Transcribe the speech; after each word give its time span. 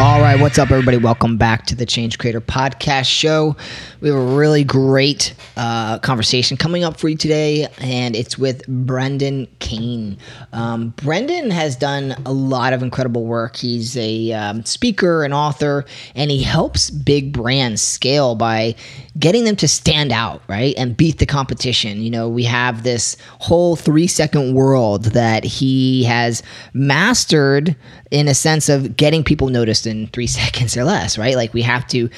All 0.00 0.20
right, 0.20 0.38
what's 0.38 0.60
up, 0.60 0.70
everybody? 0.70 0.96
Welcome 0.96 1.38
back 1.38 1.66
to 1.66 1.74
the 1.74 1.84
Change 1.84 2.18
Creator 2.18 2.42
Podcast 2.42 3.06
Show. 3.06 3.56
We 4.00 4.10
have 4.10 4.16
a 4.16 4.36
really 4.36 4.62
great 4.62 5.34
uh, 5.56 5.98
conversation 5.98 6.56
coming 6.56 6.84
up 6.84 7.00
for 7.00 7.08
you 7.08 7.16
today, 7.16 7.66
and 7.78 8.14
it's 8.14 8.38
with 8.38 8.64
Brendan 8.68 9.48
Kane. 9.58 10.16
Um, 10.52 10.90
Brendan 10.90 11.50
has 11.50 11.74
done 11.74 12.14
a 12.24 12.32
lot 12.32 12.72
of 12.72 12.84
incredible 12.84 13.24
work. 13.24 13.56
He's 13.56 13.96
a 13.96 14.30
um, 14.34 14.64
speaker, 14.64 15.24
an 15.24 15.32
author, 15.32 15.84
and 16.14 16.30
he 16.30 16.44
helps 16.44 16.90
big 16.90 17.32
brands 17.32 17.82
scale 17.82 18.36
by 18.36 18.76
getting 19.18 19.42
them 19.42 19.56
to 19.56 19.66
stand 19.66 20.12
out, 20.12 20.42
right, 20.46 20.74
and 20.78 20.96
beat 20.96 21.18
the 21.18 21.26
competition. 21.26 22.00
You 22.02 22.10
know, 22.10 22.28
we 22.28 22.44
have 22.44 22.84
this 22.84 23.16
whole 23.40 23.74
three 23.74 24.06
second 24.06 24.54
world 24.54 25.06
that 25.06 25.42
he 25.42 26.04
has 26.04 26.44
mastered 26.72 27.74
in 28.12 28.28
a 28.28 28.34
sense 28.34 28.68
of 28.68 28.96
getting 28.96 29.24
people 29.24 29.48
noticed 29.48 29.87
in 29.88 30.06
three 30.08 30.26
seconds 30.38 30.76
or 30.76 30.84
less, 30.84 31.18
right? 31.18 31.34
Like 31.34 31.52
we 31.52 31.62
have 31.62 31.86
to 31.88 32.08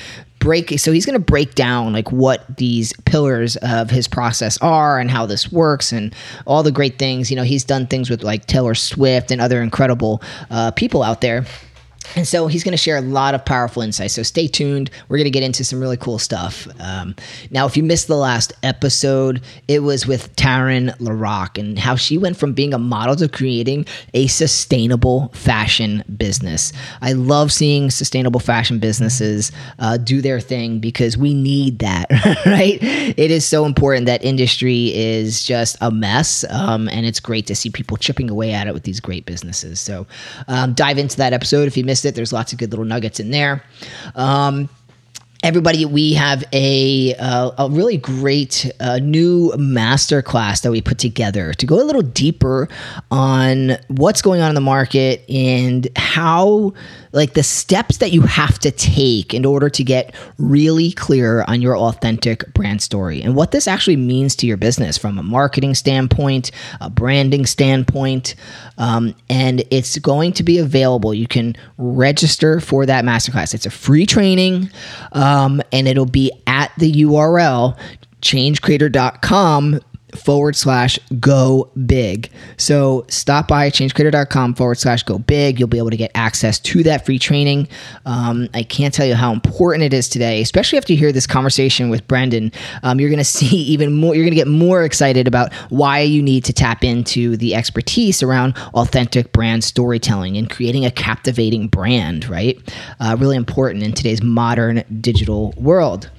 break 0.41 0.79
so 0.79 0.91
he's 0.91 1.05
going 1.05 1.19
to 1.19 1.25
break 1.25 1.55
down 1.55 1.93
like 1.93 2.11
what 2.11 2.57
these 2.57 2.95
pillars 3.05 3.57
of 3.57 3.91
his 3.91 4.09
process 4.09 4.57
are 4.63 4.99
and 4.99 5.11
how 5.11 5.27
this 5.27 5.53
works 5.53 5.93
and 5.93 6.15
all 6.47 6.63
the 6.63 6.73
great 6.73 6.99
things 6.99 7.31
you 7.31 7.37
know 7.37 7.43
he's 7.43 7.63
done 7.63 7.87
things 7.87 8.09
with 8.09 8.23
like 8.23 8.47
taylor 8.47 8.75
swift 8.75 9.31
and 9.31 9.39
other 9.39 9.61
incredible 9.61 10.23
uh, 10.51 10.71
people 10.71 11.03
out 11.03 11.21
there 11.21 11.45
and 12.17 12.27
so 12.27 12.47
he's 12.47 12.65
going 12.65 12.73
to 12.73 12.79
share 12.79 12.97
a 12.97 13.03
lot 13.03 13.35
of 13.35 13.45
powerful 13.45 13.83
insights. 13.83 14.15
So 14.15 14.23
stay 14.23 14.49
tuned. 14.49 14.91
We're 15.09 15.19
going 15.19 15.27
to 15.27 15.31
get 15.31 15.43
into 15.43 15.65
some 15.65 15.81
really 15.81 15.97
cool 15.97 16.19
stuff. 16.19 16.67
Um, 16.81 17.15
now, 17.51 17.67
if 17.67 17.77
you 17.77 17.83
missed 17.83 18.09
the 18.09 18.17
last 18.17 18.53
episode, 18.63 19.43
it 19.69 19.81
was 19.81 20.07
with 20.07 20.35
Taryn 20.37 20.97
LaRock 20.99 21.59
and 21.59 21.79
how 21.79 21.97
she 21.97 22.19
went 22.19 22.37
from 22.37 22.53
being 22.53 22.75
a 22.75 22.79
model 22.79 23.15
to 23.17 23.29
creating 23.29 23.87
a 24.15 24.27
sustainable 24.27 25.29
fashion 25.35 26.03
business. 26.17 26.73
I 27.01 27.13
love 27.13 27.53
seeing 27.53 27.91
sustainable 27.91 28.41
fashion 28.41 28.79
businesses 28.79 29.53
uh, 29.79 29.97
do 29.97 30.21
their 30.21 30.41
thing 30.41 30.81
because 30.81 31.17
we 31.17 31.35
need 31.35 31.79
that, 31.81 32.11
right? 32.47 32.79
It 32.83 33.31
is 33.31 33.47
so 33.47 33.65
important 33.65 34.07
that 34.07 34.25
industry 34.25 34.93
is 34.95 35.45
just 35.45 35.77
a 35.81 35.91
mess. 35.91 36.45
Um, 36.51 36.89
and 36.89 37.07
it's 37.07 37.21
great 37.21 37.47
to 37.47 37.55
see 37.55 37.71
people 37.71 37.97
chipping 37.97 38.31
away 38.31 38.53
at 38.53 38.67
it 38.67 38.75
with 38.75 38.83
these 38.83 39.01
great 39.01 39.27
businesses. 39.27 39.79
So 39.79 40.07
um, 40.49 40.73
dive 40.73 40.99
into 40.99 41.17
that 41.19 41.33
episode 41.33 41.69
if 41.69 41.77
you 41.77 41.85
missed 41.91 42.05
it. 42.05 42.15
There's 42.15 42.33
lots 42.33 42.53
of 42.53 42.59
good 42.61 42.71
little 42.71 42.85
nuggets 42.85 43.19
in 43.19 43.33
there. 43.33 43.65
Um, 44.15 44.69
everybody 45.43 45.85
we 45.85 46.13
have 46.13 46.45
a 46.53 47.17
uh, 47.17 47.51
a 47.59 47.69
really 47.69 47.97
great 47.97 48.71
uh, 48.79 48.99
new 48.99 49.53
master 49.57 50.23
class 50.23 50.61
that 50.61 50.71
we 50.71 50.81
put 50.81 50.99
together 50.99 51.53
to 51.55 51.67
go 51.67 51.83
a 51.83 51.83
little 51.83 52.03
deeper 52.03 52.69
on 53.11 53.73
what's 53.89 54.23
going 54.23 54.41
on 54.41 54.51
in 54.51 54.55
the 54.55 54.61
market 54.61 55.29
and 55.29 55.89
how 55.97 56.73
like 57.13 57.35
the 57.35 57.43
steps 57.43 57.99
that 57.99 58.13
you 58.13 58.23
have 58.23 58.59
to 58.61 58.71
take 58.71 59.35
in 59.35 59.45
order 59.45 59.69
to 59.71 59.83
get 59.83 60.15
really 60.39 60.93
clear 60.93 61.45
on 61.49 61.61
your 61.61 61.77
authentic 61.77 62.53
brand 62.55 62.81
story 62.83 63.23
and 63.23 63.35
what 63.35 63.51
this 63.51 63.67
actually 63.67 63.97
means 63.97 64.37
to 64.37 64.47
your 64.47 64.57
business 64.57 64.97
from 64.97 65.19
a 65.19 65.23
marketing 65.23 65.75
standpoint, 65.75 66.51
a 66.81 66.89
branding 66.91 67.47
standpoint. 67.47 68.35
Um, 68.79 69.15
and 69.29 69.65
it's 69.71 69.99
going 69.99 70.33
to 70.35 70.43
be 70.43 70.59
available. 70.59 71.13
You 71.13 71.27
can 71.27 71.57
register 71.79 72.61
for 72.61 72.87
that 72.87 73.05
masterclass. 73.05 73.55
It's 73.55 73.67
a 73.67 73.71
free 73.71 74.07
training, 74.07 74.71
um, 75.13 75.61
and 75.73 75.89
it'll 75.89 76.07
be 76.07 76.31
at 76.47 76.73
the 76.79 76.93
URL 76.93 77.79
changecreator.com 78.23 79.81
forward 80.17 80.57
slash 80.57 80.99
go 81.19 81.71
big. 81.87 82.31
So 82.57 83.05
stop 83.09 83.49
by 83.49 83.71
changecreator.com 83.71 84.55
forward 84.55 84.79
slash 84.79 85.03
go 85.03 85.19
big. 85.19 85.59
You'll 85.59 85.69
be 85.69 85.79
able 85.79 85.91
to 85.91 85.97
get 85.97 86.11
access 86.15 86.59
to 86.61 86.83
that 86.85 87.07
free 87.07 87.19
training. 87.19 87.69
Um, 88.07 88.49
I 88.55 88.63
can't 88.63 88.93
tell 88.93 89.07
you 89.07 89.15
how 89.15 89.33
important 89.33 89.85
it 89.85 89.93
is 89.93 90.09
today, 90.09 90.41
especially 90.41 90.79
after 90.79 90.93
you 90.93 90.99
hear 90.99 91.13
this 91.13 91.27
conversation 91.27 91.91
with 91.91 92.07
Brendan. 92.09 92.53
Um, 92.83 93.01
you're 93.01 93.11
going 93.11 93.19
to 93.19 93.25
see 93.25 93.57
even 93.57 93.93
more, 93.95 94.15
you're 94.15 94.25
going 94.25 94.33
to 94.33 94.37
get 94.37 94.49
more 94.49 94.85
excited 94.85 95.27
about 95.27 95.53
why 95.71 96.01
you 96.01 96.23
need 96.23 96.45
to 96.45 96.53
tap 96.53 96.85
into 96.85 97.37
the 97.37 97.55
expertise 97.55 98.23
around 98.23 98.57
authentic 98.75 99.33
brand 99.33 99.65
storytelling 99.65 100.37
and 100.37 100.51
creating 100.51 100.85
a 100.85 100.91
captivating 100.91 101.69
brand, 101.69 102.29
right? 102.29 102.59
Uh, 103.01 103.17
really 103.19 103.37
important 103.37 103.83
in 103.83 103.93
today's 103.93 104.23
modern 104.23 104.83
digital 105.01 105.53
world. 105.57 106.11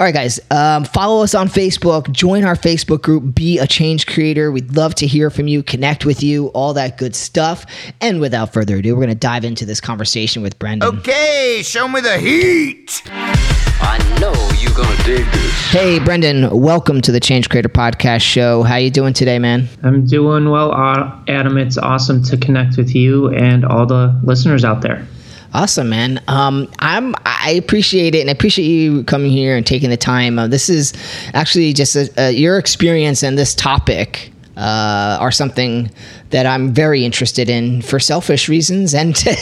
All 0.00 0.06
right, 0.06 0.14
guys, 0.14 0.40
um, 0.50 0.84
follow 0.84 1.22
us 1.22 1.34
on 1.34 1.48
Facebook, 1.48 2.10
join 2.10 2.42
our 2.42 2.54
Facebook 2.54 3.02
group, 3.02 3.34
be 3.34 3.58
a 3.58 3.66
change 3.66 4.06
creator. 4.06 4.50
We'd 4.50 4.74
love 4.74 4.94
to 4.94 5.06
hear 5.06 5.28
from 5.28 5.46
you, 5.46 5.62
connect 5.62 6.06
with 6.06 6.22
you, 6.22 6.46
all 6.54 6.72
that 6.72 6.96
good 6.96 7.14
stuff. 7.14 7.66
And 8.00 8.18
without 8.18 8.50
further 8.54 8.76
ado, 8.76 8.94
we're 8.94 9.02
going 9.02 9.10
to 9.10 9.14
dive 9.14 9.44
into 9.44 9.66
this 9.66 9.78
conversation 9.78 10.42
with 10.42 10.58
Brendan. 10.58 10.88
Okay, 10.88 11.60
show 11.62 11.86
me 11.86 12.00
the 12.00 12.16
heat. 12.16 13.02
I 13.08 13.98
know 14.18 14.32
you're 14.58 14.72
going 14.74 14.96
to 14.96 15.02
dig 15.02 15.26
this. 15.32 15.70
Hey, 15.70 15.98
Brendan, 15.98 16.48
welcome 16.48 17.02
to 17.02 17.12
the 17.12 17.20
Change 17.20 17.50
Creator 17.50 17.68
Podcast 17.68 18.22
Show. 18.22 18.62
How 18.62 18.76
you 18.76 18.90
doing 18.90 19.12
today, 19.12 19.38
man? 19.38 19.68
I'm 19.82 20.06
doing 20.06 20.48
well, 20.48 20.72
Adam. 21.28 21.58
It's 21.58 21.76
awesome 21.76 22.22
to 22.22 22.38
connect 22.38 22.78
with 22.78 22.94
you 22.94 23.28
and 23.34 23.66
all 23.66 23.84
the 23.84 24.18
listeners 24.24 24.64
out 24.64 24.80
there. 24.80 25.06
Awesome, 25.52 25.88
man. 25.88 26.22
Um, 26.28 26.70
I'm 26.78 27.14
I 27.24 27.52
appreciate 27.58 28.14
it, 28.14 28.20
and 28.20 28.30
I 28.30 28.32
appreciate 28.32 28.66
you 28.66 29.02
coming 29.04 29.32
here 29.32 29.56
and 29.56 29.66
taking 29.66 29.90
the 29.90 29.96
time. 29.96 30.38
Uh, 30.38 30.46
this 30.46 30.68
is 30.68 30.92
actually 31.34 31.72
just 31.72 31.96
a, 31.96 32.08
a, 32.16 32.30
your 32.30 32.56
experience 32.56 33.24
and 33.24 33.36
this 33.36 33.54
topic 33.54 34.32
uh, 34.56 35.18
are 35.20 35.32
something 35.32 35.90
that 36.30 36.46
I'm 36.46 36.72
very 36.72 37.04
interested 37.04 37.50
in 37.50 37.82
for 37.82 38.00
selfish 38.00 38.48
reasons 38.48 38.94
and 38.94 39.14
to, 39.16 39.34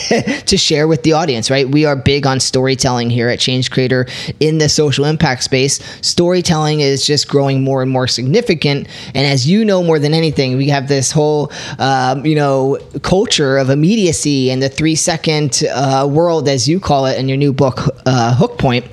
to, 0.45 0.57
share 0.57 0.87
with 0.87 1.03
the 1.03 1.13
audience, 1.13 1.49
right? 1.49 1.69
We 1.69 1.85
are 1.85 1.95
big 1.95 2.27
on 2.27 2.39
storytelling 2.39 3.09
here 3.09 3.29
at 3.29 3.39
Change 3.39 3.71
Creator 3.71 4.07
in 4.39 4.57
the 4.57 4.67
social 4.67 5.05
impact 5.05 5.43
space. 5.43 5.79
Storytelling 6.01 6.81
is 6.81 7.05
just 7.05 7.27
growing 7.27 7.63
more 7.63 7.81
and 7.81 7.89
more 7.89 8.07
significant. 8.07 8.87
And 9.15 9.25
as 9.25 9.47
you 9.47 9.63
know 9.63 9.83
more 9.83 9.99
than 9.99 10.13
anything, 10.13 10.57
we 10.57 10.67
have 10.69 10.87
this 10.87 11.11
whole, 11.11 11.51
um, 11.77 12.25
you 12.25 12.35
know, 12.35 12.77
culture 13.03 13.57
of 13.57 13.69
immediacy 13.69 14.51
and 14.51 14.61
the 14.61 14.69
three 14.69 14.95
second 14.95 15.63
uh, 15.71 16.07
world, 16.09 16.49
as 16.49 16.67
you 16.67 16.79
call 16.79 17.05
it 17.05 17.17
in 17.17 17.29
your 17.29 17.37
new 17.37 17.53
book, 17.53 17.79
uh, 18.05 18.35
Hook 18.35 18.57
Point. 18.57 18.85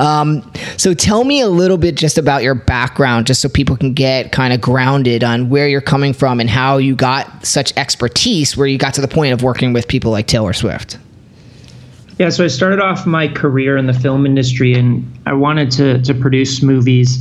Um, 0.00 0.50
so 0.76 0.94
tell 0.94 1.24
me 1.24 1.40
a 1.40 1.48
little 1.48 1.78
bit 1.78 1.94
just 1.94 2.18
about 2.18 2.42
your 2.42 2.54
background, 2.54 3.26
just 3.26 3.42
so 3.42 3.48
people 3.48 3.76
can 3.76 3.92
get 3.92 4.32
kind 4.32 4.52
of 4.52 4.60
grounded 4.60 5.22
on 5.22 5.50
where 5.50 5.68
you're 5.68 5.80
coming 5.80 6.12
from 6.12 6.40
and 6.40 6.50
how 6.50 6.78
you 6.78 6.96
got 6.96 7.41
such 7.42 7.72
expertise 7.76 8.56
where 8.56 8.66
you 8.66 8.78
got 8.78 8.94
to 8.94 9.00
the 9.00 9.08
point 9.08 9.32
of 9.32 9.42
working 9.42 9.72
with 9.72 9.88
people 9.88 10.10
like 10.10 10.26
Taylor 10.26 10.52
Swift? 10.52 10.98
Yeah, 12.18 12.28
so 12.28 12.44
I 12.44 12.48
started 12.48 12.80
off 12.80 13.06
my 13.06 13.26
career 13.26 13.76
in 13.76 13.86
the 13.86 13.94
film 13.94 14.26
industry 14.26 14.74
and 14.74 15.04
I 15.26 15.32
wanted 15.32 15.70
to, 15.72 16.00
to 16.02 16.14
produce 16.14 16.62
movies. 16.62 17.18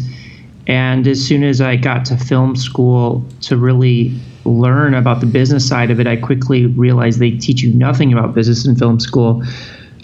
And 0.67 1.07
as 1.07 1.25
soon 1.25 1.43
as 1.43 1.61
I 1.61 1.75
got 1.75 2.05
to 2.05 2.17
film 2.17 2.55
school 2.55 3.25
to 3.41 3.57
really 3.57 4.15
learn 4.45 4.93
about 4.93 5.19
the 5.19 5.25
business 5.25 5.67
side 5.67 5.91
of 5.91 5.99
it, 5.99 6.07
I 6.07 6.17
quickly 6.17 6.65
realized 6.65 7.19
they 7.19 7.31
teach 7.31 7.61
you 7.61 7.73
nothing 7.73 8.13
about 8.13 8.35
business 8.35 8.65
in 8.65 8.75
film 8.75 8.99
school. 8.99 9.43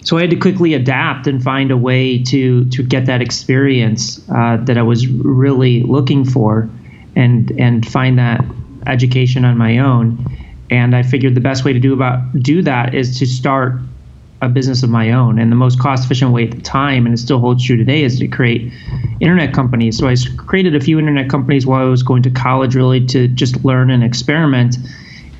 So 0.02 0.16
I 0.16 0.22
had 0.22 0.30
to 0.30 0.36
quickly 0.36 0.74
adapt 0.74 1.26
and 1.26 1.42
find 1.42 1.70
a 1.70 1.76
way 1.76 2.22
to 2.24 2.64
to 2.70 2.82
get 2.82 3.06
that 3.06 3.20
experience 3.20 4.20
uh, 4.30 4.56
that 4.64 4.78
I 4.78 4.82
was 4.82 5.06
really 5.06 5.82
looking 5.82 6.24
for, 6.24 6.68
and 7.14 7.50
and 7.58 7.86
find 7.86 8.18
that 8.18 8.42
education 8.86 9.44
on 9.44 9.56
my 9.56 9.78
own. 9.78 10.24
And 10.70 10.94
I 10.94 11.02
figured 11.02 11.34
the 11.34 11.40
best 11.40 11.64
way 11.64 11.72
to 11.72 11.80
do 11.80 11.92
about 11.92 12.20
do 12.40 12.62
that 12.62 12.94
is 12.94 13.18
to 13.18 13.26
start 13.26 13.80
a 14.40 14.48
business 14.48 14.82
of 14.82 14.90
my 14.90 15.10
own. 15.10 15.38
And 15.38 15.50
the 15.50 15.56
most 15.56 15.80
cost 15.80 16.04
efficient 16.04 16.32
way 16.32 16.44
at 16.44 16.52
the 16.52 16.60
time, 16.60 17.06
and 17.06 17.14
it 17.14 17.18
still 17.18 17.38
holds 17.40 17.64
true 17.64 17.76
today, 17.76 18.02
is 18.02 18.18
to 18.18 18.28
create 18.28 18.72
internet 19.20 19.52
companies. 19.52 19.98
So 19.98 20.08
I 20.08 20.14
created 20.36 20.76
a 20.76 20.80
few 20.80 20.98
internet 20.98 21.28
companies 21.28 21.66
while 21.66 21.84
I 21.84 21.88
was 21.88 22.02
going 22.02 22.22
to 22.24 22.30
college, 22.30 22.76
really 22.76 23.04
to 23.06 23.28
just 23.28 23.64
learn 23.64 23.90
and 23.90 24.04
experiment. 24.04 24.76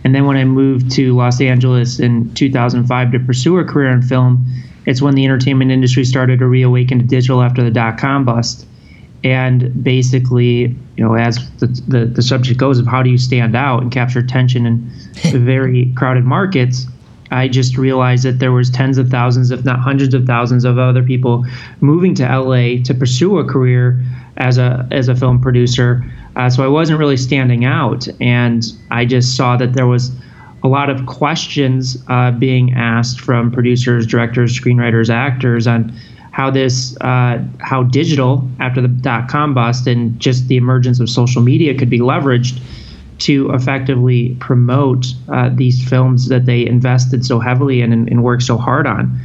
And 0.04 0.14
then 0.14 0.26
when 0.26 0.36
I 0.36 0.44
moved 0.44 0.90
to 0.92 1.14
Los 1.14 1.40
Angeles 1.40 2.00
in 2.00 2.32
2005 2.34 3.12
to 3.12 3.20
pursue 3.20 3.58
a 3.58 3.64
career 3.64 3.90
in 3.90 4.02
film, 4.02 4.46
it's 4.86 5.02
when 5.02 5.14
the 5.14 5.24
entertainment 5.24 5.70
industry 5.70 6.04
started 6.04 6.38
to 6.38 6.46
reawaken 6.46 6.98
to 6.98 7.04
digital 7.04 7.42
after 7.42 7.62
the 7.62 7.70
dot 7.70 7.98
com 7.98 8.24
bust 8.24 8.66
and 9.24 9.82
basically 9.82 10.76
you 10.96 11.04
know 11.04 11.14
as 11.14 11.50
the, 11.58 11.66
the, 11.88 12.06
the 12.06 12.22
subject 12.22 12.58
goes 12.58 12.78
of 12.78 12.86
how 12.86 13.02
do 13.02 13.10
you 13.10 13.18
stand 13.18 13.56
out 13.56 13.82
and 13.82 13.90
capture 13.90 14.20
attention 14.20 14.66
in 14.66 14.90
very 15.44 15.92
crowded 15.96 16.24
markets 16.24 16.86
I 17.30 17.48
just 17.48 17.76
realized 17.76 18.24
that 18.24 18.38
there 18.38 18.52
was 18.52 18.70
tens 18.70 18.98
of 18.98 19.08
thousands, 19.10 19.50
if 19.50 19.64
not 19.64 19.80
hundreds 19.80 20.14
of 20.14 20.24
thousands, 20.24 20.64
of 20.64 20.78
other 20.78 21.02
people 21.02 21.44
moving 21.80 22.14
to 22.16 22.24
LA 22.24 22.82
to 22.84 22.94
pursue 22.94 23.38
a 23.38 23.44
career 23.44 24.02
as 24.38 24.58
a 24.58 24.88
as 24.90 25.08
a 25.08 25.14
film 25.14 25.40
producer. 25.40 26.04
Uh, 26.36 26.48
so 26.48 26.64
I 26.64 26.68
wasn't 26.68 26.98
really 26.98 27.16
standing 27.16 27.64
out, 27.64 28.08
and 28.20 28.64
I 28.90 29.04
just 29.04 29.36
saw 29.36 29.56
that 29.56 29.74
there 29.74 29.86
was 29.86 30.12
a 30.62 30.68
lot 30.68 30.90
of 30.90 31.06
questions 31.06 32.02
uh, 32.08 32.30
being 32.32 32.74
asked 32.74 33.20
from 33.20 33.50
producers, 33.50 34.06
directors, 34.06 34.58
screenwriters, 34.58 35.10
actors 35.10 35.66
on 35.66 35.92
how 36.38 36.52
this 36.52 36.96
uh, 37.00 37.44
how 37.58 37.82
digital 37.82 38.48
after 38.60 38.80
the 38.80 38.86
dot 38.86 39.28
com 39.28 39.54
bust 39.54 39.88
and 39.88 40.18
just 40.20 40.46
the 40.46 40.56
emergence 40.56 41.00
of 41.00 41.10
social 41.10 41.42
media 41.42 41.76
could 41.76 41.90
be 41.90 41.98
leveraged 41.98 42.62
to 43.18 43.50
effectively 43.50 44.36
promote 44.38 45.04
uh, 45.32 45.50
these 45.52 45.82
films 45.88 46.28
that 46.28 46.46
they 46.46 46.64
invested 46.64 47.26
so 47.26 47.40
heavily 47.40 47.82
in 47.82 47.92
and, 47.92 48.08
and 48.08 48.22
worked 48.22 48.44
so 48.44 48.56
hard 48.56 48.86
on. 48.86 49.20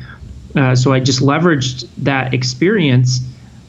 Uh, 0.55 0.73
so 0.73 0.91
I 0.91 0.99
just 0.99 1.19
leveraged 1.19 1.87
that 1.99 2.33
experience 2.33 3.19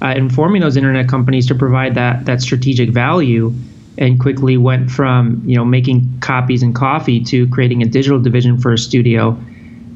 uh, 0.01 0.15
informing 0.17 0.63
those 0.63 0.79
internet 0.79 1.07
companies 1.07 1.47
to 1.49 1.55
provide 1.55 1.95
that 1.97 2.25
that 2.25 2.41
strategic 2.41 2.89
value 2.89 3.53
and 3.99 4.19
quickly 4.19 4.57
went 4.57 4.91
from 4.91 5.43
you 5.45 5.55
know 5.55 5.67
making 5.67 6.19
copies 6.21 6.63
and 6.63 6.75
coffee 6.75 7.23
to 7.25 7.47
creating 7.49 7.83
a 7.83 7.87
digital 7.87 8.19
division 8.19 8.57
for 8.57 8.73
a 8.73 8.79
studio 8.79 9.39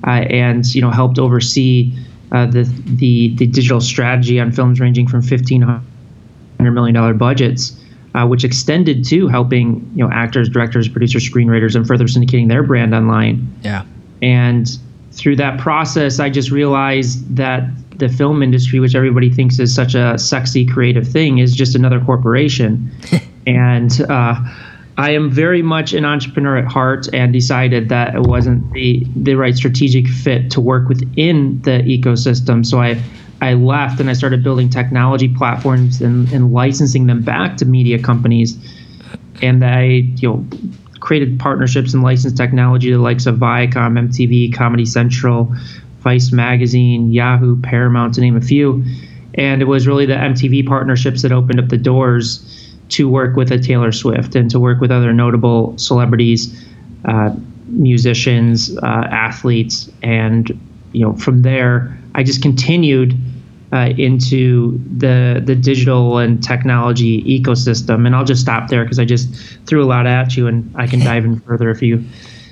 uh, 0.07 0.11
and 0.11 0.75
you 0.75 0.83
know 0.83 0.91
helped 0.91 1.19
oversee 1.19 1.97
uh, 2.33 2.47
the, 2.47 2.63
the 2.87 3.35
the 3.37 3.47
digital 3.47 3.81
strategy 3.81 4.39
on 4.41 4.53
films 4.53 4.81
ranging 4.81 5.07
from 5.09 5.21
1500 5.21 6.71
million 6.73 6.95
dollar 6.95 7.15
budgets 7.15 7.79
uh, 8.15 8.27
which 8.27 8.45
extended 8.45 9.05
to 9.05 9.29
helping 9.29 9.91
you 9.95 10.05
know 10.05 10.11
actors 10.13 10.49
directors 10.49 10.89
producers 10.89 11.29
screenwriters 11.29 11.75
and 11.75 11.87
further 11.87 12.05
syndicating 12.05 12.49
their 12.49 12.63
brand 12.63 12.95
online 12.95 13.47
Yeah. 13.63 13.85
and 14.23 14.69
through 15.13 15.37
that 15.37 15.59
process 15.59 16.21
i 16.21 16.29
just 16.31 16.51
realized 16.51 17.35
that 17.37 17.65
the 17.99 18.09
film 18.09 18.43
industry 18.43 18.79
which 18.81 18.95
everybody 18.95 19.31
thinks 19.31 19.59
is 19.59 19.75
such 19.75 19.95
a 19.95 20.17
sexy 20.19 20.65
creative 20.67 21.07
thing 21.09 21.39
is 21.39 21.55
just 21.55 21.75
another 21.75 22.01
corporation 22.01 22.91
and 23.47 24.01
uh, 24.09 24.35
I 24.99 25.11
am 25.11 25.31
very 25.31 25.63
much 25.63 25.93
an 25.93 26.05
entrepreneur 26.05 26.57
at 26.57 26.67
heart, 26.67 27.09
and 27.15 27.33
decided 27.33 27.89
that 27.89 28.17
it 28.17 28.23
wasn't 28.23 28.71
the 28.73 29.07
the 29.15 29.35
right 29.35 29.55
strategic 29.55 30.09
fit 30.09 30.51
to 30.51 30.61
work 30.61 30.89
within 30.89 31.63
the 31.63 31.83
ecosystem. 31.85 32.67
So 32.67 32.81
I 32.81 33.01
I 33.41 33.55
left 33.55 34.01
and 34.01 34.11
I 34.11 34.13
started 34.13 34.43
building 34.43 34.69
technology 34.69 35.29
platforms 35.29 36.03
and, 36.03 36.31
and 36.33 36.53
licensing 36.53 37.07
them 37.07 37.23
back 37.23 37.57
to 37.59 37.65
media 37.65 38.03
companies, 38.03 38.59
and 39.41 39.65
I 39.65 39.85
you 40.17 40.29
know 40.29 40.47
created 40.99 41.39
partnerships 41.39 41.95
and 41.95 42.03
licensed 42.03 42.37
technology 42.37 42.89
to 42.91 42.97
the 42.97 43.03
likes 43.03 43.27
of 43.27 43.37
Viacom, 43.37 43.97
MTV, 44.09 44.53
Comedy 44.53 44.85
Central, 44.85 45.55
Vice 46.01 46.33
Magazine, 46.33 47.13
Yahoo, 47.13 47.61
Paramount, 47.63 48.15
to 48.15 48.21
name 48.21 48.37
a 48.37 48.41
few. 48.41 48.85
And 49.35 49.63
it 49.63 49.67
was 49.67 49.87
really 49.87 50.07
the 50.07 50.15
MTV 50.15 50.67
partnerships 50.67 51.23
that 51.23 51.31
opened 51.31 51.61
up 51.61 51.69
the 51.69 51.77
doors 51.77 52.68
to 52.91 53.09
work 53.09 53.37
with 53.37 53.51
a 53.53 53.59
Taylor 53.59 53.93
Swift 53.93 54.35
and 54.35 54.51
to 54.51 54.59
work 54.59 54.81
with 54.81 54.91
other 54.91 55.13
notable 55.13 55.77
celebrities, 55.79 56.67
uh, 57.05 57.35
musicians, 57.67 58.77
uh, 58.79 59.07
athletes, 59.11 59.91
and 60.03 60.59
you 60.93 61.05
know 61.05 61.15
from 61.15 61.43
there 61.43 61.99
I 62.15 62.23
just 62.23 62.43
continued 62.43 63.15
uh, 63.73 63.91
into 63.99 64.81
the 64.97 65.43
the 65.45 65.55
digital 65.55 66.19
and 66.19 66.43
technology 66.43 67.23
ecosystem. 67.23 68.07
And 68.07 68.17
I'll 68.17 68.25
just 68.25 68.41
stop 68.41 68.69
there 68.69 68.83
because 68.85 68.99
I 68.99 69.05
just 69.05 69.35
threw 69.67 69.85
a 69.85 69.87
lot 69.87 70.07
at 70.07 70.37
you, 70.37 70.47
and 70.47 70.71
I 70.77 70.87
can 70.87 71.01
dive 71.01 71.25
in 71.25 71.41
further 71.41 71.71
if 71.71 71.83
you 71.83 72.05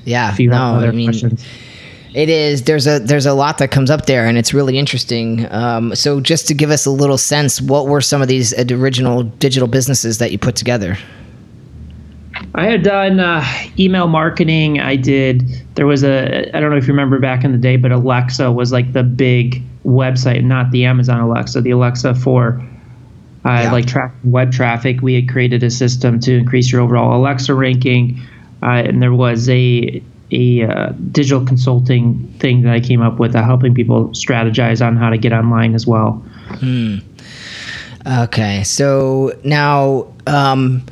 Yeah. 0.04 0.30
if 0.32 0.38
you 0.38 0.50
no, 0.50 0.56
have 0.56 0.74
other 0.76 0.88
I 0.88 0.92
mean, 0.92 1.06
questions. 1.06 1.44
It 2.16 2.30
is. 2.30 2.62
There's 2.62 2.86
a 2.86 2.98
there's 2.98 3.26
a 3.26 3.34
lot 3.34 3.58
that 3.58 3.70
comes 3.70 3.90
up 3.90 4.06
there, 4.06 4.24
and 4.24 4.38
it's 4.38 4.54
really 4.54 4.78
interesting. 4.78 5.46
Um, 5.52 5.94
so, 5.94 6.18
just 6.18 6.48
to 6.48 6.54
give 6.54 6.70
us 6.70 6.86
a 6.86 6.90
little 6.90 7.18
sense, 7.18 7.60
what 7.60 7.88
were 7.88 8.00
some 8.00 8.22
of 8.22 8.28
these 8.28 8.58
original 8.72 9.24
digital 9.24 9.68
businesses 9.68 10.16
that 10.16 10.32
you 10.32 10.38
put 10.38 10.56
together? 10.56 10.96
I 12.54 12.64
had 12.64 12.82
done 12.82 13.20
uh, 13.20 13.44
email 13.78 14.08
marketing. 14.08 14.80
I 14.80 14.96
did. 14.96 15.46
There 15.74 15.86
was 15.86 16.04
a. 16.04 16.50
I 16.56 16.60
don't 16.60 16.70
know 16.70 16.78
if 16.78 16.86
you 16.86 16.94
remember 16.94 17.18
back 17.18 17.44
in 17.44 17.52
the 17.52 17.58
day, 17.58 17.76
but 17.76 17.92
Alexa 17.92 18.50
was 18.50 18.72
like 18.72 18.94
the 18.94 19.02
big 19.02 19.62
website, 19.84 20.42
not 20.42 20.70
the 20.70 20.86
Amazon 20.86 21.20
Alexa, 21.20 21.60
the 21.60 21.72
Alexa 21.72 22.14
for 22.14 22.58
uh, 23.44 23.60
Yeah. 23.62 23.72
like 23.72 23.90
web 24.24 24.52
traffic. 24.52 25.02
We 25.02 25.12
had 25.12 25.28
created 25.28 25.62
a 25.62 25.70
system 25.70 26.18
to 26.20 26.34
increase 26.34 26.72
your 26.72 26.80
overall 26.80 27.14
Alexa 27.20 27.52
ranking, 27.52 28.18
uh, 28.62 28.68
and 28.86 29.02
there 29.02 29.12
was 29.12 29.50
a 29.50 30.02
a 30.30 30.62
uh, 30.62 30.92
digital 31.12 31.44
consulting 31.44 32.26
thing 32.38 32.62
that 32.62 32.72
I 32.72 32.80
came 32.80 33.00
up 33.02 33.18
with, 33.18 33.34
uh, 33.34 33.42
helping 33.42 33.74
people 33.74 34.08
strategize 34.08 34.84
on 34.84 34.96
how 34.96 35.10
to 35.10 35.18
get 35.18 35.32
online 35.32 35.74
as 35.74 35.86
well. 35.86 36.24
Okay, 38.06 38.62
so 38.64 39.36
now 39.44 40.06
um, 40.26 40.84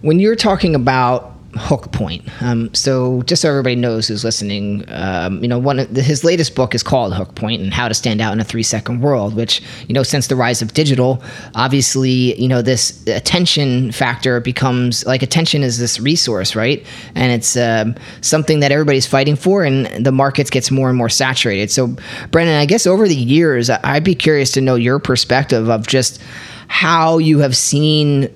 when 0.00 0.20
you're 0.20 0.36
talking 0.36 0.74
about 0.74 1.31
hook 1.54 1.92
point, 1.92 2.22
um, 2.42 2.72
so 2.74 3.22
just 3.22 3.42
so 3.42 3.48
everybody 3.48 3.76
knows 3.76 4.08
who's 4.08 4.24
listening, 4.24 4.84
um, 4.88 5.42
you 5.42 5.48
know, 5.48 5.58
one 5.58 5.78
of 5.78 5.94
the, 5.94 6.02
his 6.02 6.24
latest 6.24 6.54
book 6.54 6.74
is 6.74 6.82
called 6.82 7.14
Hook 7.14 7.34
Point 7.34 7.60
and 7.60 7.72
How 7.72 7.88
to 7.88 7.94
Stand 7.94 8.20
Out 8.20 8.32
in 8.32 8.40
a 8.40 8.44
Three 8.44 8.62
Second 8.62 9.00
World. 9.00 9.34
Which 9.34 9.62
you 9.88 9.94
know, 9.94 10.02
since 10.02 10.26
the 10.26 10.36
rise 10.36 10.62
of 10.62 10.74
digital, 10.74 11.22
obviously, 11.54 12.40
you 12.40 12.48
know, 12.48 12.62
this 12.62 13.06
attention 13.06 13.92
factor 13.92 14.40
becomes 14.40 15.04
like 15.06 15.22
attention 15.22 15.62
is 15.62 15.78
this 15.78 16.00
resource, 16.00 16.56
right? 16.56 16.84
And 17.14 17.32
it's 17.32 17.56
um, 17.56 17.94
something 18.20 18.60
that 18.60 18.72
everybody's 18.72 19.06
fighting 19.06 19.36
for, 19.36 19.64
and 19.64 19.86
the 20.04 20.12
markets 20.12 20.50
gets 20.50 20.70
more 20.70 20.88
and 20.88 20.96
more 20.96 21.08
saturated. 21.08 21.70
So, 21.70 21.94
Brendan, 22.30 22.56
I 22.56 22.66
guess 22.66 22.86
over 22.86 23.06
the 23.06 23.16
years, 23.16 23.70
I'd 23.70 24.04
be 24.04 24.14
curious 24.14 24.52
to 24.52 24.60
know 24.60 24.74
your 24.74 24.98
perspective 24.98 25.68
of 25.68 25.86
just 25.86 26.20
how 26.68 27.18
you 27.18 27.38
have 27.40 27.54
seen 27.54 28.30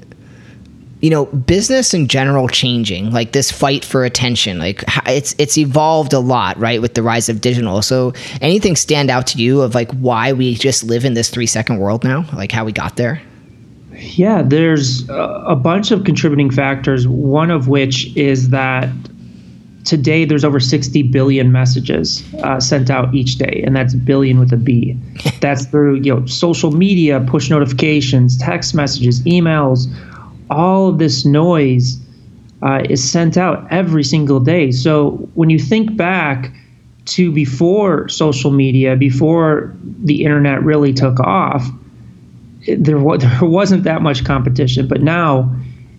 you 1.00 1.10
know 1.10 1.26
business 1.26 1.93
in 1.93 2.08
general 2.08 2.48
changing 2.48 3.10
like 3.10 3.32
this 3.32 3.50
fight 3.50 3.84
for 3.84 4.04
attention 4.04 4.58
like 4.58 4.82
it's 5.06 5.34
it's 5.38 5.58
evolved 5.58 6.12
a 6.12 6.19
lot 6.19 6.56
right 6.58 6.81
with 6.81 6.94
the 6.94 7.02
rise 7.02 7.28
of 7.28 7.40
digital 7.40 7.82
so 7.82 8.12
anything 8.40 8.75
stand 8.75 9.10
out 9.10 9.26
to 9.26 9.38
you 9.38 9.60
of 9.60 9.75
like 9.75 9.90
why 9.93 10.32
we 10.32 10.54
just 10.54 10.84
live 10.84 11.04
in 11.04 11.14
this 11.14 11.28
3 11.28 11.46
second 11.46 11.78
world 11.78 12.02
now 12.02 12.25
like 12.34 12.50
how 12.50 12.64
we 12.64 12.72
got 12.72 12.96
there 12.96 13.20
Yeah, 13.98 14.43
there's 14.43 15.08
a 15.08 15.37
a 15.46 15.56
bunch 15.56 15.90
of 15.90 16.04
contributing 16.04 16.50
factors. 16.50 17.06
One 17.08 17.50
of 17.50 17.69
which 17.69 18.14
is 18.16 18.50
that 18.50 18.88
today 19.84 20.25
there's 20.25 20.44
over 20.44 20.58
60 20.60 21.04
billion 21.04 21.52
messages 21.52 22.22
uh, 22.43 22.60
sent 22.60 22.91
out 22.91 23.15
each 23.15 23.36
day, 23.36 23.62
and 23.65 23.74
that's 23.74 23.94
billion 23.94 24.38
with 24.38 24.53
a 24.53 24.56
B. 24.56 24.98
that's 25.41 25.67
through 25.67 25.96
you 25.96 26.15
know 26.15 26.26
social 26.26 26.72
media, 26.72 27.20
push 27.20 27.48
notifications, 27.48 28.36
text 28.36 28.74
messages, 28.74 29.22
emails. 29.22 29.86
All 30.50 30.88
of 30.88 30.98
this 30.98 31.24
noise 31.24 31.98
uh, 32.62 32.82
is 32.88 33.08
sent 33.08 33.36
out 33.36 33.67
every 33.70 34.05
single 34.05 34.41
day. 34.41 34.70
So 34.70 35.29
when 35.34 35.50
you 35.50 35.58
think 35.58 35.96
back 35.96 36.53
to 37.06 37.31
before 37.31 38.08
social 38.08 38.50
media, 38.50 38.96
before 38.96 39.74
the 40.03 40.24
internet 40.24 40.62
really 40.62 40.93
took 40.93 41.20
off, 41.20 41.67
there 42.67 42.98
wa- 42.98 43.17
there 43.19 43.41
wasn't 43.43 43.84
that 43.84 44.03
much 44.03 44.24
competition, 44.24 44.88
but 44.88 45.03
now 45.03 45.55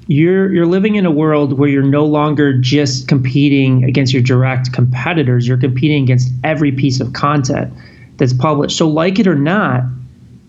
you're 0.08 0.54
you're 0.54 0.66
living 0.66 0.96
in 0.96 1.06
a 1.06 1.12
world 1.12 1.58
where 1.58 1.70
you're 1.70 1.84
no 1.84 2.06
longer 2.06 2.58
just 2.58 3.08
competing 3.08 3.84
against 3.84 4.14
your 4.14 4.22
direct 4.22 4.74
competitors. 4.74 5.48
You're 5.48 5.58
competing 5.58 6.04
against 6.04 6.32
every 6.44 6.72
piece 6.72 7.00
of 7.00 7.14
content 7.14 7.74
that's 8.18 8.34
published. 8.34 8.78
So, 8.78 8.88
like 8.88 9.20
it 9.20 9.28
or 9.28 9.36
not, 9.36 9.84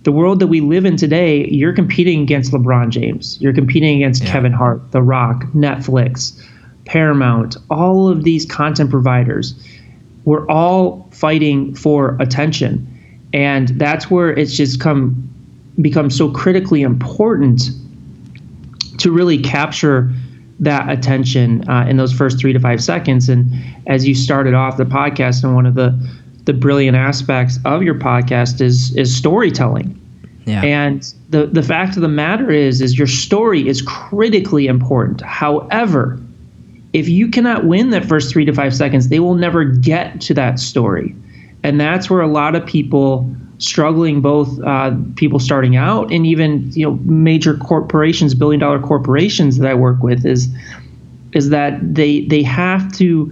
the 0.03 0.13
world 0.13 0.41
that 0.41 0.47
we 0.47 0.61
live 0.61 0.85
in 0.85 0.97
today, 0.97 1.47
you're 1.49 1.73
competing 1.73 2.23
against 2.23 2.53
LeBron 2.53 2.91
James. 2.91 3.41
You're 3.41 3.53
competing 3.53 3.97
against 3.97 4.25
Kevin 4.25 4.53
Hart, 4.53 4.93
The 4.93 5.03
Rock, 5.03 5.43
Netflix, 5.55 6.41
Paramount, 6.85 7.57
all 7.69 8.09
of 8.09 8.23
these 8.25 8.47
content 8.47 8.91
providers. 8.91 9.55
We're 10.25 10.47
all 10.49 11.09
fighting 11.11 11.75
for 11.75 12.17
attention, 12.21 12.87
and 13.33 13.69
that's 13.71 14.11
where 14.11 14.31
it's 14.31 14.57
just 14.57 14.81
come 14.81 15.29
become 15.81 16.11
so 16.11 16.31
critically 16.31 16.83
important 16.83 17.71
to 18.99 19.13
really 19.13 19.39
capture 19.39 20.11
that 20.61 20.91
attention 20.91 21.69
uh, 21.69 21.87
in 21.89 21.97
those 21.97 22.13
first 22.13 22.39
three 22.39 22.53
to 22.53 22.59
five 22.59 22.83
seconds. 22.83 23.29
And 23.29 23.53
as 23.87 24.07
you 24.07 24.15
started 24.15 24.55
off 24.55 24.77
the 24.77 24.85
podcast, 24.85 25.45
and 25.45 25.55
one 25.55 25.67
of 25.67 25.75
the 25.75 25.97
the 26.49 26.55
brilliant 26.55 26.97
aspects 26.97 27.59
of 27.67 27.83
your 27.83 27.95
podcast 27.95 28.63
is 28.63 28.97
is 28.97 29.15
storytelling. 29.15 29.95
yeah 30.47 30.65
And 30.65 31.03
the 31.29 31.45
the 31.47 31.63
fact 31.63 31.95
of 31.97 32.03
the 32.03 32.09
matter 32.09 32.51
is 32.51 32.81
is 32.81 32.97
your 32.97 33.07
story 33.07 33.69
is 33.69 33.83
critically 33.83 34.67
important. 34.67 35.21
However, 35.21 36.19
if 36.95 37.07
you 37.07 37.29
cannot 37.29 37.67
win 37.67 37.91
that 37.91 38.07
first 38.07 38.33
3 38.33 38.47
to 38.47 38.53
5 38.55 38.75
seconds, 38.75 39.11
they 39.11 39.21
will 39.21 39.35
never 39.35 39.63
get 39.63 40.23
to 40.23 40.35
that 40.35 40.59
story. 40.59 41.15
And 41.63 41.79
that's 41.79 42.09
where 42.09 42.23
a 42.23 42.27
lot 42.27 42.55
of 42.55 42.65
people 42.65 43.31
struggling 43.59 44.23
both 44.23 44.59
uh, 44.63 44.97
people 45.17 45.39
starting 45.39 45.77
out 45.77 46.11
and 46.11 46.25
even 46.25 46.73
you 46.73 46.87
know 46.87 46.95
major 47.05 47.59
corporations 47.59 48.35
billion 48.35 48.61
dollar 48.61 48.79
corporations 48.79 49.59
that 49.59 49.69
I 49.69 49.75
work 49.75 50.03
with 50.03 50.25
is 50.25 50.49
is 51.35 51.51
that 51.51 51.73
they 51.83 52.23
they 52.23 52.43
have 52.43 52.91
to 52.93 53.31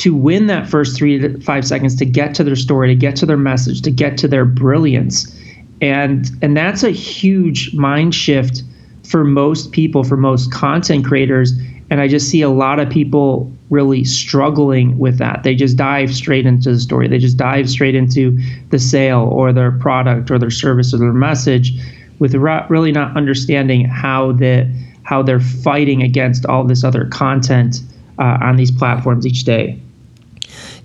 to 0.00 0.14
win 0.14 0.46
that 0.46 0.66
first 0.66 0.96
three 0.96 1.18
to 1.18 1.38
five 1.42 1.66
seconds 1.66 1.94
to 1.96 2.06
get 2.06 2.34
to 2.34 2.42
their 2.42 2.56
story, 2.56 2.88
to 2.88 2.94
get 2.94 3.16
to 3.16 3.26
their 3.26 3.36
message, 3.36 3.82
to 3.82 3.90
get 3.90 4.16
to 4.16 4.26
their 4.26 4.46
brilliance. 4.46 5.36
And 5.82 6.30
and 6.40 6.56
that's 6.56 6.82
a 6.82 6.90
huge 6.90 7.74
mind 7.74 8.14
shift 8.14 8.62
for 9.04 9.24
most 9.24 9.72
people, 9.72 10.02
for 10.02 10.16
most 10.16 10.52
content 10.52 11.04
creators. 11.04 11.52
And 11.90 12.00
I 12.00 12.08
just 12.08 12.30
see 12.30 12.40
a 12.40 12.48
lot 12.48 12.78
of 12.78 12.88
people 12.88 13.52
really 13.68 14.04
struggling 14.04 14.98
with 14.98 15.18
that. 15.18 15.42
They 15.42 15.54
just 15.54 15.76
dive 15.76 16.14
straight 16.14 16.46
into 16.46 16.72
the 16.72 16.80
story. 16.80 17.06
They 17.06 17.18
just 17.18 17.36
dive 17.36 17.68
straight 17.68 17.94
into 17.94 18.38
the 18.70 18.78
sale 18.78 19.28
or 19.30 19.52
their 19.52 19.72
product 19.72 20.30
or 20.30 20.38
their 20.38 20.50
service 20.50 20.94
or 20.94 20.98
their 20.98 21.12
message 21.12 21.74
with 22.20 22.34
really 22.34 22.92
not 22.92 23.16
understanding 23.16 23.84
how 23.84 24.32
the 24.32 24.66
how 25.02 25.22
they're 25.22 25.40
fighting 25.40 26.02
against 26.02 26.46
all 26.46 26.64
this 26.64 26.84
other 26.84 27.04
content 27.06 27.82
uh, 28.18 28.38
on 28.40 28.56
these 28.56 28.70
platforms 28.70 29.26
each 29.26 29.44
day. 29.44 29.78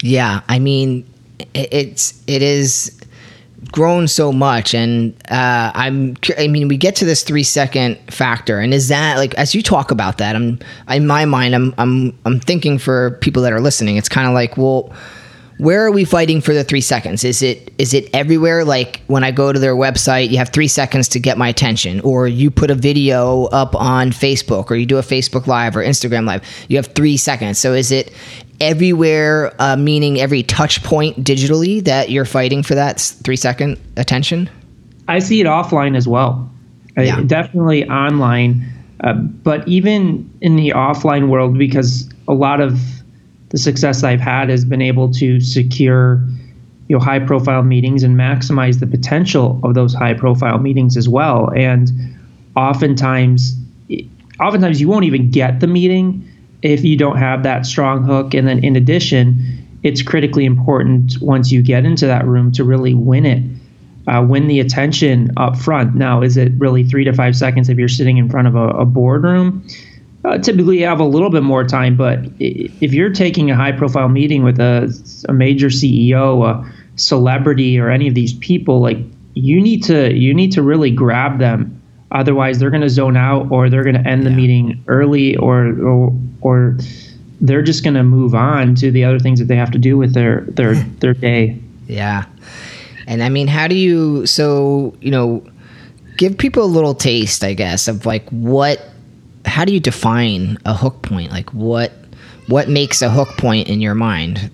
Yeah, 0.06 0.42
I 0.48 0.60
mean, 0.60 1.04
it's 1.56 2.22
it 2.28 2.44
is 2.44 2.96
grown 3.72 4.08
so 4.08 4.32
much 4.32 4.76
and 4.76 5.16
uh, 5.32 5.72
i'm 5.74 6.16
i 6.38 6.48
mean 6.48 6.68
we 6.68 6.78
get 6.78 6.96
to 6.96 7.04
this 7.04 7.24
three 7.24 7.44
second 7.44 7.98
factor 8.14 8.60
and 8.60 8.74
is 8.74 8.90
that 8.90 9.18
like 9.18 9.34
as 9.36 9.56
you 9.56 9.64
talk 9.64 9.90
about 9.90 10.20
that 10.20 10.36
i'm 10.36 10.60
in 10.90 11.08
my 11.08 11.26
mind 11.26 11.56
i'm 11.56 11.74
i'm 11.80 12.18
i'm 12.26 12.40
thinking 12.40 12.78
for 12.78 13.18
people 13.22 13.42
that 13.42 13.52
are 13.52 13.60
listening 13.60 13.98
it's 13.98 14.08
kind 14.08 14.28
of 14.28 14.34
like 14.34 14.56
well 14.56 14.94
where 15.58 15.86
are 15.86 15.92
we 15.92 16.04
fighting 16.04 16.42
for 16.42 16.54
the 16.54 16.64
three 16.64 16.82
seconds? 16.82 17.24
Is 17.24 17.42
it 17.42 17.74
is 17.78 17.94
it 17.94 18.10
everywhere? 18.14 18.66
Like 18.66 19.02
when 19.08 19.24
i 19.24 19.32
go 19.32 19.54
to 19.54 19.60
their 19.60 19.76
website 19.76 20.30
you 20.30 20.38
have 20.38 20.50
three 20.50 20.68
seconds 20.68 21.08
to 21.10 21.20
get 21.20 21.38
my 21.38 21.48
attention 21.48 22.02
or 22.02 22.28
you 22.28 22.52
put 22.52 22.70
a 22.70 22.76
video 22.76 23.46
up 23.46 23.76
on 23.76 24.12
facebook 24.12 24.70
or 24.70 24.76
you 24.76 24.86
do 24.86 24.98
a 24.98 25.02
facebook 25.02 25.48
live 25.48 25.76
or 25.78 25.84
instagram 25.84 26.26
live 26.26 26.44
you 26.68 26.78
have 26.78 26.88
three 26.88 27.18
seconds. 27.18 27.58
So 27.60 27.74
is 27.74 27.92
it 27.92 28.12
everywhere 28.60 29.54
uh, 29.60 29.76
meaning 29.76 30.20
every 30.20 30.44
touch 30.44 30.84
point 30.84 31.24
digitally 31.24 31.84
that 31.84 32.10
you're 32.10 32.26
fighting 32.26 32.64
for 32.64 32.76
that 32.76 33.00
three 33.00 33.36
second 33.36 33.80
attention? 33.98 34.50
I 35.08 35.20
see 35.20 35.42
it 35.42 35.46
offline 35.46 35.96
as 35.96 36.08
well. 36.08 36.50
Yeah. 36.98 37.22
definitely 37.24 37.88
online 37.90 38.66
uh, 39.02 39.14
but 39.14 39.68
even 39.68 40.30
in 40.42 40.56
the 40.56 40.70
offline 40.70 41.30
world 41.30 41.58
because 41.58 42.10
a 42.28 42.34
lot 42.34 42.62
of 42.62 42.80
the 43.50 43.58
success 43.58 44.04
I've 44.04 44.22
had 44.22 44.50
has 44.50 44.66
been 44.66 44.82
able 44.82 45.12
to 45.14 45.40
secure 45.40 46.22
you 46.88 46.98
know 46.98 47.04
high 47.04 47.20
profile 47.20 47.64
meetings 47.64 48.04
and 48.04 48.16
maximize 48.16 48.80
the 48.80 48.88
potential 48.88 49.60
of 49.64 49.74
those 49.74 49.94
high 49.94 50.14
profile 50.14 50.60
meetings 50.60 50.98
as 50.98 51.10
well. 51.10 51.52
And 51.56 51.92
oftentimes 52.56 53.56
oftentimes 54.40 54.80
you 54.80 54.88
won't 54.88 55.06
even 55.06 55.30
get 55.30 55.60
the 55.60 55.68
meeting 55.68 56.30
if 56.66 56.84
you 56.84 56.98
don't 56.98 57.18
have 57.18 57.44
that 57.44 57.66
strong 57.66 58.04
hook 58.04 58.34
and 58.34 58.48
then 58.48 58.64
in 58.64 58.76
addition 58.76 59.36
it's 59.84 60.02
critically 60.02 60.46
important 60.46 61.18
once 61.22 61.52
you 61.52 61.62
get 61.62 61.86
into 61.86 62.06
that 62.08 62.26
room 62.26 62.52
to 62.52 62.64
really 62.64 62.94
win 62.94 63.26
it 63.26 63.44
uh, 64.08 64.24
win 64.28 64.48
the 64.48 64.60
attention 64.60 65.32
up 65.38 65.58
front 65.58 65.96
now 65.96 66.22
is 66.22 66.38
it 66.38 66.52
really 66.58 66.84
three 66.84 67.04
to 67.04 67.14
five 67.14 67.36
seconds 67.36 67.70
if 67.70 67.78
you're 67.78 67.88
sitting 67.88 68.18
in 68.18 68.30
front 68.30 68.48
of 68.48 68.56
a, 68.56 68.68
a 68.70 68.86
boardroom 68.86 69.66
uh, 70.26 70.40
typically 70.40 70.80
you 70.80 70.86
have 70.86 71.00
a 71.00 71.06
little 71.06 71.30
bit 71.30 71.44
more 71.44 71.64
time. 71.64 71.96
But 71.96 72.26
if 72.40 72.94
you're 72.94 73.12
taking 73.12 73.52
a 73.52 73.56
high 73.56 73.72
profile 73.72 74.10
meeting 74.10 74.44
with 74.44 74.60
a, 74.60 74.92
a 75.30 75.34
major 75.34 75.68
CEO, 75.68 76.44
a 76.44 76.74
celebrity, 76.96 77.80
or 77.80 77.90
any 77.92 78.08
of 78.08 78.16
these 78.16 78.34
people, 78.34 78.80
like 78.80 78.98
you 79.36 79.62
need 79.62 79.84
to 79.84 80.14
you 80.14 80.34
need 80.34 80.52
to 80.54 80.64
really 80.64 80.90
grab 80.90 81.40
them. 81.40 81.82
Otherwise, 82.12 82.60
they're 82.60 82.70
going 82.70 82.82
to 82.82 82.90
zone 82.90 83.18
out, 83.18 83.52
or 83.52 83.70
they're 83.70 83.84
going 83.84 84.02
to 84.02 84.08
end 84.08 84.24
the 84.26 84.30
meeting 84.30 84.84
early, 84.88 85.36
or 85.38 85.78
or 85.82 86.14
or 86.42 86.78
they're 87.42 87.64
just 87.64 87.84
going 87.84 87.96
to 87.96 88.04
move 88.04 88.34
on 88.36 88.76
to 88.76 88.92
the 88.92 89.04
other 89.04 89.20
things 89.20 89.40
that 89.40 89.46
they 89.46 89.56
have 89.56 89.72
to 89.72 89.80
do 89.80 89.98
with 89.98 90.14
their 90.14 90.42
their 90.42 90.76
their 91.00 91.14
day. 91.14 91.60
Yeah, 91.88 92.26
and 93.08 93.24
I 93.24 93.30
mean, 93.30 93.48
how 93.48 93.68
do 93.68 93.76
you? 93.76 94.26
So 94.26 94.96
you 95.02 95.12
know, 95.12 95.44
give 96.18 96.38
people 96.38 96.64
a 96.64 96.66
little 96.66 96.96
taste, 96.96 97.44
I 97.44 97.54
guess, 97.54 97.88
of 97.88 98.06
like 98.06 98.28
what 98.30 98.82
how 99.46 99.66
do 99.66 99.74
you 99.74 99.80
define 99.80 100.58
a 100.66 100.74
hook 100.74 101.02
point? 101.02 101.32
Like 101.32 101.50
what 101.52 101.92
what 102.48 102.70
makes 102.70 103.02
a 103.02 103.10
hook 103.10 103.30
point 103.38 103.68
in 103.68 103.82
your 103.82 103.96
mind? 103.96 104.52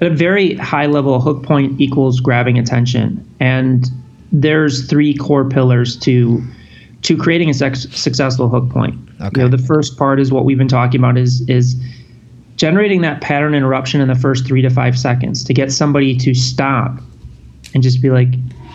At 0.00 0.12
a 0.12 0.14
very 0.14 0.54
high 0.56 0.86
level, 0.86 1.14
a 1.14 1.20
hook 1.20 1.42
point 1.44 1.80
equals 1.80 2.20
grabbing 2.20 2.58
attention, 2.58 3.24
and 3.40 3.86
there's 4.34 4.86
three 4.86 5.14
core 5.14 5.48
pillars 5.48 5.96
to 6.00 6.42
to 7.02 7.16
creating 7.16 7.50
a 7.50 7.54
sex, 7.54 7.86
successful 7.90 8.48
hook 8.48 8.68
point. 8.70 8.98
Okay. 9.20 9.42
You 9.42 9.48
know, 9.48 9.56
the 9.56 9.62
first 9.62 9.96
part 9.98 10.18
is 10.18 10.32
what 10.32 10.44
we've 10.44 10.58
been 10.58 10.68
talking 10.68 11.00
about 11.00 11.16
is 11.16 11.48
is 11.48 11.76
generating 12.56 13.00
that 13.02 13.20
pattern 13.20 13.54
interruption 13.54 14.00
in 14.00 14.08
the 14.08 14.14
first 14.14 14.46
three 14.46 14.62
to 14.62 14.70
five 14.70 14.98
seconds 14.98 15.44
to 15.44 15.54
get 15.54 15.72
somebody 15.72 16.16
to 16.16 16.34
stop 16.34 17.00
and 17.74 17.82
just 17.82 18.02
be 18.02 18.10
like, 18.10 18.28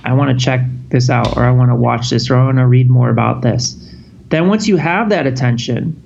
I 0.05 0.13
want 0.13 0.37
to 0.37 0.43
check 0.43 0.61
this 0.89 1.09
out, 1.09 1.37
or 1.37 1.43
I 1.43 1.51
want 1.51 1.71
to 1.71 1.75
watch 1.75 2.09
this, 2.09 2.29
or 2.29 2.35
I 2.35 2.45
want 2.45 2.57
to 2.57 2.67
read 2.67 2.89
more 2.89 3.09
about 3.09 3.41
this. 3.41 3.75
Then 4.29 4.47
once 4.47 4.67
you 4.67 4.77
have 4.77 5.09
that 5.09 5.27
attention, 5.27 6.01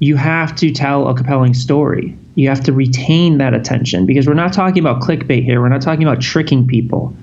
you 0.00 0.16
have 0.16 0.56
to 0.56 0.72
tell 0.72 1.08
a 1.08 1.14
compelling 1.14 1.54
story. 1.54 2.16
You 2.34 2.48
have 2.48 2.62
to 2.64 2.72
retain 2.72 3.38
that 3.38 3.54
attention 3.54 4.06
because 4.06 4.26
we're 4.26 4.34
not 4.34 4.52
talking 4.52 4.78
about 4.78 5.02
clickbait 5.02 5.44
here. 5.44 5.60
We're 5.60 5.68
not 5.68 5.82
talking 5.82 6.02
about 6.02 6.20
tricking 6.20 6.66
people. 6.66 7.14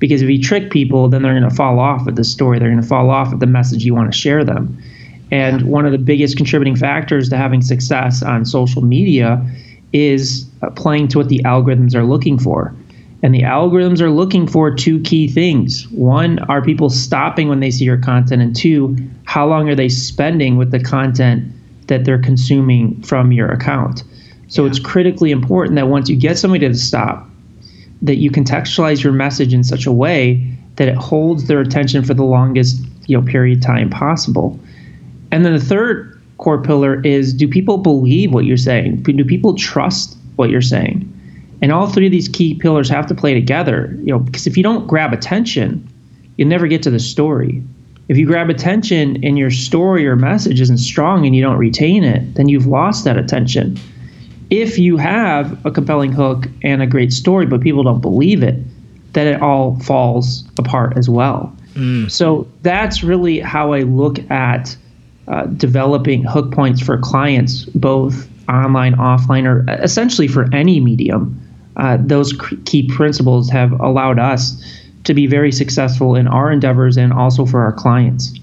Because 0.00 0.22
if 0.22 0.28
you 0.28 0.42
trick 0.42 0.70
people, 0.70 1.08
then 1.08 1.22
they're 1.22 1.38
going 1.38 1.48
to 1.48 1.54
fall 1.54 1.78
off 1.78 2.08
of 2.08 2.16
the 2.16 2.24
story. 2.24 2.58
They're 2.58 2.70
going 2.70 2.82
to 2.82 2.88
fall 2.88 3.10
off 3.10 3.32
of 3.32 3.38
the 3.38 3.46
message 3.46 3.84
you 3.84 3.94
want 3.94 4.10
to 4.10 4.18
share 4.18 4.42
them. 4.42 4.82
And 5.30 5.62
one 5.62 5.86
of 5.86 5.92
the 5.92 5.98
biggest 5.98 6.36
contributing 6.36 6.74
factors 6.74 7.28
to 7.28 7.36
having 7.36 7.62
success 7.62 8.22
on 8.22 8.44
social 8.44 8.82
media 8.82 9.46
is 9.92 10.48
uh, 10.62 10.70
playing 10.70 11.08
to 11.08 11.18
what 11.18 11.28
the 11.28 11.40
algorithms 11.44 11.94
are 11.94 12.04
looking 12.04 12.38
for. 12.38 12.74
And 13.22 13.34
the 13.34 13.42
algorithms 13.42 14.00
are 14.00 14.10
looking 14.10 14.48
for 14.48 14.74
two 14.74 15.00
key 15.00 15.28
things. 15.28 15.86
One, 15.90 16.38
are 16.40 16.62
people 16.62 16.88
stopping 16.88 17.48
when 17.48 17.60
they 17.60 17.70
see 17.70 17.84
your 17.84 17.98
content? 17.98 18.40
And 18.40 18.56
two, 18.56 18.96
how 19.24 19.46
long 19.46 19.68
are 19.68 19.74
they 19.74 19.90
spending 19.90 20.56
with 20.56 20.70
the 20.70 20.80
content 20.80 21.52
that 21.88 22.04
they're 22.04 22.20
consuming 22.20 23.00
from 23.02 23.30
your 23.30 23.50
account? 23.50 24.02
So 24.48 24.64
yeah. 24.64 24.70
it's 24.70 24.78
critically 24.78 25.30
important 25.30 25.76
that 25.76 25.88
once 25.88 26.08
you 26.08 26.16
get 26.16 26.38
somebody 26.38 26.66
to 26.66 26.74
stop, 26.74 27.28
that 28.02 28.16
you 28.16 28.30
contextualize 28.30 29.02
your 29.02 29.12
message 29.12 29.52
in 29.52 29.62
such 29.62 29.86
a 29.86 29.92
way 29.92 30.46
that 30.76 30.88
it 30.88 30.96
holds 30.96 31.46
their 31.46 31.60
attention 31.60 32.02
for 32.02 32.14
the 32.14 32.24
longest 32.24 32.80
you 33.06 33.18
know 33.18 33.26
period 33.26 33.58
of 33.58 33.64
time 33.64 33.90
possible. 33.90 34.58
And 35.30 35.44
then 35.44 35.52
the 35.52 35.64
third 35.64 36.20
core 36.38 36.62
pillar 36.62 37.00
is 37.02 37.34
do 37.34 37.46
people 37.46 37.78
believe 37.78 38.32
what 38.32 38.44
you're 38.44 38.56
saying? 38.56 39.02
Do 39.02 39.24
people 39.24 39.54
trust 39.54 40.16
what 40.36 40.50
you're 40.50 40.62
saying? 40.62 41.06
And 41.62 41.72
all 41.72 41.86
three 41.86 42.06
of 42.06 42.12
these 42.12 42.28
key 42.28 42.54
pillars 42.54 42.88
have 42.88 43.06
to 43.08 43.14
play 43.14 43.34
together, 43.34 43.94
you 44.00 44.06
know, 44.06 44.18
because 44.18 44.46
if 44.46 44.56
you 44.56 44.62
don't 44.62 44.86
grab 44.86 45.12
attention, 45.12 45.86
you'll 46.36 46.48
never 46.48 46.66
get 46.66 46.82
to 46.84 46.90
the 46.90 46.98
story. 46.98 47.62
If 48.08 48.16
you 48.16 48.26
grab 48.26 48.48
attention 48.48 49.22
and 49.22 49.38
your 49.38 49.50
story 49.50 50.06
or 50.06 50.16
message 50.16 50.60
isn't 50.60 50.78
strong 50.78 51.26
and 51.26 51.36
you 51.36 51.42
don't 51.42 51.58
retain 51.58 52.02
it, 52.02 52.34
then 52.34 52.48
you've 52.48 52.66
lost 52.66 53.04
that 53.04 53.18
attention. 53.18 53.78
If 54.50 54.78
you 54.78 54.96
have 54.96 55.64
a 55.64 55.70
compelling 55.70 56.12
hook 56.12 56.46
and 56.62 56.82
a 56.82 56.86
great 56.86 57.12
story, 57.12 57.46
but 57.46 57.60
people 57.60 57.82
don't 57.82 58.00
believe 58.00 58.42
it, 58.42 58.56
then 59.12 59.26
it 59.26 59.40
all 59.40 59.78
falls 59.80 60.44
apart 60.58 60.96
as 60.96 61.08
well. 61.08 61.54
Mm. 61.74 62.10
So 62.10 62.48
that's 62.62 63.02
really 63.02 63.40
how 63.40 63.72
I 63.72 63.82
look 63.82 64.18
at 64.30 64.76
uh, 65.28 65.46
developing 65.46 66.24
hook 66.24 66.52
points 66.52 66.80
for 66.80 66.98
clients, 66.98 67.64
both 67.66 68.28
online, 68.48 68.96
offline, 68.96 69.44
or 69.44 69.64
essentially 69.82 70.26
for 70.26 70.52
any 70.52 70.80
medium 70.80 71.40
uh, 71.76 71.96
those 71.98 72.34
key 72.64 72.86
principles 72.88 73.48
have 73.50 73.72
allowed 73.80 74.18
us 74.18 74.62
to 75.04 75.14
be 75.14 75.26
very 75.26 75.50
successful 75.50 76.14
in 76.14 76.28
our 76.28 76.52
endeavors 76.52 76.96
and 76.96 77.12
also 77.12 77.46
for 77.46 77.62
our 77.62 77.72
clients. 77.72 78.38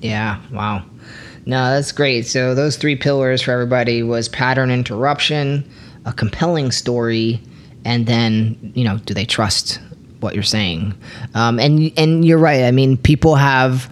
Yeah, 0.00 0.40
wow. 0.50 0.84
No, 1.46 1.74
that's 1.74 1.92
great. 1.92 2.26
So 2.26 2.54
those 2.54 2.76
three 2.76 2.96
pillars 2.96 3.42
for 3.42 3.52
everybody 3.52 4.02
was 4.02 4.28
pattern 4.28 4.70
interruption, 4.70 5.68
a 6.04 6.12
compelling 6.12 6.70
story, 6.70 7.40
and 7.84 8.06
then 8.06 8.72
you 8.74 8.84
know, 8.84 8.98
do 8.98 9.12
they 9.14 9.26
trust 9.26 9.80
what 10.20 10.34
you're 10.34 10.42
saying? 10.42 10.94
Um, 11.34 11.58
and 11.58 11.92
and 11.98 12.24
you're 12.24 12.38
right. 12.38 12.64
I 12.64 12.70
mean, 12.70 12.96
people 12.96 13.34
have 13.34 13.90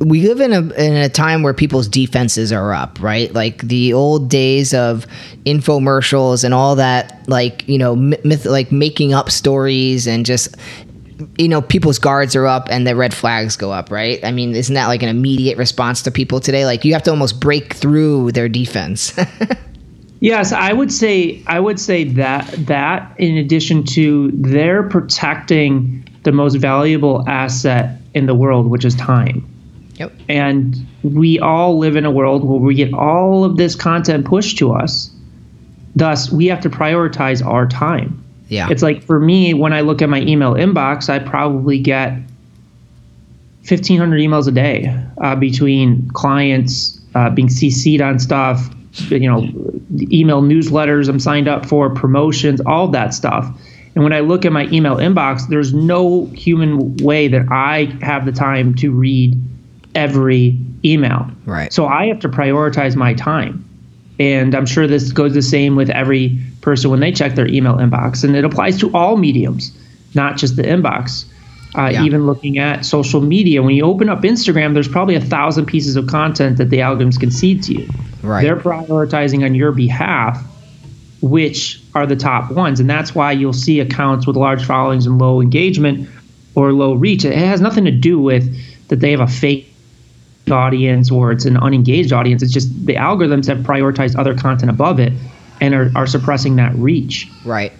we 0.00 0.26
live 0.26 0.40
in 0.40 0.52
a 0.52 0.72
in 0.74 0.94
a 0.94 1.08
time 1.08 1.42
where 1.42 1.54
people's 1.54 1.88
defenses 1.88 2.52
are 2.52 2.72
up, 2.72 3.00
right? 3.00 3.32
Like 3.32 3.62
the 3.62 3.92
old 3.92 4.28
days 4.28 4.74
of 4.74 5.06
infomercials 5.44 6.44
and 6.44 6.54
all 6.54 6.76
that, 6.76 7.28
like 7.28 7.68
you 7.68 7.78
know, 7.78 7.94
myth, 7.94 8.46
like 8.46 8.72
making 8.72 9.12
up 9.12 9.30
stories 9.30 10.06
and 10.06 10.24
just 10.26 10.56
you 11.38 11.48
know, 11.48 11.60
people's 11.60 11.98
guards 11.98 12.36
are 12.36 12.46
up 12.46 12.68
and 12.70 12.86
the 12.86 12.96
red 12.96 13.14
flags 13.14 13.56
go 13.56 13.72
up, 13.72 13.90
right? 13.90 14.22
I 14.24 14.32
mean, 14.32 14.54
isn't 14.54 14.74
that 14.74 14.86
like 14.86 15.02
an 15.02 15.08
immediate 15.08 15.58
response 15.58 16.02
to 16.02 16.10
people 16.10 16.40
today? 16.40 16.64
Like 16.64 16.84
you 16.84 16.92
have 16.92 17.02
to 17.04 17.10
almost 17.10 17.40
break 17.40 17.74
through 17.74 18.32
their 18.32 18.48
defense. 18.48 19.18
yes, 20.20 20.52
I 20.52 20.72
would 20.72 20.92
say 20.92 21.42
I 21.46 21.60
would 21.60 21.80
say 21.80 22.04
that 22.04 22.46
that 22.66 23.14
in 23.18 23.36
addition 23.36 23.84
to 23.84 24.30
they're 24.34 24.82
protecting 24.88 26.08
the 26.22 26.32
most 26.32 26.56
valuable 26.56 27.24
asset 27.28 28.00
in 28.14 28.26
the 28.26 28.34
world, 28.34 28.68
which 28.68 28.84
is 28.84 28.94
time. 28.94 29.48
Yep. 29.96 30.12
And 30.28 30.86
we 31.02 31.38
all 31.38 31.78
live 31.78 31.96
in 31.96 32.04
a 32.04 32.10
world 32.10 32.44
where 32.44 32.58
we 32.58 32.74
get 32.74 32.94
all 32.94 33.44
of 33.44 33.56
this 33.56 33.74
content 33.74 34.24
pushed 34.24 34.58
to 34.58 34.72
us. 34.72 35.10
Thus, 35.94 36.32
we 36.32 36.46
have 36.46 36.60
to 36.62 36.70
prioritize 36.70 37.44
our 37.44 37.66
time. 37.66 38.21
Yeah. 38.52 38.68
It's 38.70 38.82
like 38.82 39.02
for 39.02 39.18
me, 39.18 39.54
when 39.54 39.72
I 39.72 39.80
look 39.80 40.02
at 40.02 40.10
my 40.10 40.20
email 40.20 40.52
inbox, 40.52 41.08
I 41.08 41.18
probably 41.18 41.78
get 41.78 42.12
1,500 43.66 44.20
emails 44.20 44.46
a 44.46 44.50
day 44.50 44.94
uh, 45.22 45.34
between 45.36 46.10
clients 46.10 47.00
uh, 47.14 47.30
being 47.30 47.48
CC'd 47.48 48.02
on 48.02 48.18
stuff, 48.18 48.68
you 49.08 49.20
know, 49.20 49.38
email 50.12 50.42
newsletters 50.42 51.08
I'm 51.08 51.18
signed 51.18 51.48
up 51.48 51.64
for, 51.64 51.88
promotions, 51.94 52.60
all 52.66 52.88
that 52.88 53.14
stuff. 53.14 53.48
And 53.94 54.04
when 54.04 54.12
I 54.12 54.20
look 54.20 54.44
at 54.44 54.52
my 54.52 54.66
email 54.66 54.96
inbox, 54.96 55.48
there's 55.48 55.72
no 55.72 56.26
human 56.26 56.96
way 56.98 57.28
that 57.28 57.46
I 57.50 57.84
have 58.02 58.26
the 58.26 58.32
time 58.32 58.74
to 58.76 58.90
read 58.90 59.40
every 59.94 60.58
email. 60.84 61.30
Right. 61.46 61.72
So 61.72 61.86
I 61.86 62.06
have 62.08 62.20
to 62.20 62.28
prioritize 62.28 62.96
my 62.96 63.14
time. 63.14 63.64
And 64.18 64.54
I'm 64.54 64.66
sure 64.66 64.86
this 64.86 65.10
goes 65.10 65.32
the 65.32 65.42
same 65.42 65.74
with 65.74 65.88
every 65.88 66.38
person 66.62 66.90
when 66.90 67.00
they 67.00 67.12
check 67.12 67.34
their 67.34 67.46
email 67.46 67.74
inbox. 67.76 68.24
And 68.24 68.34
it 68.34 68.44
applies 68.44 68.78
to 68.78 68.90
all 68.94 69.16
mediums, 69.16 69.76
not 70.14 70.38
just 70.38 70.56
the 70.56 70.62
inbox. 70.62 71.26
Uh, 71.74 71.88
Yeah. 71.92 72.04
Even 72.04 72.26
looking 72.26 72.58
at 72.58 72.84
social 72.84 73.20
media, 73.20 73.62
when 73.62 73.74
you 73.74 73.84
open 73.84 74.08
up 74.08 74.22
Instagram, 74.22 74.74
there's 74.74 74.88
probably 74.88 75.14
a 75.14 75.20
thousand 75.20 75.66
pieces 75.66 75.96
of 75.96 76.06
content 76.06 76.58
that 76.58 76.70
the 76.70 76.78
algorithms 76.78 77.18
can 77.18 77.30
seed 77.30 77.62
to 77.64 77.74
you. 77.74 77.88
Right. 78.22 78.42
They're 78.42 78.56
prioritizing 78.56 79.44
on 79.44 79.54
your 79.54 79.72
behalf 79.72 80.42
which 81.22 81.80
are 81.94 82.04
the 82.04 82.16
top 82.16 82.50
ones. 82.50 82.80
And 82.80 82.90
that's 82.90 83.14
why 83.14 83.30
you'll 83.30 83.52
see 83.52 83.78
accounts 83.78 84.26
with 84.26 84.36
large 84.36 84.64
followings 84.64 85.06
and 85.06 85.18
low 85.18 85.40
engagement 85.40 86.08
or 86.56 86.72
low 86.72 86.94
reach. 86.94 87.24
It 87.24 87.32
has 87.32 87.60
nothing 87.60 87.84
to 87.84 87.92
do 87.92 88.18
with 88.18 88.52
that 88.88 89.00
they 89.00 89.12
have 89.12 89.20
a 89.20 89.28
fake 89.28 89.72
audience 90.50 91.10
or 91.12 91.30
it's 91.30 91.44
an 91.44 91.56
unengaged 91.56 92.12
audience. 92.12 92.42
It's 92.42 92.52
just 92.52 92.86
the 92.86 92.96
algorithms 92.96 93.46
have 93.46 93.58
prioritized 93.58 94.18
other 94.18 94.34
content 94.34 94.70
above 94.70 94.98
it 94.98 95.12
and 95.62 95.74
are, 95.74 95.92
are 95.94 96.06
suppressing 96.08 96.56
that 96.56 96.74
reach. 96.74 97.30
right. 97.44 97.72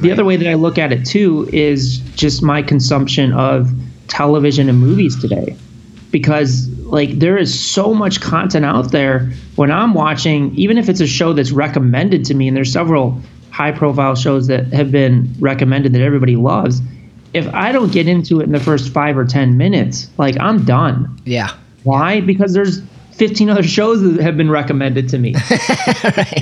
The 0.00 0.10
other 0.10 0.24
way 0.24 0.36
that 0.36 0.48
I 0.48 0.54
look 0.54 0.76
at 0.78 0.92
it 0.92 1.06
too 1.06 1.48
is 1.52 1.98
just 2.16 2.42
my 2.42 2.60
consumption 2.60 3.32
of 3.32 3.70
television 4.08 4.68
and 4.68 4.78
movies 4.78 5.18
today. 5.18 5.56
Because 6.10 6.68
like 6.80 7.20
there 7.20 7.38
is 7.38 7.58
so 7.58 7.94
much 7.94 8.20
content 8.20 8.64
out 8.64 8.90
there 8.90 9.30
when 9.54 9.70
I'm 9.70 9.94
watching, 9.94 10.52
even 10.56 10.76
if 10.76 10.88
it's 10.88 11.00
a 11.00 11.06
show 11.06 11.32
that's 11.32 11.52
recommended 11.52 12.24
to 12.26 12.34
me, 12.34 12.48
and 12.48 12.56
there's 12.56 12.72
several 12.72 13.18
high 13.50 13.70
profile 13.70 14.16
shows 14.16 14.48
that 14.48 14.66
have 14.72 14.90
been 14.90 15.32
recommended 15.38 15.92
that 15.92 16.02
everybody 16.02 16.36
loves. 16.36 16.82
If 17.32 17.46
I 17.54 17.70
don't 17.70 17.92
get 17.92 18.08
into 18.08 18.40
it 18.40 18.44
in 18.44 18.52
the 18.52 18.60
first 18.60 18.92
five 18.92 19.16
or 19.16 19.24
ten 19.24 19.56
minutes, 19.56 20.10
like 20.18 20.38
I'm 20.40 20.64
done. 20.64 21.18
Yeah. 21.24 21.56
Why? 21.84 22.20
Because 22.20 22.52
there's 22.52 22.82
15 23.14 23.48
other 23.50 23.62
shows 23.62 24.02
that 24.02 24.20
have 24.22 24.36
been 24.36 24.50
recommended 24.50 25.08
to 25.10 25.18
me. 25.18 25.34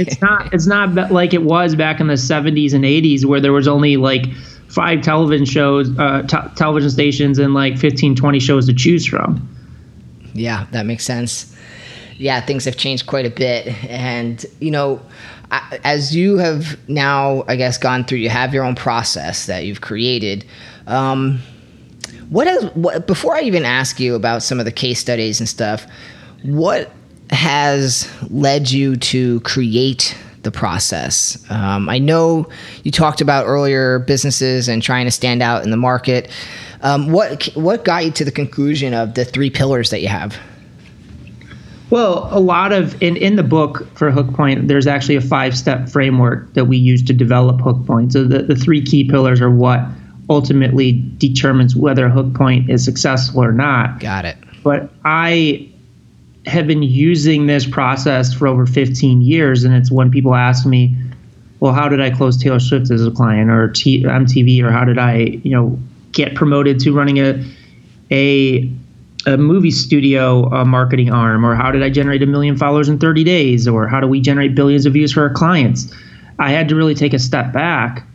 It's 0.02 0.20
not 0.22 0.52
it's 0.54 0.66
not 0.66 1.10
like 1.12 1.34
it 1.34 1.42
was 1.42 1.74
back 1.74 2.00
in 2.00 2.06
the 2.06 2.14
70s 2.14 2.72
and 2.72 2.84
80s 2.84 3.24
where 3.24 3.40
there 3.40 3.52
was 3.52 3.68
only 3.68 3.96
like 3.96 4.26
five 4.68 5.02
television 5.02 5.44
shows, 5.44 5.90
uh, 5.98 6.22
t- 6.22 6.36
television 6.56 6.90
stations 6.90 7.38
and 7.38 7.54
like 7.54 7.76
15 7.78 8.14
20 8.14 8.38
shows 8.40 8.66
to 8.66 8.72
choose 8.72 9.04
from. 9.06 9.46
Yeah, 10.32 10.66
that 10.70 10.86
makes 10.86 11.04
sense. 11.04 11.54
Yeah, 12.16 12.40
things 12.40 12.64
have 12.66 12.76
changed 12.76 13.06
quite 13.06 13.26
a 13.26 13.30
bit, 13.30 13.66
and 13.90 14.44
you 14.60 14.70
know, 14.70 15.00
I- 15.50 15.80
as 15.84 16.14
you 16.14 16.36
have 16.38 16.78
now, 16.88 17.44
I 17.48 17.56
guess, 17.56 17.78
gone 17.78 18.04
through, 18.04 18.18
you 18.18 18.28
have 18.28 18.54
your 18.54 18.62
own 18.64 18.74
process 18.74 19.46
that 19.46 19.64
you've 19.64 19.80
created. 19.80 20.44
Um, 20.86 21.40
what 22.28 22.46
has 22.46 22.64
what 22.74 23.06
before 23.06 23.34
I 23.36 23.40
even 23.40 23.64
ask 23.64 23.98
you 23.98 24.14
about 24.14 24.42
some 24.42 24.58
of 24.60 24.64
the 24.66 24.72
case 24.72 25.00
studies 25.00 25.40
and 25.40 25.48
stuff, 25.48 25.86
what 26.42 26.90
has 27.30 28.11
led 28.30 28.70
you 28.70 28.97
to 28.97 29.40
create 29.40 30.16
the 30.42 30.50
process? 30.50 31.44
Um, 31.50 31.88
I 31.88 31.99
know 31.99 32.49
you 32.82 32.90
talked 32.90 33.20
about 33.20 33.47
earlier 33.47 33.99
businesses 34.00 34.68
and 34.68 34.82
trying 34.82 35.04
to 35.04 35.11
stand 35.11 35.42
out 35.42 35.64
in 35.64 35.70
the 35.70 35.76
market. 35.76 36.30
Um, 36.82 37.12
what 37.12 37.45
what 37.54 37.84
got 37.84 38.04
you 38.04 38.10
to 38.12 38.25
the 38.25 38.32
conclusion 38.32 38.95
of 38.95 39.14
the 39.14 39.25
three 39.25 39.50
pillars 39.50 39.91
that 39.91 40.00
you 40.00 40.08
have? 40.08 40.36
Well, 41.91 42.28
a 42.30 42.38
lot 42.38 42.73
of 42.73 43.00
in, 43.02 43.17
in 43.17 43.36
the 43.36 43.43
book 43.43 43.86
for 43.97 44.10
Hook 44.10 44.32
Point, 44.32 44.69
there's 44.69 44.86
actually 44.86 45.17
a 45.17 45.21
five 45.21 45.56
step 45.56 45.88
framework 45.88 46.54
that 46.54 46.67
we 46.67 46.76
use 46.76 47.02
to 47.04 47.12
develop 47.12 47.60
Hook 47.60 47.84
Point. 47.86 48.12
So 48.12 48.25
the, 48.25 48.43
the 48.43 48.54
three 48.54 48.80
key 48.82 49.04
pillars 49.04 49.41
are 49.41 49.50
what 49.50 49.80
ultimately 50.30 50.93
determines 51.19 51.75
whether 51.75 52.08
Hook 52.08 52.32
Point 52.34 52.71
is 52.71 52.84
successful 52.84 53.43
or 53.43 53.52
not. 53.52 53.99
Got 54.00 54.25
it. 54.25 54.36
but 54.62 54.91
I 55.04 55.70
have 56.46 56.66
been 56.66 56.82
using 56.82 57.46
this 57.46 57.66
process 57.66 58.32
for 58.32 58.46
over 58.46 58.66
15 58.66 59.22
years, 59.22 59.64
and 59.64 59.74
it's 59.74 59.90
when 59.90 60.10
people 60.10 60.34
ask 60.34 60.66
me, 60.66 60.96
"Well, 61.60 61.72
how 61.72 61.88
did 61.88 62.00
I 62.00 62.10
close 62.10 62.36
Taylor 62.36 62.60
Swift 62.60 62.90
as 62.90 63.06
a 63.06 63.10
client, 63.10 63.50
or 63.50 63.68
T- 63.68 64.04
MTV, 64.04 64.62
or 64.62 64.70
how 64.70 64.84
did 64.84 64.98
I, 64.98 65.40
you 65.42 65.50
know, 65.50 65.78
get 66.12 66.34
promoted 66.34 66.80
to 66.80 66.92
running 66.92 67.18
a 67.18 67.44
a 68.10 68.70
a 69.26 69.36
movie 69.36 69.70
studio 69.70 70.50
uh, 70.50 70.64
marketing 70.64 71.12
arm, 71.12 71.44
or 71.44 71.54
how 71.54 71.70
did 71.70 71.82
I 71.82 71.90
generate 71.90 72.22
a 72.22 72.26
million 72.26 72.56
followers 72.56 72.88
in 72.88 72.98
30 72.98 73.22
days, 73.22 73.68
or 73.68 73.86
how 73.86 74.00
do 74.00 74.06
we 74.06 74.20
generate 74.20 74.54
billions 74.54 74.86
of 74.86 74.94
views 74.94 75.12
for 75.12 75.22
our 75.22 75.30
clients?" 75.30 75.92
I 76.38 76.52
had 76.52 76.70
to 76.70 76.74
really 76.74 76.94
take 76.94 77.12
a 77.12 77.18
step 77.18 77.52
back 77.52 78.06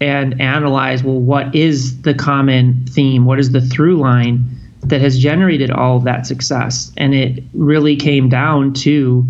and 0.00 0.40
analyze 0.40 1.02
well 1.02 1.20
what 1.20 1.54
is 1.54 2.02
the 2.02 2.14
common 2.14 2.86
theme? 2.86 3.24
What 3.24 3.38
is 3.38 3.52
the 3.52 3.60
through 3.60 3.98
line 3.98 4.44
that 4.88 5.00
has 5.00 5.18
generated 5.18 5.70
all 5.70 5.96
of 5.96 6.04
that 6.04 6.26
success. 6.26 6.92
And 6.96 7.14
it 7.14 7.42
really 7.54 7.96
came 7.96 8.28
down 8.28 8.72
to 8.74 9.26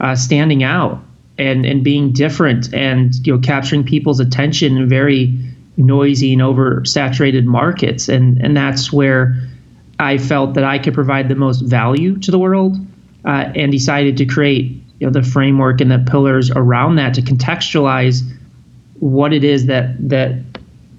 uh, 0.00 0.16
standing 0.16 0.62
out 0.62 1.02
and 1.38 1.64
and 1.64 1.82
being 1.82 2.12
different 2.12 2.72
and 2.74 3.14
you 3.26 3.34
know 3.34 3.40
capturing 3.40 3.84
people's 3.84 4.20
attention 4.20 4.76
in 4.76 4.88
very 4.88 5.38
noisy 5.76 6.32
and 6.32 6.42
oversaturated 6.42 7.44
markets. 7.44 8.08
And 8.08 8.38
and 8.42 8.56
that's 8.56 8.92
where 8.92 9.34
I 9.98 10.18
felt 10.18 10.54
that 10.54 10.64
I 10.64 10.78
could 10.78 10.94
provide 10.94 11.28
the 11.28 11.36
most 11.36 11.60
value 11.60 12.18
to 12.18 12.30
the 12.30 12.38
world 12.38 12.76
uh, 13.24 13.52
and 13.54 13.70
decided 13.70 14.16
to 14.18 14.26
create 14.26 14.72
you 14.98 15.06
know 15.06 15.10
the 15.10 15.22
framework 15.22 15.80
and 15.80 15.90
the 15.90 15.98
pillars 16.10 16.50
around 16.50 16.96
that 16.96 17.14
to 17.14 17.22
contextualize 17.22 18.22
what 19.00 19.32
it 19.32 19.42
is 19.42 19.66
that 19.66 19.96
that 20.08 20.32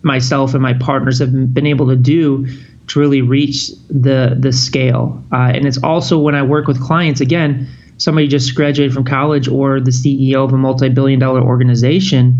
myself 0.04 0.54
and 0.54 0.62
my 0.62 0.74
partners 0.74 1.20
have 1.20 1.54
been 1.54 1.66
able 1.66 1.88
to 1.88 1.96
do 1.96 2.46
to 2.88 3.00
really 3.00 3.22
reach 3.22 3.70
the 3.90 4.36
the 4.38 4.52
scale. 4.52 5.24
Uh, 5.32 5.52
and 5.54 5.66
it's 5.66 5.82
also 5.84 6.20
when 6.20 6.36
I 6.36 6.44
work 6.44 6.68
with 6.68 6.82
clients 6.82 7.22
again, 7.22 7.68
somebody 7.98 8.28
just 8.28 8.54
graduated 8.56 8.94
from 8.94 9.06
college 9.06 9.48
or 9.48 9.80
the 9.80 9.92
CEO 9.92 10.44
of 10.44 10.54
a 10.54 10.58
multi-billion 10.58 11.20
dollar 11.20 11.42
organization, 11.42 12.38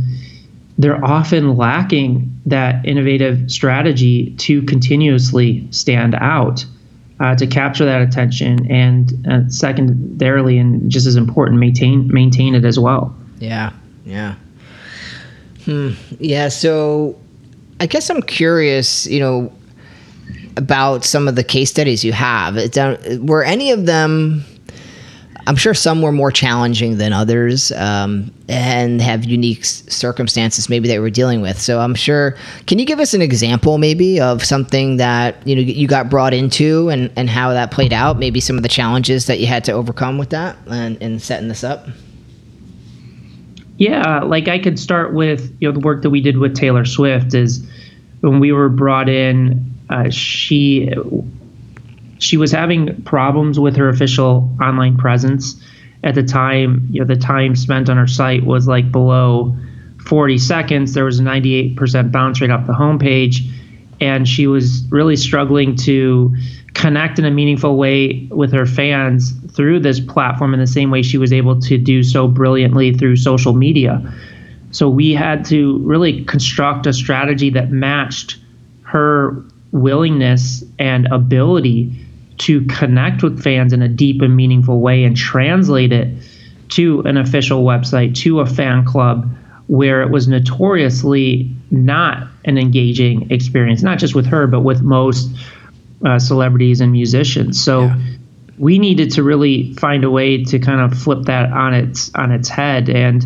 they're 0.78 1.04
often 1.04 1.56
lacking 1.56 2.30
that 2.46 2.86
innovative 2.86 3.50
strategy 3.50 4.32
to 4.38 4.62
continuously 4.64 5.68
stand 5.72 6.16
out. 6.16 6.66
Uh, 7.20 7.36
to 7.36 7.46
capture 7.46 7.86
that 7.86 8.02
attention 8.02 8.70
and 8.70 9.26
uh, 9.30 9.48
secondarily 9.48 10.58
and 10.58 10.90
just 10.90 11.06
as 11.06 11.16
important 11.16 11.60
maintain 11.60 12.12
maintain 12.12 12.56
it 12.56 12.66
as 12.66 12.78
well 12.78 13.16
Yeah. 13.40 13.72
Yeah. 14.06 14.36
Hmm. 15.66 15.92
Yeah. 16.20 16.50
So, 16.50 17.16
I 17.84 17.86
guess 17.86 18.10
I'm 18.10 18.22
curious. 18.22 19.06
You 19.08 19.20
know, 19.20 19.52
about 20.58 21.04
some 21.04 21.28
of 21.28 21.36
the 21.36 21.44
case 21.44 21.70
studies 21.70 22.04
you 22.04 22.14
have. 22.14 22.56
Were 23.20 23.44
any 23.44 23.72
of 23.72 23.86
them? 23.86 24.46
I'm 25.46 25.58
sure 25.58 25.74
some 25.74 26.02
were 26.02 26.14
more 26.14 26.32
challenging 26.32 26.98
than 26.98 27.12
others, 27.12 27.74
um, 27.74 28.34
and 28.48 29.02
have 29.02 29.26
unique 29.26 29.66
circumstances 29.66 30.70
maybe 30.70 30.88
that 30.88 31.02
we're 31.02 31.10
dealing 31.10 31.42
with. 31.42 31.60
So 31.60 31.82
I'm 31.82 31.96
sure. 31.96 32.38
Can 32.66 32.80
you 32.80 32.86
give 32.86 33.02
us 33.02 33.14
an 33.14 33.22
example, 33.22 33.78
maybe, 33.78 34.22
of 34.22 34.46
something 34.46 34.96
that 34.98 35.46
you 35.46 35.56
know 35.56 35.62
you 35.62 35.86
got 35.86 36.10
brought 36.10 36.34
into, 36.34 36.88
and 36.90 37.12
and 37.18 37.30
how 37.30 37.52
that 37.52 37.72
played 37.72 37.92
out? 37.92 38.18
Maybe 38.18 38.40
some 38.40 38.56
of 38.56 38.64
the 38.64 38.70
challenges 38.70 39.26
that 39.26 39.40
you 39.40 39.48
had 39.48 39.66
to 39.66 39.74
overcome 39.74 40.18
with 40.18 40.30
that, 40.30 40.56
and, 40.68 40.98
and 41.02 41.22
setting 41.22 41.50
this 41.50 41.66
up. 41.66 41.88
Yeah, 43.78 44.22
like 44.22 44.48
I 44.48 44.60
could 44.60 44.78
start 44.80 45.14
with 45.14 45.56
you 45.60 45.68
know 45.68 45.74
the 45.74 45.86
work 45.86 46.04
that 46.04 46.10
we 46.10 46.22
did 46.22 46.38
with 46.38 46.56
Taylor 46.56 46.86
Swift 46.86 47.34
is 47.34 47.66
when 48.22 48.40
we 48.40 48.52
were 48.52 48.70
brought 48.70 49.10
in, 49.10 49.74
uh, 49.90 50.10
she 50.10 50.94
she 52.20 52.38
was 52.38 52.52
having 52.52 53.02
problems 53.04 53.60
with 53.60 53.76
her 53.76 53.90
official 53.90 54.50
online 54.62 54.98
presence 54.98 55.62
at 56.04 56.16
the 56.16 56.24
time. 56.24 56.88
You 56.92 57.02
know, 57.02 57.08
the 57.08 57.18
time 57.18 57.56
spent 57.56 57.90
on 57.90 57.98
her 57.98 58.08
site 58.08 58.46
was 58.46 58.68
like 58.68 58.92
below 58.92 59.56
40 60.06 60.38
seconds. 60.38 60.94
There 60.94 61.06
was 61.06 61.20
a 61.20 61.24
98% 61.24 62.12
bounce 62.12 62.40
rate 62.40 62.52
off 62.52 62.68
the 62.68 62.74
homepage, 62.74 63.50
and 64.00 64.28
she 64.28 64.48
was 64.48 64.84
really 64.90 65.16
struggling 65.18 65.76
to 65.78 66.36
connect 66.74 67.20
in 67.20 67.26
a 67.26 67.32
meaningful 67.32 67.78
way 67.78 68.28
with 68.32 68.52
her 68.52 68.66
fans 68.66 69.32
through 69.52 69.80
this 69.80 70.00
platform 70.00 70.54
in 70.54 70.60
the 70.60 70.68
same 70.68 70.92
way 70.92 71.02
she 71.02 71.18
was 71.18 71.32
able 71.32 71.60
to 71.62 71.78
do 71.78 72.04
so 72.04 72.28
brilliantly 72.28 72.94
through 72.94 73.16
social 73.16 73.54
media. 73.54 74.02
So 74.72 74.90
we 74.90 75.12
had 75.12 75.46
to 75.46 75.78
really 75.80 76.24
construct 76.26 76.88
a 76.88 76.94
strategy 76.94 77.52
that 77.52 77.72
matched 77.72 78.38
her 78.82 79.44
willingness 79.72 80.64
and 80.80 81.08
ability 81.08 81.92
to 82.40 82.66
connect 82.66 83.22
with 83.22 83.42
fans 83.42 83.74
in 83.74 83.82
a 83.82 83.88
deep 83.88 84.22
and 84.22 84.36
meaningful 84.36 84.80
way 84.80 85.04
and 85.04 85.16
translate 85.16 85.92
it 85.92 86.16
to 86.70 87.02
an 87.02 87.18
official 87.18 87.64
website, 87.64 88.16
to 88.16 88.40
a 88.40 88.46
fan 88.46 88.84
club, 88.84 89.32
where 89.68 90.02
it 90.02 90.10
was 90.10 90.28
notoriously 90.28 91.52
not 91.70 92.28
an 92.46 92.58
engaging 92.58 93.30
experience, 93.32 93.84
not 93.84 94.00
just 94.00 94.16
with 94.16 94.26
her, 94.26 94.48
but 94.48 94.62
with 94.62 94.82
most 94.82 95.30
uh, 96.06 96.20
celebrities 96.20 96.82
and 96.82 96.92
musicians. 96.92 97.62
So 97.64 97.86
Yeah. 97.86 97.96
we 98.58 98.78
needed 98.80 99.12
to 99.12 99.24
really 99.24 99.74
find 99.76 100.04
a 100.04 100.12
way 100.12 100.44
to 100.44 100.60
kind 100.60 100.82
of 100.82 100.98
flip 100.98 101.24
that 101.26 101.52
on 101.52 101.74
its 101.74 102.12
on 102.16 102.32
its 102.32 102.50
head, 102.50 102.90
and 102.90 103.26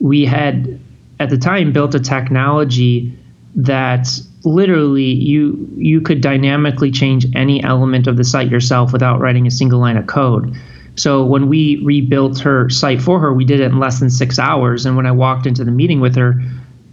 we 0.00 0.24
had 0.24 0.78
at 1.20 1.30
the 1.30 1.38
time 1.38 1.72
built 1.72 1.94
a 1.94 2.00
technology 2.00 3.12
that 3.54 4.08
literally 4.44 5.12
you 5.12 5.68
you 5.76 6.00
could 6.00 6.20
dynamically 6.20 6.90
change 6.90 7.26
any 7.34 7.62
element 7.62 8.06
of 8.06 8.16
the 8.16 8.24
site 8.24 8.50
yourself 8.50 8.92
without 8.92 9.20
writing 9.20 9.46
a 9.46 9.50
single 9.50 9.78
line 9.78 9.96
of 9.96 10.06
code. 10.06 10.54
So 10.96 11.24
when 11.24 11.48
we 11.48 11.80
rebuilt 11.84 12.38
her 12.40 12.68
site 12.68 13.00
for 13.00 13.18
her, 13.20 13.32
we 13.32 13.44
did 13.44 13.60
it 13.60 13.64
in 13.70 13.78
less 13.78 13.98
than 14.00 14.10
six 14.10 14.38
hours. 14.38 14.84
And 14.84 14.96
when 14.96 15.06
I 15.06 15.12
walked 15.12 15.46
into 15.46 15.64
the 15.64 15.70
meeting 15.70 16.00
with 16.00 16.16
her, 16.16 16.42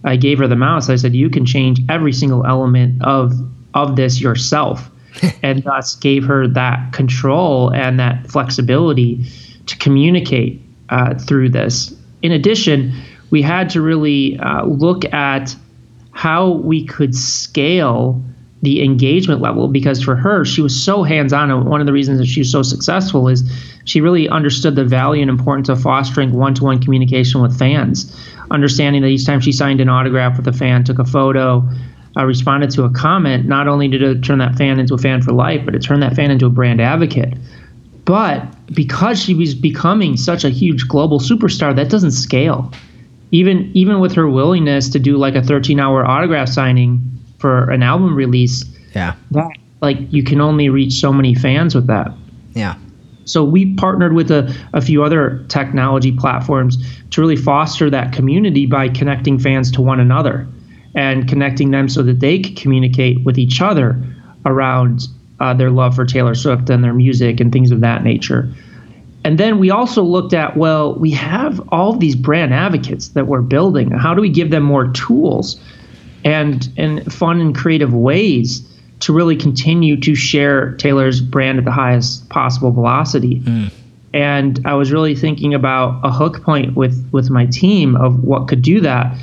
I 0.05 0.15
gave 0.15 0.37
her 0.39 0.47
the 0.47 0.55
mouse. 0.55 0.89
I 0.89 0.95
said, 0.95 1.15
"You 1.15 1.29
can 1.29 1.45
change 1.45 1.81
every 1.89 2.13
single 2.13 2.45
element 2.45 3.01
of 3.01 3.33
of 3.73 3.95
this 3.95 4.21
yourself," 4.21 4.89
and 5.43 5.63
thus 5.63 5.95
gave 5.95 6.25
her 6.25 6.47
that 6.47 6.93
control 6.93 7.73
and 7.73 7.99
that 7.99 8.27
flexibility 8.27 9.23
to 9.65 9.77
communicate 9.77 10.62
uh, 10.89 11.15
through 11.15 11.49
this. 11.49 11.93
In 12.21 12.32
addition, 12.32 12.93
we 13.29 13.41
had 13.41 13.69
to 13.71 13.82
really 13.82 14.38
uh, 14.39 14.65
look 14.65 15.05
at 15.13 15.55
how 16.12 16.49
we 16.49 16.86
could 16.86 17.15
scale 17.15 18.21
the 18.62 18.84
engagement 18.84 19.39
level 19.39 19.69
because 19.69 20.03
for 20.03 20.15
her 20.17 20.43
she 20.43 20.62
was 20.62 20.84
so 20.84 21.01
hands-on 21.03 21.49
and 21.49 21.65
one 21.65 21.79
of 21.79 21.88
the 21.88 21.93
reasons 21.93 22.19
that 22.19 22.25
she 22.25 22.41
was 22.41 22.51
so 22.51 22.62
successful 22.62 23.29
is 23.29 23.49
she 23.86 24.01
really 24.01 24.27
understood 24.27 24.75
the 24.75 24.84
value 24.84 25.21
and 25.21 25.29
importance 25.29 25.69
of 25.69 25.82
fostering 25.82 26.34
one-to-one 26.34 26.82
communication 26.82 27.41
with 27.41 27.58
fans 27.58 28.13
understanding 28.51 29.01
that 29.01 29.08
each 29.08 29.25
time 29.25 29.39
she 29.39 29.53
signed 29.53 29.79
an 29.79 29.88
autograph 29.88 30.36
with 30.36 30.45
a 30.45 30.51
fan 30.51 30.84
took 30.84 30.99
a 30.99 31.05
photo 31.05 31.65
uh, 32.17 32.25
responded 32.25 32.69
to 32.71 32.83
a 32.83 32.89
comment 32.89 33.45
not 33.45 33.67
only 33.67 33.87
did 33.87 34.01
it 34.01 34.23
turn 34.23 34.39
that 34.39 34.55
fan 34.55 34.79
into 34.79 34.93
a 34.93 34.97
fan 34.97 35.21
for 35.21 35.31
life 35.31 35.61
but 35.65 35.75
it 35.75 35.79
turned 35.79 36.01
that 36.01 36.15
fan 36.15 36.31
into 36.31 36.45
a 36.45 36.49
brand 36.49 36.81
advocate 36.81 37.33
but 38.05 38.43
because 38.73 39.21
she 39.21 39.33
was 39.33 39.53
becoming 39.53 40.17
such 40.17 40.43
a 40.43 40.49
huge 40.49 40.87
global 40.87 41.19
superstar 41.19 41.75
that 41.75 41.89
doesn't 41.89 42.11
scale 42.11 42.71
even 43.31 43.69
even 43.75 43.99
with 43.99 44.13
her 44.13 44.27
willingness 44.29 44.89
to 44.89 44.99
do 44.99 45.17
like 45.17 45.35
a 45.35 45.41
13 45.43 45.79
hour 45.79 46.05
autograph 46.05 46.49
signing 46.49 46.99
for 47.37 47.69
an 47.69 47.83
album 47.83 48.15
release 48.15 48.65
Yeah. 48.95 49.15
that 49.31 49.51
like 49.81 49.97
you 50.11 50.23
can 50.23 50.41
only 50.41 50.67
reach 50.69 50.93
so 50.93 51.13
many 51.13 51.35
fans 51.35 51.75
with 51.75 51.87
that 51.87 52.11
Yeah. 52.55 52.75
so 53.25 53.43
we 53.43 53.75
partnered 53.75 54.13
with 54.13 54.31
a, 54.31 54.53
a 54.73 54.81
few 54.81 55.03
other 55.03 55.45
technology 55.47 56.11
platforms 56.11 56.77
to 57.11 57.21
really 57.21 57.35
foster 57.35 57.89
that 57.91 58.11
community 58.13 58.65
by 58.65 58.89
connecting 58.89 59.37
fans 59.39 59.71
to 59.73 59.81
one 59.81 59.99
another 59.99 60.47
and 60.95 61.28
connecting 61.28 61.71
them 61.71 61.88
so 61.89 62.04
that 62.04 62.19
they 62.19 62.39
could 62.39 62.56
communicate 62.56 63.23
with 63.23 63.38
each 63.38 63.62
other 63.62 64.02
around 64.45 65.08
uh, 65.39 65.54
their 65.54 65.69
love 65.69 65.95
for 65.95 66.06
Taylor 66.06 66.36
Swift 66.36 66.69
and 66.69 66.84
their 66.84 66.93
music 66.93 67.39
and 67.39 67.52
things 67.52 67.71
of 67.71 67.82
that 67.82 68.04
nature. 68.04 68.52
And 69.23 69.38
then 69.38 69.60
we 69.60 69.69
also 69.69 70.02
looked 70.02 70.34
at 70.34 70.56
well, 70.56 70.95
we 70.95 71.12
have 71.12 71.62
all 71.69 71.93
these 71.93 72.15
brand 72.15 72.54
advocates 72.54 73.10
that 73.10 73.28
we're 73.28 73.41
building. 73.41 73.91
How 73.91 74.13
do 74.13 74.21
we 74.21 74.30
give 74.30 74.49
them 74.49 74.63
more 74.63 74.88
tools 74.88 75.60
and 76.25 76.69
and 76.78 77.12
fun 77.12 77.41
and 77.41 77.56
creative 77.56 77.93
ways 77.93 78.65
to 79.02 79.13
really 79.13 79.36
continue 79.36 79.99
to 80.02 80.15
share 80.15 80.73
Taylor's 80.75 81.21
brand 81.21 81.60
at 81.60 81.65
the 81.65 81.71
highest 81.71 82.30
possible 82.30 82.71
velocity? 82.71 83.41
And 84.13 84.60
I 84.65 84.73
was 84.73 84.91
really 84.91 85.15
thinking 85.15 85.54
about 85.54 85.99
a 86.04 86.12
hook 86.12 86.41
point 86.41 86.75
with 86.75 87.08
with 87.12 87.30
my 87.30 87.45
team 87.45 87.95
of 87.97 88.23
what 88.23 88.47
could 88.47 88.62
do 88.62 88.80
that. 88.82 89.15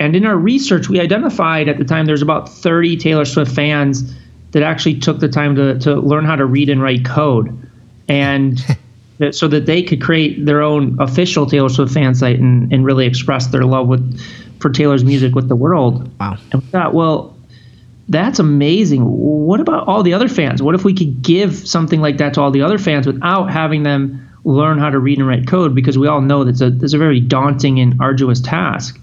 And 0.00 0.16
in 0.16 0.24
our 0.24 0.36
research, 0.36 0.88
we 0.88 0.98
identified 0.98 1.68
at 1.68 1.78
the 1.78 1.84
time 1.84 2.06
there's 2.06 2.22
about 2.22 2.48
30 2.48 2.96
Taylor 2.96 3.26
Swift 3.26 3.54
fans 3.54 4.14
that 4.52 4.62
actually 4.62 4.98
took 4.98 5.20
the 5.20 5.28
time 5.28 5.54
to, 5.56 5.78
to 5.80 5.94
learn 5.96 6.24
how 6.24 6.36
to 6.36 6.46
read 6.46 6.70
and 6.70 6.82
write 6.82 7.04
code. 7.04 7.70
And 8.08 8.58
so 9.30 9.46
that 9.46 9.66
they 9.66 9.82
could 9.82 10.00
create 10.00 10.46
their 10.46 10.62
own 10.62 10.98
official 11.00 11.44
Taylor 11.46 11.68
Swift 11.68 11.92
fan 11.92 12.14
site 12.14 12.40
and, 12.40 12.72
and 12.72 12.84
really 12.84 13.06
express 13.06 13.48
their 13.48 13.64
love 13.64 13.86
with 13.86 14.20
for 14.58 14.70
Taylor's 14.70 15.04
music 15.04 15.34
with 15.34 15.48
the 15.48 15.56
world. 15.56 16.10
Wow. 16.18 16.36
And 16.52 16.62
we 16.62 16.68
thought, 16.68 16.94
well, 16.94 17.36
that's 18.08 18.38
amazing. 18.38 19.02
What 19.04 19.60
about 19.60 19.86
all 19.86 20.02
the 20.02 20.14
other 20.14 20.28
fans? 20.28 20.62
What 20.62 20.74
if 20.74 20.84
we 20.84 20.94
could 20.94 21.22
give 21.22 21.56
something 21.56 22.00
like 22.00 22.16
that 22.18 22.34
to 22.34 22.40
all 22.40 22.50
the 22.50 22.62
other 22.62 22.78
fans 22.78 23.06
without 23.06 23.50
having 23.50 23.82
them 23.82 24.26
learn 24.44 24.78
how 24.78 24.90
to 24.90 24.98
read 24.98 25.18
and 25.18 25.28
write 25.28 25.46
code? 25.46 25.74
Because 25.74 25.98
we 25.98 26.08
all 26.08 26.20
know 26.22 26.44
that's 26.44 26.60
a 26.62 26.70
that's 26.70 26.94
a 26.94 26.98
very 26.98 27.20
daunting 27.20 27.78
and 27.78 28.00
arduous 28.00 28.40
task. 28.40 28.98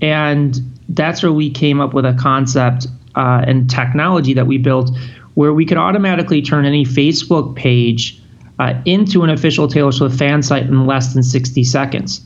And 0.00 0.58
that's 0.88 1.22
where 1.22 1.32
we 1.32 1.50
came 1.50 1.80
up 1.80 1.94
with 1.94 2.04
a 2.04 2.14
concept 2.14 2.86
uh, 3.14 3.44
and 3.46 3.68
technology 3.68 4.34
that 4.34 4.46
we 4.46 4.58
built 4.58 4.90
where 5.34 5.52
we 5.52 5.66
could 5.66 5.76
automatically 5.76 6.40
turn 6.40 6.64
any 6.64 6.84
Facebook 6.84 7.54
page 7.56 8.20
uh, 8.58 8.74
into 8.86 9.22
an 9.22 9.30
official 9.30 9.68
Taylor 9.68 9.92
Swift 9.92 10.18
fan 10.18 10.42
site 10.42 10.64
in 10.64 10.86
less 10.86 11.12
than 11.12 11.22
60 11.22 11.62
seconds. 11.62 12.22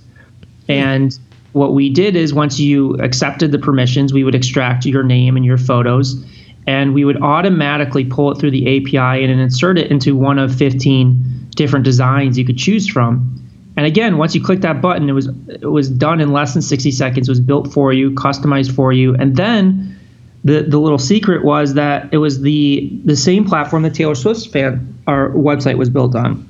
And 0.69 1.19
what 1.53 1.75
we 1.75 1.91
did 1.91 2.15
is 2.15 2.33
once 2.33 2.61
you 2.61 2.95
accepted 2.95 3.51
the 3.51 3.59
permissions, 3.59 4.13
we 4.13 4.23
would 4.23 4.37
extract 4.37 4.87
your 4.87 5.03
name 5.03 5.37
and 5.37 5.45
your 5.45 5.59
photos, 5.59 6.25
and 6.69 6.95
we 6.95 7.05
would 7.05 7.21
automatically 7.21 8.05
pull 8.05 8.31
it 8.31 8.39
through 8.39 8.53
the 8.53 8.77
API 8.77 9.25
and 9.25 9.41
insert 9.41 9.77
it 9.77 9.91
into 9.91 10.15
one 10.15 10.39
of 10.39 10.55
15 10.55 11.49
different 11.57 11.85
designs 11.85 12.39
you 12.39 12.45
could 12.45 12.59
choose 12.59 12.87
from. 12.87 13.37
And 13.81 13.87
again, 13.87 14.19
once 14.19 14.35
you 14.35 14.45
click 14.45 14.61
that 14.61 14.83
button, 14.83 15.09
it 15.09 15.15
was 15.15 15.29
it 15.49 15.71
was 15.71 15.89
done 15.89 16.21
in 16.21 16.35
less 16.35 16.53
than 16.53 16.61
60 16.61 16.91
seconds. 16.91 17.31
It 17.31 17.33
was 17.33 17.41
built 17.41 17.73
for 17.73 17.95
you, 17.95 18.11
customized 18.11 18.75
for 18.75 18.93
you, 18.93 19.15
and 19.15 19.37
then 19.37 19.99
the 20.45 20.65
the 20.65 20.79
little 20.79 20.99
secret 20.99 21.47
was 21.47 21.73
that 21.73 22.13
it 22.13 22.19
was 22.19 22.43
the 22.43 22.91
the 23.07 23.17
same 23.17 23.47
platform 23.47 23.83
that 23.85 23.95
Taylor 23.95 24.15
Swift's 24.15 24.45
fan 24.45 24.99
our 25.07 25.31
website 25.31 25.79
was 25.79 25.89
built 25.89 26.15
on. 26.15 26.47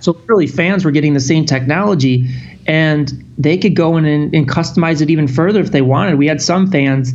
So 0.00 0.12
literally, 0.12 0.46
fans 0.46 0.84
were 0.84 0.90
getting 0.90 1.14
the 1.14 1.20
same 1.20 1.46
technology, 1.46 2.28
and 2.66 3.10
they 3.38 3.56
could 3.56 3.74
go 3.74 3.96
in 3.96 4.04
and, 4.04 4.34
and 4.34 4.46
customize 4.46 5.00
it 5.00 5.08
even 5.08 5.28
further 5.28 5.60
if 5.60 5.72
they 5.72 5.80
wanted. 5.80 6.18
We 6.18 6.26
had 6.26 6.42
some 6.42 6.70
fans 6.70 7.14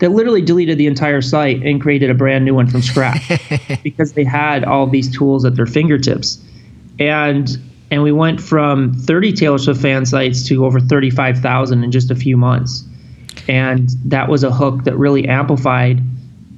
that 0.00 0.10
literally 0.10 0.42
deleted 0.42 0.76
the 0.76 0.88
entire 0.88 1.22
site 1.22 1.62
and 1.62 1.80
created 1.80 2.10
a 2.10 2.14
brand 2.14 2.44
new 2.44 2.54
one 2.54 2.66
from 2.66 2.82
scratch 2.82 3.32
because 3.82 4.12
they 4.12 4.24
had 4.24 4.62
all 4.62 4.86
these 4.86 5.10
tools 5.10 5.46
at 5.46 5.56
their 5.56 5.64
fingertips. 5.64 6.38
And 6.98 7.48
and 7.90 8.02
we 8.02 8.12
went 8.12 8.40
from 8.40 8.94
30 8.94 9.32
Taylor 9.32 9.58
Swift 9.58 9.80
fan 9.80 10.06
sites 10.06 10.46
to 10.48 10.64
over 10.64 10.80
35,000 10.80 11.84
in 11.84 11.90
just 11.90 12.10
a 12.10 12.14
few 12.14 12.36
months. 12.36 12.84
And 13.48 13.90
that 14.06 14.28
was 14.28 14.42
a 14.42 14.50
hook 14.50 14.84
that 14.84 14.96
really 14.96 15.28
amplified 15.28 16.00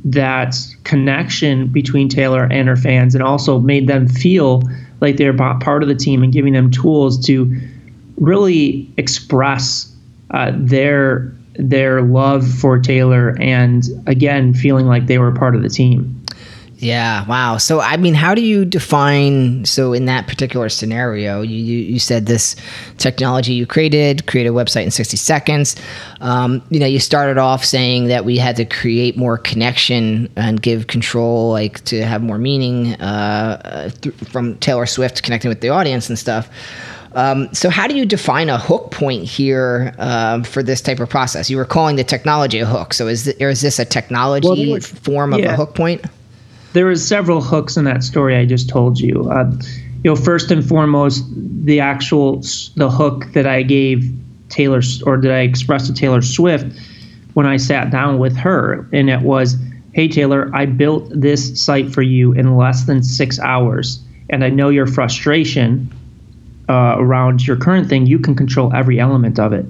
that 0.04 0.56
connection 0.84 1.66
between 1.66 2.08
Taylor 2.08 2.44
and 2.44 2.68
her 2.68 2.76
fans 2.76 3.14
and 3.14 3.24
also 3.24 3.58
made 3.58 3.88
them 3.88 4.06
feel 4.06 4.62
like 5.00 5.16
they're 5.16 5.36
part 5.36 5.82
of 5.82 5.88
the 5.88 5.94
team 5.94 6.22
and 6.22 6.32
giving 6.32 6.52
them 6.52 6.70
tools 6.70 7.24
to 7.26 7.60
really 8.16 8.90
express 8.96 9.92
uh, 10.30 10.52
their 10.54 11.32
their 11.58 12.02
love 12.02 12.46
for 12.46 12.78
Taylor 12.78 13.34
and 13.40 13.84
again 14.06 14.52
feeling 14.52 14.86
like 14.86 15.06
they 15.06 15.18
were 15.18 15.32
part 15.32 15.56
of 15.56 15.62
the 15.62 15.68
team. 15.68 16.22
Yeah. 16.78 17.26
Wow. 17.26 17.56
So, 17.56 17.80
I 17.80 17.96
mean, 17.96 18.12
how 18.12 18.34
do 18.34 18.42
you 18.42 18.64
define? 18.66 19.64
So, 19.64 19.94
in 19.94 20.04
that 20.06 20.26
particular 20.26 20.68
scenario, 20.68 21.40
you 21.40 21.56
you, 21.56 21.78
you 21.78 21.98
said 21.98 22.26
this 22.26 22.54
technology 22.98 23.54
you 23.54 23.66
created, 23.66 24.26
create 24.26 24.46
a 24.46 24.52
website 24.52 24.84
in 24.84 24.90
sixty 24.90 25.16
seconds. 25.16 25.74
Um, 26.20 26.62
you 26.68 26.78
know, 26.78 26.86
you 26.86 27.00
started 27.00 27.38
off 27.38 27.64
saying 27.64 28.08
that 28.08 28.26
we 28.26 28.36
had 28.36 28.56
to 28.56 28.66
create 28.66 29.16
more 29.16 29.38
connection 29.38 30.28
and 30.36 30.60
give 30.60 30.86
control, 30.86 31.50
like 31.50 31.82
to 31.86 32.04
have 32.04 32.22
more 32.22 32.36
meaning 32.38 32.94
uh, 33.00 33.88
th- 34.02 34.14
from 34.16 34.56
Taylor 34.58 34.84
Swift 34.86 35.22
connecting 35.22 35.48
with 35.48 35.62
the 35.62 35.70
audience 35.70 36.10
and 36.10 36.18
stuff. 36.18 36.50
Um, 37.12 37.48
so, 37.54 37.70
how 37.70 37.86
do 37.86 37.96
you 37.96 38.04
define 38.04 38.50
a 38.50 38.58
hook 38.58 38.90
point 38.90 39.24
here 39.24 39.94
um, 39.98 40.44
for 40.44 40.62
this 40.62 40.82
type 40.82 41.00
of 41.00 41.08
process? 41.08 41.48
You 41.48 41.56
were 41.56 41.64
calling 41.64 41.96
the 41.96 42.04
technology 42.04 42.58
a 42.58 42.66
hook. 42.66 42.92
So, 42.92 43.06
is, 43.08 43.24
th- 43.24 43.40
or 43.40 43.48
is 43.48 43.62
this 43.62 43.78
a 43.78 43.86
technology 43.86 44.46
Well, 44.46 44.74
was- 44.74 44.86
form 44.86 45.32
of 45.32 45.40
a 45.40 45.56
hook 45.56 45.74
point? 45.74 46.04
There 46.76 46.84
was 46.84 47.06
several 47.06 47.40
hooks 47.40 47.78
in 47.78 47.84
that 47.84 48.04
story 48.04 48.36
I 48.36 48.44
just 48.44 48.68
told 48.68 49.00
you. 49.00 49.30
Uh, 49.30 49.50
you 50.04 50.10
know, 50.10 50.14
first 50.14 50.50
and 50.50 50.62
foremost, 50.62 51.24
the 51.64 51.80
actual 51.80 52.42
the 52.76 52.90
hook 52.90 53.32
that 53.32 53.46
I 53.46 53.62
gave 53.62 54.04
Taylor 54.50 54.82
or 55.06 55.16
that 55.16 55.32
I 55.32 55.38
expressed 55.38 55.86
to 55.86 55.94
Taylor 55.94 56.20
Swift 56.20 56.66
when 57.32 57.46
I 57.46 57.56
sat 57.56 57.90
down 57.90 58.18
with 58.18 58.36
her, 58.36 58.86
and 58.92 59.08
it 59.08 59.22
was, 59.22 59.56
"Hey 59.94 60.06
Taylor, 60.06 60.50
I 60.54 60.66
built 60.66 61.08
this 61.10 61.58
site 61.58 61.94
for 61.94 62.02
you 62.02 62.32
in 62.32 62.58
less 62.58 62.84
than 62.84 63.02
six 63.02 63.40
hours, 63.40 63.98
and 64.28 64.44
I 64.44 64.50
know 64.50 64.68
your 64.68 64.86
frustration 64.86 65.90
uh, 66.68 66.96
around 66.98 67.46
your 67.46 67.56
current 67.56 67.88
thing. 67.88 68.06
You 68.06 68.18
can 68.18 68.34
control 68.34 68.70
every 68.74 69.00
element 69.00 69.38
of 69.38 69.54
it." 69.54 69.64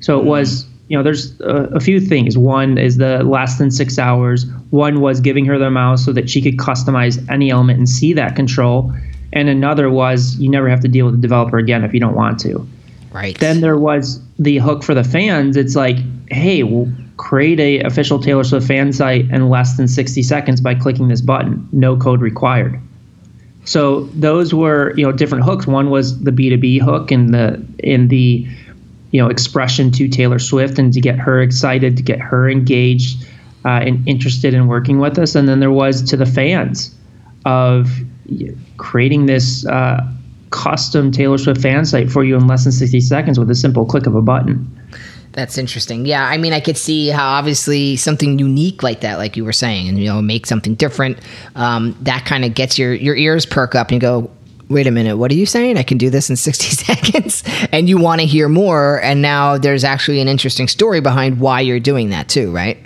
So 0.00 0.18
it 0.18 0.24
was, 0.24 0.66
you 0.88 0.96
know, 0.96 1.02
there's 1.02 1.38
a, 1.40 1.68
a 1.74 1.80
few 1.80 2.00
things. 2.00 2.36
One 2.36 2.78
is 2.78 2.96
the 2.96 3.22
less 3.22 3.58
than 3.58 3.70
six 3.70 3.98
hours. 3.98 4.46
One 4.70 5.00
was 5.00 5.20
giving 5.20 5.44
her 5.46 5.58
the 5.58 5.70
mouse 5.70 6.04
so 6.04 6.12
that 6.12 6.30
she 6.30 6.40
could 6.40 6.56
customize 6.56 7.24
any 7.30 7.50
element 7.50 7.78
and 7.78 7.88
see 7.88 8.12
that 8.14 8.36
control. 8.36 8.92
and 9.32 9.48
another 9.48 9.90
was 9.90 10.36
you 10.38 10.48
never 10.48 10.68
have 10.68 10.80
to 10.80 10.88
deal 10.88 11.06
with 11.06 11.14
the 11.16 11.20
developer 11.20 11.58
again 11.58 11.84
if 11.84 11.92
you 11.92 12.00
don't 12.00 12.14
want 12.14 12.40
to. 12.40 12.66
Right. 13.12 13.38
Then 13.38 13.60
there 13.60 13.76
was 13.76 14.20
the 14.38 14.58
hook 14.58 14.82
for 14.82 14.94
the 14.94 15.04
fans. 15.04 15.56
It's 15.56 15.76
like, 15.76 15.96
hey, 16.30 16.62
we'll 16.62 16.90
create 17.16 17.60
a 17.60 17.80
official 17.80 18.18
Taylor 18.18 18.44
Swift 18.44 18.66
fan 18.66 18.92
site 18.92 19.30
in 19.30 19.48
less 19.48 19.76
than 19.76 19.88
60 19.88 20.22
seconds 20.22 20.60
by 20.60 20.74
clicking 20.74 21.08
this 21.08 21.20
button. 21.20 21.68
No 21.72 21.96
code 21.96 22.20
required. 22.20 22.80
So 23.64 24.04
those 24.14 24.54
were 24.54 24.94
you 24.96 25.04
know 25.04 25.12
different 25.12 25.44
hooks. 25.44 25.66
One 25.66 25.90
was 25.90 26.20
the 26.20 26.30
B2B 26.30 26.80
hook 26.80 27.10
and 27.10 27.34
the 27.34 27.62
in 27.80 28.08
the 28.08 28.46
you 29.10 29.20
know 29.20 29.28
expression 29.28 29.90
to 29.92 30.08
Taylor 30.08 30.38
Swift 30.38 30.78
and 30.78 30.92
to 30.92 31.00
get 31.00 31.18
her 31.18 31.40
excited, 31.40 31.96
to 31.96 32.02
get 32.02 32.20
her 32.20 32.48
engaged 32.48 33.24
uh, 33.64 33.80
and 33.82 34.06
interested 34.08 34.54
in 34.54 34.66
working 34.66 34.98
with 34.98 35.18
us. 35.18 35.34
And 35.34 35.48
then 35.48 35.60
there 35.60 35.72
was 35.72 36.02
to 36.10 36.16
the 36.16 36.26
fans 36.26 36.94
of 37.44 37.90
creating 38.76 39.26
this 39.26 39.66
uh, 39.66 40.06
custom 40.50 41.10
Taylor 41.10 41.38
Swift 41.38 41.60
fan 41.60 41.84
site 41.84 42.10
for 42.10 42.24
you 42.24 42.36
in 42.36 42.46
less 42.46 42.64
than 42.64 42.72
60 42.72 43.00
seconds 43.00 43.38
with 43.38 43.50
a 43.50 43.54
simple 43.54 43.84
click 43.84 44.06
of 44.06 44.14
a 44.14 44.22
button. 44.22 44.74
That's 45.32 45.58
interesting. 45.58 46.06
Yeah, 46.06 46.26
I 46.26 46.36
mean, 46.36 46.52
I 46.52 46.60
could 46.60 46.76
see 46.76 47.08
how 47.08 47.28
obviously 47.28 47.96
something 47.96 48.38
unique 48.38 48.82
like 48.82 49.02
that, 49.02 49.18
like 49.18 49.36
you 49.36 49.44
were 49.44 49.52
saying, 49.52 49.88
and 49.88 49.98
you 49.98 50.06
know, 50.06 50.22
make 50.22 50.46
something 50.46 50.74
different. 50.74 51.18
Um, 51.54 51.96
that 52.00 52.24
kind 52.24 52.44
of 52.44 52.54
gets 52.54 52.78
your 52.78 52.94
your 52.94 53.14
ears 53.14 53.46
perk 53.46 53.74
up 53.74 53.88
and 53.88 53.96
you 53.96 54.00
go, 54.00 54.30
wait 54.68 54.86
a 54.86 54.90
minute, 54.90 55.16
what 55.16 55.30
are 55.30 55.34
you 55.34 55.46
saying? 55.46 55.78
I 55.78 55.82
can 55.82 55.98
do 55.98 56.10
this 56.10 56.30
in 56.30 56.36
60 56.36 56.70
seconds. 56.84 57.42
And 57.72 57.88
you 57.88 57.98
want 57.98 58.20
to 58.20 58.26
hear 58.26 58.48
more. 58.48 59.00
And 59.02 59.22
now 59.22 59.58
there's 59.58 59.84
actually 59.84 60.20
an 60.20 60.28
interesting 60.28 60.68
story 60.68 61.00
behind 61.00 61.40
why 61.40 61.60
you're 61.60 61.80
doing 61.80 62.10
that 62.10 62.28
too, 62.28 62.52
right? 62.52 62.78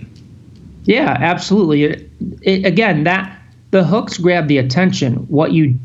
Yeah, 0.85 1.17
absolutely. 1.21 1.85
It, 1.85 2.11
it, 2.43 2.67
again, 2.67 3.05
that 3.05 3.39
the 3.71 3.85
hooks 3.85 4.19
grab 4.19 4.49
the 4.49 4.59
attention. 4.59 5.15
What 5.29 5.53
you 5.53 5.79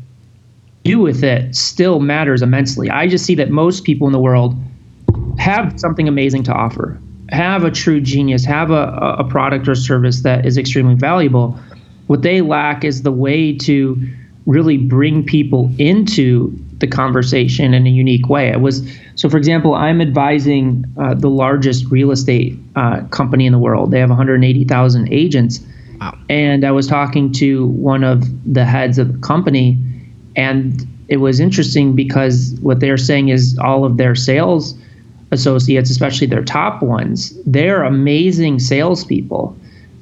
do 0.84 0.98
with 1.00 1.22
it 1.22 1.54
still 1.54 2.00
matters 2.00 2.42
immensely. 2.42 2.90
I 2.90 3.08
just 3.08 3.24
see 3.24 3.34
that 3.36 3.50
most 3.50 3.84
people 3.84 4.06
in 4.06 4.12
the 4.12 4.18
world 4.18 4.56
have 5.38 5.78
something 5.78 6.08
amazing 6.08 6.42
to 6.44 6.52
offer, 6.52 7.00
have 7.30 7.64
a 7.64 7.70
true 7.70 8.00
genius, 8.00 8.44
have 8.44 8.70
a, 8.70 9.16
a 9.18 9.24
product 9.24 9.68
or 9.68 9.74
service 9.74 10.22
that 10.22 10.46
is 10.46 10.58
extremely 10.58 10.94
valuable. 10.94 11.58
What 12.06 12.22
they 12.22 12.40
lack 12.40 12.84
is 12.84 13.02
the 13.02 13.12
way 13.12 13.56
to 13.58 14.00
really 14.48 14.78
bring 14.78 15.22
people 15.22 15.70
into 15.78 16.50
the 16.78 16.86
conversation 16.86 17.74
in 17.74 17.86
a 17.86 17.90
unique 17.90 18.28
way. 18.28 18.48
It 18.48 18.60
was 18.60 18.82
so, 19.14 19.28
for 19.28 19.36
example, 19.36 19.74
I'm 19.74 20.00
advising 20.00 20.84
uh, 20.96 21.14
the 21.14 21.28
largest 21.28 21.90
real 21.90 22.10
estate 22.10 22.58
uh, 22.74 23.02
company 23.10 23.46
in 23.46 23.52
the 23.52 23.58
world. 23.58 23.90
They 23.90 24.00
have 24.00 24.08
180,000 24.08 25.12
agents, 25.12 25.60
wow. 26.00 26.16
and 26.30 26.64
I 26.64 26.70
was 26.70 26.86
talking 26.86 27.30
to 27.34 27.66
one 27.66 28.04
of 28.04 28.24
the 28.50 28.64
heads 28.64 28.98
of 28.98 29.12
the 29.12 29.18
company, 29.18 29.78
and 30.34 30.86
it 31.08 31.18
was 31.18 31.40
interesting 31.40 31.94
because 31.94 32.56
what 32.62 32.80
they're 32.80 32.96
saying 32.96 33.28
is 33.28 33.58
all 33.58 33.84
of 33.84 33.98
their 33.98 34.14
sales 34.14 34.74
associates, 35.30 35.90
especially 35.90 36.26
their 36.26 36.44
top 36.44 36.82
ones, 36.82 37.38
they're 37.44 37.82
amazing 37.82 38.60
salespeople, 38.60 39.54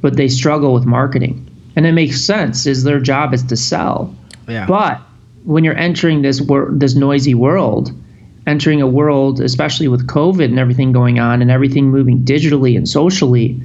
but 0.03 0.17
they 0.17 0.29
struggle 0.29 0.73
with 0.73 0.85
marketing. 0.85 1.43
And 1.75 1.85
it 1.85 1.93
makes 1.93 2.21
sense, 2.21 2.67
is 2.67 2.85
their 2.85 3.01
job 3.01 3.35
is 3.35 3.43
to 3.45 3.57
sell. 3.57 4.15
Yeah. 4.49 4.67
But 4.67 5.01
when 5.45 5.65
you're 5.65 5.77
entering 5.77 6.23
this 6.23 6.41
wor- 6.41 6.71
this 6.73 6.95
noisy 6.95 7.35
world, 7.35 7.93
entering 8.47 8.81
a 8.81 8.87
world, 8.87 9.41
especially 9.41 9.89
with 9.89 10.07
COVID 10.07 10.45
and 10.45 10.59
everything 10.59 10.93
going 10.93 11.19
on 11.19 11.43
and 11.43 11.51
everything 11.51 11.91
moving 11.91 12.25
digitally 12.25 12.77
and 12.77 12.89
socially, 12.89 13.61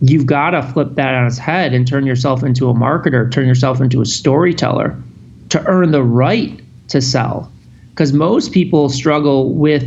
you've 0.00 0.26
got 0.26 0.50
to 0.50 0.62
flip 0.62 0.94
that 0.94 1.14
on 1.14 1.26
its 1.26 1.38
head 1.38 1.72
and 1.72 1.86
turn 1.86 2.06
yourself 2.06 2.42
into 2.42 2.68
a 2.68 2.74
marketer, 2.74 3.30
turn 3.30 3.46
yourself 3.46 3.80
into 3.80 4.00
a 4.00 4.06
storyteller 4.06 4.96
to 5.50 5.64
earn 5.66 5.90
the 5.92 6.02
right 6.02 6.60
to 6.88 7.00
sell. 7.00 7.50
Because 7.90 8.12
most 8.12 8.52
people 8.52 8.88
struggle 8.88 9.54
with 9.54 9.84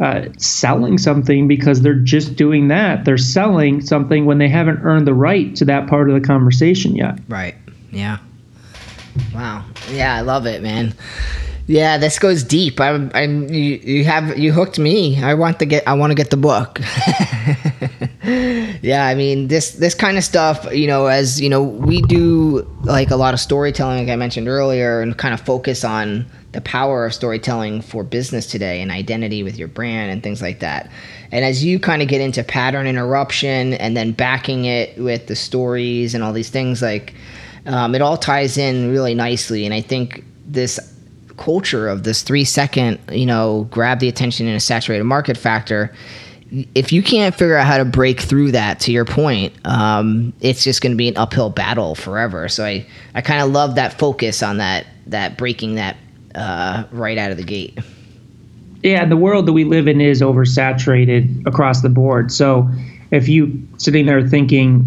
uh, 0.00 0.26
selling 0.38 0.98
something 0.98 1.48
because 1.48 1.82
they're 1.82 1.94
just 1.94 2.36
doing 2.36 2.68
that. 2.68 3.04
They're 3.04 3.18
selling 3.18 3.80
something 3.80 4.24
when 4.24 4.38
they 4.38 4.48
haven't 4.48 4.80
earned 4.82 5.06
the 5.06 5.14
right 5.14 5.54
to 5.56 5.64
that 5.66 5.88
part 5.88 6.08
of 6.08 6.20
the 6.20 6.26
conversation 6.26 6.96
yet. 6.96 7.18
Right. 7.28 7.54
Yeah. 7.90 8.18
Wow. 9.34 9.64
Yeah, 9.90 10.14
I 10.14 10.20
love 10.20 10.46
it, 10.46 10.62
man. 10.62 10.94
Yeah, 11.66 11.96
this 11.96 12.18
goes 12.18 12.44
deep. 12.44 12.78
I'm, 12.78 13.10
I'm 13.14 13.48
you, 13.48 13.80
you 13.82 14.04
have 14.04 14.38
you 14.38 14.52
hooked 14.52 14.78
me. 14.78 15.22
I 15.22 15.32
want 15.32 15.58
to 15.60 15.66
get 15.66 15.88
I 15.88 15.94
want 15.94 16.10
to 16.10 16.14
get 16.14 16.30
the 16.30 16.36
book. 16.36 16.78
yeah, 18.82 19.06
I 19.06 19.14
mean 19.14 19.48
this 19.48 19.72
this 19.72 19.94
kind 19.94 20.18
of 20.18 20.24
stuff, 20.24 20.68
you 20.72 20.86
know, 20.86 21.06
as 21.06 21.40
you 21.40 21.48
know, 21.48 21.62
we 21.62 22.02
do 22.02 22.68
like 22.82 23.10
a 23.10 23.16
lot 23.16 23.32
of 23.32 23.40
storytelling 23.40 24.00
like 24.00 24.12
I 24.12 24.16
mentioned 24.16 24.46
earlier 24.46 25.00
and 25.00 25.16
kind 25.16 25.32
of 25.32 25.40
focus 25.40 25.84
on 25.84 26.26
the 26.52 26.60
power 26.60 27.06
of 27.06 27.14
storytelling 27.14 27.80
for 27.80 28.04
business 28.04 28.46
today 28.46 28.82
and 28.82 28.90
identity 28.90 29.42
with 29.42 29.58
your 29.58 29.68
brand 29.68 30.12
and 30.12 30.22
things 30.22 30.42
like 30.42 30.60
that. 30.60 30.90
And 31.32 31.46
as 31.46 31.64
you 31.64 31.80
kind 31.80 32.02
of 32.02 32.08
get 32.08 32.20
into 32.20 32.44
pattern 32.44 32.86
interruption 32.86 33.72
and 33.74 33.96
then 33.96 34.12
backing 34.12 34.66
it 34.66 34.96
with 34.98 35.26
the 35.26 35.34
stories 35.34 36.14
and 36.14 36.22
all 36.22 36.32
these 36.32 36.50
things 36.50 36.82
like 36.82 37.14
um, 37.66 37.94
it 37.94 38.02
all 38.02 38.16
ties 38.16 38.58
in 38.58 38.90
really 38.90 39.14
nicely. 39.14 39.64
And 39.64 39.74
I 39.74 39.80
think 39.80 40.24
this 40.46 40.78
culture 41.36 41.88
of 41.88 42.04
this 42.04 42.22
three 42.22 42.44
second, 42.44 43.00
you 43.10 43.26
know, 43.26 43.66
grab 43.70 43.98
the 43.98 44.08
attention 44.08 44.46
in 44.46 44.54
a 44.54 44.60
saturated 44.60 45.04
market 45.04 45.36
factor. 45.36 45.94
If 46.74 46.92
you 46.92 47.02
can't 47.02 47.34
figure 47.34 47.56
out 47.56 47.66
how 47.66 47.78
to 47.78 47.84
break 47.84 48.20
through 48.20 48.52
that, 48.52 48.78
to 48.80 48.92
your 48.92 49.04
point, 49.04 49.52
um, 49.64 50.32
it's 50.40 50.62
just 50.62 50.82
going 50.82 50.92
to 50.92 50.96
be 50.96 51.08
an 51.08 51.16
uphill 51.16 51.50
battle 51.50 51.94
forever. 51.96 52.48
So 52.48 52.64
I, 52.64 52.86
I 53.14 53.22
kind 53.22 53.42
of 53.42 53.50
love 53.50 53.74
that 53.74 53.98
focus 53.98 54.42
on 54.42 54.58
that, 54.58 54.86
that 55.06 55.36
breaking 55.36 55.74
that 55.74 55.96
uh, 56.34 56.84
right 56.92 57.18
out 57.18 57.32
of 57.32 57.38
the 57.38 57.44
gate. 57.44 57.78
Yeah, 58.84 59.04
the 59.06 59.16
world 59.16 59.46
that 59.46 59.52
we 59.52 59.64
live 59.64 59.88
in 59.88 60.00
is 60.00 60.20
oversaturated 60.20 61.46
across 61.46 61.80
the 61.80 61.88
board. 61.88 62.30
So 62.30 62.68
if 63.10 63.28
you 63.28 63.66
sitting 63.78 64.06
there 64.06 64.26
thinking 64.28 64.84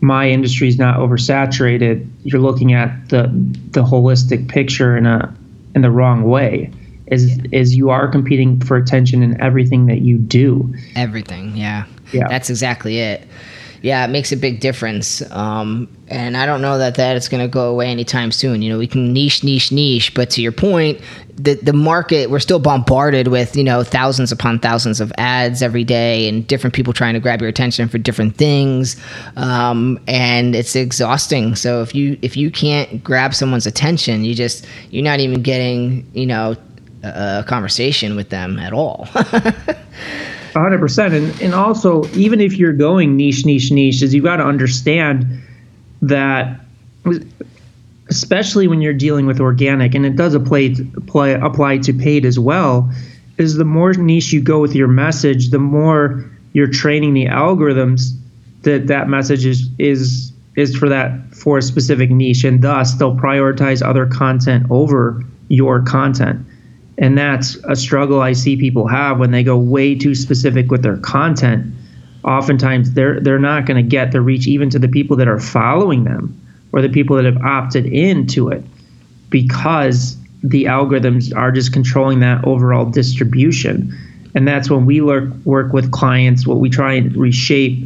my 0.00 0.28
industry 0.28 0.68
is 0.68 0.78
not 0.78 0.98
oversaturated, 0.98 2.08
you're 2.24 2.40
looking 2.40 2.72
at 2.72 3.08
the 3.08 3.30
the 3.70 3.82
holistic 3.82 4.48
picture 4.48 4.96
in 4.96 5.06
a 5.06 5.34
in 5.74 5.82
the 5.82 5.90
wrong 5.90 6.24
way. 6.24 6.70
Is 7.06 7.36
yeah. 7.36 7.44
is 7.52 7.76
you 7.76 7.90
are 7.90 8.08
competing 8.08 8.60
for 8.60 8.76
attention 8.76 9.22
in 9.22 9.40
everything 9.40 9.86
that 9.86 10.00
you 10.00 10.18
do. 10.18 10.74
Everything 10.96 11.56
yeah. 11.56 11.84
Yeah. 12.12 12.28
That's 12.28 12.50
exactly 12.50 12.98
it 12.98 13.26
yeah 13.82 14.04
it 14.04 14.08
makes 14.08 14.32
a 14.32 14.36
big 14.36 14.60
difference. 14.60 15.22
Um, 15.30 15.88
and 16.08 16.36
i 16.36 16.44
don't 16.44 16.60
know 16.60 16.76
that 16.76 16.96
that 16.96 17.16
is 17.16 17.28
going 17.28 17.40
to 17.40 17.46
go 17.48 17.70
away 17.70 17.86
anytime 17.86 18.32
soon. 18.32 18.62
You 18.62 18.72
know 18.72 18.78
we 18.78 18.86
can 18.86 19.12
niche 19.12 19.44
niche 19.44 19.72
niche 19.72 20.14
but 20.14 20.30
to 20.30 20.42
your 20.42 20.52
point 20.52 21.00
the 21.36 21.54
the 21.54 21.72
market 21.72 22.30
we're 22.30 22.40
still 22.40 22.58
bombarded 22.58 23.28
with 23.28 23.56
you 23.56 23.64
know 23.64 23.82
thousands 23.82 24.32
upon 24.32 24.58
thousands 24.58 25.00
of 25.00 25.12
ads 25.16 25.62
every 25.62 25.84
day 25.84 26.28
and 26.28 26.46
different 26.46 26.74
people 26.74 26.92
trying 26.92 27.14
to 27.14 27.20
grab 27.20 27.40
your 27.40 27.48
attention 27.48 27.88
for 27.88 27.98
different 27.98 28.36
things. 28.36 28.96
Um, 29.36 29.98
and 30.06 30.54
it's 30.54 30.76
exhausting. 30.76 31.54
So 31.54 31.80
if 31.82 31.94
you 31.94 32.18
if 32.22 32.36
you 32.36 32.50
can't 32.50 33.02
grab 33.02 33.34
someone's 33.34 33.66
attention 33.66 34.24
you 34.24 34.34
just 34.34 34.66
you're 34.90 35.04
not 35.04 35.20
even 35.20 35.42
getting 35.42 36.08
you 36.14 36.26
know 36.26 36.56
a, 37.02 37.40
a 37.40 37.44
conversation 37.46 38.16
with 38.16 38.30
them 38.30 38.58
at 38.58 38.72
all 38.72 39.08
100% 40.54 41.14
and, 41.14 41.40
and 41.40 41.54
also 41.54 42.10
even 42.12 42.40
if 42.40 42.56
you're 42.56 42.72
going 42.72 43.16
niche 43.16 43.46
niche 43.46 43.70
niche 43.70 44.02
is 44.02 44.12
you've 44.12 44.24
got 44.24 44.36
to 44.36 44.44
understand 44.44 45.24
that 46.02 46.60
especially 48.10 48.66
when 48.66 48.80
you're 48.80 48.92
dealing 48.92 49.24
with 49.24 49.40
organic, 49.40 49.94
and 49.94 50.04
it 50.04 50.16
does 50.16 50.34
apply 50.34 50.74
apply, 50.96 51.28
apply 51.28 51.78
to 51.78 51.92
paid 51.92 52.26
as 52.26 52.38
well, 52.38 52.90
is 53.38 53.54
the 53.54 53.64
more 53.64 53.94
niche 53.94 54.32
you 54.32 54.42
go 54.42 54.60
with 54.60 54.74
your 54.74 54.88
message, 54.88 55.50
the 55.50 55.58
more 55.58 56.28
you're 56.52 56.66
training 56.66 57.14
the 57.14 57.26
algorithms 57.26 58.10
that 58.62 58.88
that 58.88 59.08
message 59.08 59.46
is 59.46 59.68
is 59.78 60.32
is 60.56 60.76
for 60.76 60.88
that 60.88 61.12
for 61.34 61.58
a 61.58 61.62
specific 61.62 62.10
niche, 62.10 62.44
and 62.44 62.62
thus 62.62 62.94
they'll 62.94 63.16
prioritize 63.16 63.86
other 63.86 64.06
content 64.06 64.66
over 64.70 65.22
your 65.48 65.80
content. 65.82 66.44
And 67.00 67.16
that's 67.16 67.56
a 67.64 67.74
struggle 67.74 68.20
I 68.20 68.34
see 68.34 68.56
people 68.56 68.86
have 68.86 69.18
when 69.18 69.30
they 69.30 69.42
go 69.42 69.56
way 69.56 69.94
too 69.94 70.14
specific 70.14 70.70
with 70.70 70.82
their 70.82 70.98
content. 70.98 71.74
Oftentimes, 72.22 72.92
they're 72.92 73.18
they're 73.18 73.38
not 73.38 73.64
going 73.64 73.82
to 73.82 73.88
get 73.88 74.12
the 74.12 74.20
reach 74.20 74.46
even 74.46 74.68
to 74.70 74.78
the 74.78 74.88
people 74.88 75.16
that 75.16 75.26
are 75.26 75.40
following 75.40 76.04
them 76.04 76.38
or 76.72 76.82
the 76.82 76.90
people 76.90 77.16
that 77.16 77.24
have 77.24 77.38
opted 77.38 77.86
into 77.86 78.50
it 78.50 78.62
because 79.30 80.16
the 80.42 80.64
algorithms 80.64 81.34
are 81.34 81.50
just 81.50 81.72
controlling 81.72 82.20
that 82.20 82.44
overall 82.46 82.84
distribution. 82.84 83.96
And 84.34 84.46
that's 84.46 84.70
when 84.70 84.84
we 84.84 85.00
work, 85.00 85.30
work 85.44 85.72
with 85.72 85.90
clients, 85.90 86.46
what 86.46 86.58
we 86.58 86.68
try 86.68 86.92
and 86.92 87.16
reshape 87.16 87.82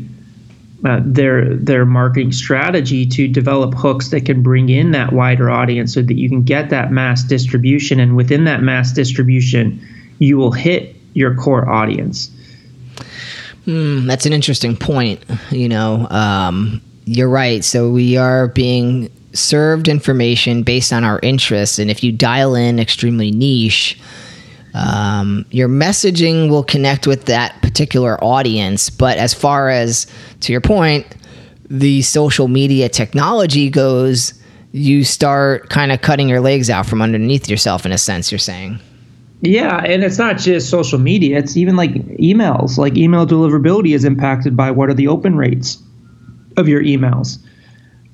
uh, 0.84 1.00
their 1.04 1.56
their 1.56 1.86
marketing 1.86 2.32
strategy 2.32 3.06
to 3.06 3.26
develop 3.26 3.74
hooks 3.74 4.10
that 4.10 4.26
can 4.26 4.42
bring 4.42 4.68
in 4.68 4.90
that 4.90 5.12
wider 5.12 5.50
audience 5.50 5.94
so 5.94 6.02
that 6.02 6.14
you 6.14 6.28
can 6.28 6.42
get 6.42 6.70
that 6.70 6.92
mass 6.92 7.24
distribution. 7.24 8.00
And 8.00 8.16
within 8.16 8.44
that 8.44 8.62
mass 8.62 8.92
distribution 8.92 9.80
you 10.18 10.36
will 10.36 10.52
hit 10.52 10.94
your 11.14 11.34
core 11.34 11.68
audience. 11.68 12.30
Mm, 13.66 14.06
that's 14.06 14.26
an 14.26 14.32
interesting 14.32 14.76
point 14.76 15.24
you 15.50 15.68
know 15.68 16.06
um, 16.10 16.82
you're 17.06 17.28
right. 17.28 17.64
So 17.64 17.90
we 17.90 18.16
are 18.16 18.48
being 18.48 19.10
served 19.32 19.88
information 19.88 20.62
based 20.62 20.92
on 20.92 21.04
our 21.04 21.20
interests, 21.22 21.78
and 21.78 21.90
if 21.90 22.02
you 22.02 22.12
dial 22.12 22.54
in 22.54 22.78
extremely 22.78 23.30
niche, 23.30 23.98
um, 24.74 25.46
your 25.50 25.68
messaging 25.68 26.50
will 26.50 26.64
connect 26.64 27.06
with 27.06 27.26
that 27.26 27.60
particular 27.62 28.22
audience. 28.22 28.90
But 28.90 29.18
as 29.18 29.32
far 29.32 29.70
as 29.70 30.06
to 30.40 30.52
your 30.52 30.60
point, 30.60 31.06
the 31.70 32.02
social 32.02 32.48
media 32.48 32.88
technology 32.88 33.70
goes, 33.70 34.34
you 34.72 35.04
start 35.04 35.70
kind 35.70 35.92
of 35.92 36.00
cutting 36.00 36.28
your 36.28 36.40
legs 36.40 36.68
out 36.68 36.86
from 36.86 37.00
underneath 37.00 37.48
yourself 37.48 37.86
in 37.86 37.92
a 37.92 37.98
sense. 37.98 38.32
You're 38.32 38.38
saying. 38.40 38.80
Yeah, 39.40 39.76
and 39.84 40.02
it's 40.02 40.18
not 40.18 40.38
just 40.38 40.70
social 40.70 40.98
media, 40.98 41.38
it's 41.38 41.56
even 41.56 41.76
like 41.76 41.92
emails. 42.18 42.78
Like 42.78 42.96
email 42.96 43.26
deliverability 43.26 43.94
is 43.94 44.04
impacted 44.04 44.56
by 44.56 44.70
what 44.70 44.88
are 44.88 44.94
the 44.94 45.06
open 45.06 45.36
rates 45.36 45.78
of 46.56 46.66
your 46.66 46.82
emails. 46.82 47.38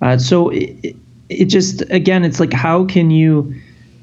Uh, 0.02 0.18
so 0.18 0.50
it, 0.50 0.96
it 1.28 1.44
just 1.46 1.82
again, 1.90 2.24
it's 2.24 2.40
like 2.40 2.52
how 2.52 2.84
can 2.84 3.10
you 3.10 3.54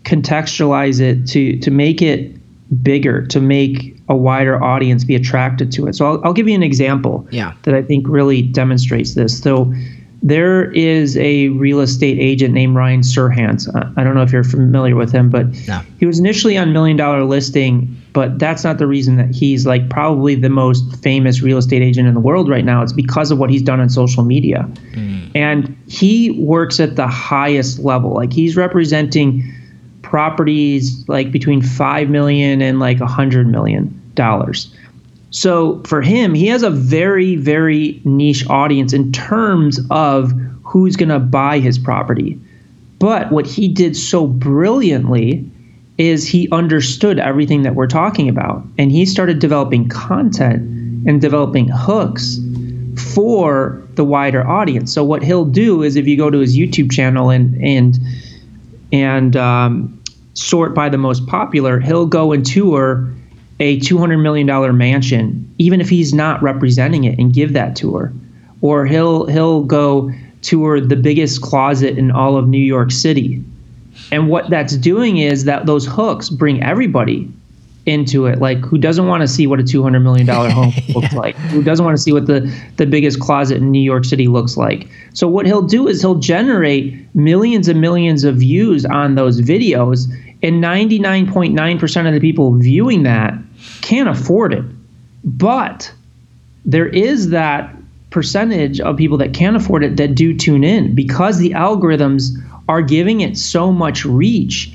contextualize 0.03 1.01
it 1.01 1.27
to 1.27 1.59
to 1.59 1.69
make 1.69 2.01
it 2.01 2.33
bigger, 2.81 3.25
to 3.27 3.39
make 3.39 3.95
a 4.09 4.15
wider 4.15 4.61
audience 4.63 5.03
be 5.03 5.15
attracted 5.15 5.71
to 5.73 5.87
it. 5.87 5.95
So 5.95 6.05
I'll, 6.05 6.21
I'll 6.25 6.33
give 6.33 6.47
you 6.47 6.55
an 6.55 6.63
example 6.63 7.27
Yeah. 7.31 7.53
that 7.63 7.73
I 7.73 7.81
think 7.81 8.07
really 8.07 8.41
demonstrates 8.41 9.13
this. 9.15 9.39
So 9.39 9.73
there 10.23 10.71
is 10.71 11.15
a 11.17 11.49
real 11.49 11.79
estate 11.79 12.17
agent 12.19 12.53
named 12.53 12.75
Ryan 12.75 13.01
Serhant. 13.01 13.73
Uh, 13.75 13.89
I 13.97 14.03
don't 14.03 14.15
know 14.15 14.23
if 14.23 14.31
you're 14.33 14.43
familiar 14.43 14.95
with 14.95 15.11
him, 15.11 15.29
but 15.29 15.45
No. 15.67 15.79
he 15.99 16.05
was 16.05 16.19
initially 16.19 16.57
on 16.57 16.73
Million 16.73 16.97
Dollar 16.97 17.23
Listing, 17.23 17.95
but 18.13 18.39
that's 18.39 18.63
not 18.63 18.79
the 18.79 18.87
reason 18.87 19.17
that 19.17 19.33
he's 19.33 19.67
like 19.67 19.89
probably 19.89 20.33
the 20.35 20.49
most 20.49 20.95
famous 21.03 21.41
real 21.41 21.57
estate 21.59 21.83
agent 21.83 22.07
in 22.07 22.13
the 22.15 22.19
world 22.19 22.49
right 22.49 22.65
now. 22.65 22.81
It's 22.81 22.93
because 22.93 23.29
of 23.29 23.37
what 23.37 23.49
he's 23.51 23.61
done 23.61 23.79
on 23.79 23.89
social 23.89 24.23
media. 24.23 24.67
And 25.35 25.77
he 25.87 26.31
works 26.31 26.79
at 26.79 26.95
the 26.95 27.07
highest 27.07 27.77
level. 27.79 28.15
Like 28.15 28.33
he's 28.33 28.55
representing 28.57 29.43
properties 30.09 31.07
like 31.09 31.31
between 31.31 31.61
5 31.61 32.09
million 32.09 32.61
and 32.61 32.79
like 32.79 32.99
100 32.99 33.47
million 33.47 34.01
dollars. 34.15 34.73
So 35.31 35.83
for 35.83 36.01
him, 36.01 36.33
he 36.33 36.47
has 36.47 36.63
a 36.63 36.69
very, 36.69 37.35
very 37.35 38.01
niche 38.05 38.47
audience 38.49 38.93
in 38.93 39.11
terms 39.11 39.79
of 39.91 40.31
who's 40.63 40.95
going 40.95 41.09
to 41.09 41.19
buy 41.19 41.59
his 41.59 41.77
property. 41.77 42.39
But 42.99 43.31
what 43.31 43.45
he 43.45 43.67
did 43.67 43.97
so 43.97 44.25
brilliantly 44.25 45.49
is 45.97 46.25
he 46.25 46.49
understood 46.51 47.19
everything 47.19 47.63
that 47.63 47.75
we're 47.75 47.87
talking 47.87 48.29
about. 48.29 48.63
And 48.77 48.91
he 48.91 49.05
started 49.05 49.39
developing 49.39 49.89
content 49.89 50.61
and 51.07 51.19
developing 51.19 51.67
hooks 51.67 52.39
for 53.13 53.83
the 53.95 54.05
wider 54.05 54.47
audience. 54.47 54.93
So 54.93 55.03
what 55.03 55.21
he'll 55.23 55.45
do 55.45 55.83
is 55.83 55.97
if 55.97 56.07
you 56.07 56.15
go 56.15 56.29
to 56.29 56.39
his 56.39 56.57
YouTube 56.57 56.91
channel 56.91 57.29
and 57.29 57.61
and 57.61 57.99
and 58.91 59.35
um, 59.35 59.96
sort 60.37 60.73
by 60.73 60.89
the 60.89 60.97
most 60.97 61.25
popular, 61.27 61.79
he'll 61.79 62.05
go 62.05 62.31
and 62.31 62.45
tour 62.45 63.11
a 63.59 63.79
$200 63.79 64.21
million 64.21 64.77
mansion, 64.77 65.53
even 65.57 65.81
if 65.81 65.89
he's 65.89 66.13
not 66.13 66.41
representing 66.43 67.05
it, 67.05 67.17
and 67.17 67.33
give 67.33 67.53
that 67.53 67.75
tour. 67.75 68.13
Or 68.61 68.85
he'll 68.85 69.25
he'll 69.25 69.63
go 69.63 70.11
tour 70.41 70.79
the 70.79 70.95
biggest 70.95 71.41
closet 71.41 71.97
in 71.97 72.11
all 72.11 72.37
of 72.37 72.47
New 72.47 72.63
York 72.63 72.91
City. 72.91 73.43
And 74.11 74.29
what 74.29 74.49
that's 74.49 74.77
doing 74.77 75.17
is 75.17 75.45
that 75.45 75.65
those 75.65 75.85
hooks 75.85 76.29
bring 76.29 76.61
everybody 76.63 77.31
into 77.87 78.25
it. 78.25 78.39
Like 78.39 78.59
who 78.59 78.77
doesn't 78.77 79.07
want 79.07 79.21
to 79.21 79.27
see 79.27 79.47
what 79.47 79.59
a 79.59 79.63
two 79.63 79.81
hundred 79.81 80.01
million 80.01 80.27
dollar 80.27 80.49
home 80.49 80.73
looks 80.89 81.13
like? 81.13 81.35
Who 81.35 81.63
doesn't 81.63 81.83
want 81.83 81.97
to 81.97 82.01
see 82.01 82.11
what 82.11 82.27
the 82.27 82.53
the 82.77 82.85
biggest 82.85 83.19
closet 83.19 83.57
in 83.57 83.71
New 83.71 83.81
York 83.81 84.05
City 84.05 84.27
looks 84.27 84.57
like? 84.57 84.87
So 85.13 85.27
what 85.27 85.45
he'll 85.45 85.61
do 85.61 85.87
is 85.87 86.01
he'll 86.01 86.15
generate 86.15 87.15
millions 87.15 87.67
and 87.67 87.79
millions 87.81 88.23
of 88.23 88.35
views 88.37 88.85
on 88.85 89.15
those 89.15 89.41
videos, 89.41 90.07
and 90.43 90.61
ninety 90.61 90.99
nine 90.99 91.31
point 91.31 91.53
nine 91.53 91.79
percent 91.79 92.07
of 92.07 92.13
the 92.13 92.19
people 92.19 92.53
viewing 92.55 93.03
that 93.03 93.33
can't 93.81 94.09
afford 94.09 94.53
it. 94.53 94.65
But 95.23 95.91
there 96.65 96.87
is 96.87 97.29
that 97.29 97.73
percentage 98.09 98.79
of 98.79 98.97
people 98.97 99.17
that 99.17 99.33
can't 99.33 99.55
afford 99.55 99.83
it 99.83 99.97
that 99.97 100.15
do 100.15 100.35
tune 100.35 100.63
in 100.63 100.95
because 100.95 101.39
the 101.39 101.51
algorithms 101.51 102.31
are 102.69 102.81
giving 102.81 103.21
it 103.21 103.37
so 103.37 103.71
much 103.71 104.05
reach 104.05 104.71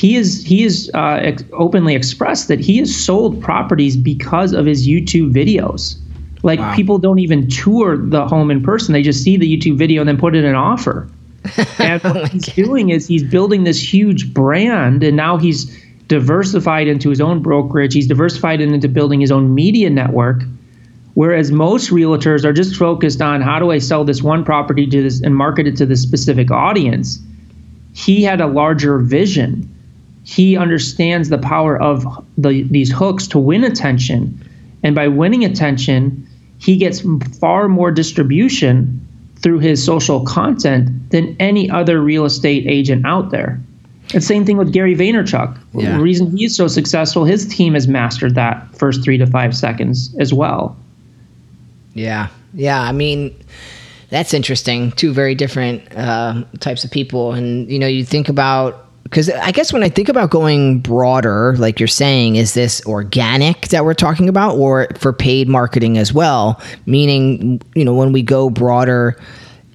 he 0.00 0.16
is 0.16 0.42
he 0.44 0.64
is 0.64 0.90
uh, 0.94 1.18
ex- 1.20 1.44
openly 1.52 1.94
expressed 1.94 2.48
that 2.48 2.58
he 2.58 2.78
has 2.78 2.94
sold 2.94 3.42
properties 3.42 3.98
because 3.98 4.54
of 4.54 4.64
his 4.64 4.88
YouTube 4.88 5.30
videos. 5.32 5.96
Like 6.42 6.58
Wow. 6.58 6.74
people 6.74 6.96
don't 6.96 7.18
even 7.18 7.48
tour 7.48 7.98
the 7.98 8.26
home 8.26 8.50
in 8.50 8.62
person; 8.62 8.94
they 8.94 9.02
just 9.02 9.22
see 9.22 9.36
the 9.36 9.46
YouTube 9.54 9.76
video 9.76 10.00
and 10.00 10.08
then 10.08 10.16
put 10.16 10.34
in 10.34 10.44
an 10.46 10.54
offer. 10.54 11.06
And 11.78 12.02
what 12.02 12.30
he's 12.30 12.46
doing 12.46 12.88
is 12.88 13.06
he's 13.06 13.22
building 13.22 13.64
this 13.64 13.92
huge 13.92 14.32
brand, 14.32 15.02
and 15.02 15.16
now 15.18 15.36
he's 15.36 15.76
diversified 16.08 16.88
into 16.88 17.10
his 17.10 17.20
own 17.20 17.42
brokerage. 17.42 17.92
He's 17.92 18.06
diversified 18.06 18.62
into 18.62 18.88
building 18.88 19.20
his 19.20 19.30
own 19.30 19.54
media 19.54 19.90
network. 19.90 20.42
Whereas 21.12 21.52
most 21.52 21.90
realtors 21.90 22.44
are 22.44 22.52
just 22.54 22.74
focused 22.76 23.20
on 23.20 23.42
how 23.42 23.58
do 23.58 23.70
I 23.70 23.78
sell 23.78 24.04
this 24.04 24.22
one 24.22 24.44
property 24.44 24.86
to 24.86 25.02
this 25.02 25.20
and 25.20 25.36
market 25.36 25.66
it 25.66 25.76
to 25.76 25.84
this 25.86 26.00
specific 26.00 26.50
audience 26.50 27.20
he 27.92 28.22
had 28.22 28.40
a 28.40 28.46
larger 28.46 28.98
vision. 28.98 29.68
He 30.30 30.56
understands 30.56 31.28
the 31.28 31.38
power 31.38 31.76
of 31.82 32.06
the, 32.38 32.62
these 32.62 32.92
hooks 32.92 33.26
to 33.26 33.38
win 33.40 33.64
attention. 33.64 34.40
And 34.84 34.94
by 34.94 35.08
winning 35.08 35.44
attention, 35.44 36.24
he 36.58 36.76
gets 36.76 37.02
far 37.40 37.66
more 37.66 37.90
distribution 37.90 39.04
through 39.40 39.58
his 39.58 39.84
social 39.84 40.24
content 40.24 41.10
than 41.10 41.34
any 41.40 41.68
other 41.68 42.00
real 42.00 42.24
estate 42.24 42.64
agent 42.68 43.04
out 43.04 43.32
there. 43.32 43.60
And 44.14 44.22
same 44.22 44.44
thing 44.44 44.56
with 44.56 44.72
Gary 44.72 44.94
Vaynerchuk. 44.94 45.58
Yeah. 45.74 45.96
The 45.96 46.00
reason 46.00 46.36
he's 46.36 46.54
so 46.54 46.68
successful, 46.68 47.24
his 47.24 47.48
team 47.48 47.74
has 47.74 47.88
mastered 47.88 48.36
that 48.36 48.72
first 48.76 49.02
three 49.02 49.18
to 49.18 49.26
five 49.26 49.56
seconds 49.56 50.14
as 50.20 50.32
well. 50.32 50.76
Yeah, 51.94 52.28
yeah. 52.54 52.80
I 52.80 52.92
mean, 52.92 53.36
that's 54.10 54.32
interesting. 54.32 54.92
Two 54.92 55.12
very 55.12 55.34
different 55.34 55.92
uh, 55.96 56.44
types 56.60 56.84
of 56.84 56.92
people, 56.92 57.32
and 57.32 57.68
you 57.68 57.80
know, 57.80 57.88
you 57.88 58.04
think 58.04 58.28
about 58.28 58.89
because 59.04 59.28
I 59.30 59.50
guess 59.50 59.72
when 59.72 59.82
I 59.82 59.88
think 59.88 60.08
about 60.08 60.30
going 60.30 60.80
broader, 60.80 61.56
like 61.56 61.80
you're 61.80 61.88
saying, 61.88 62.36
is 62.36 62.54
this 62.54 62.84
organic 62.86 63.68
that 63.68 63.84
we're 63.84 63.94
talking 63.94 64.28
about, 64.28 64.56
or 64.56 64.88
for 64.98 65.12
paid 65.12 65.48
marketing 65.48 65.98
as 65.98 66.12
well? 66.12 66.60
Meaning, 66.86 67.60
you 67.74 67.84
know, 67.84 67.94
when 67.94 68.12
we 68.12 68.22
go 68.22 68.50
broader, 68.50 69.20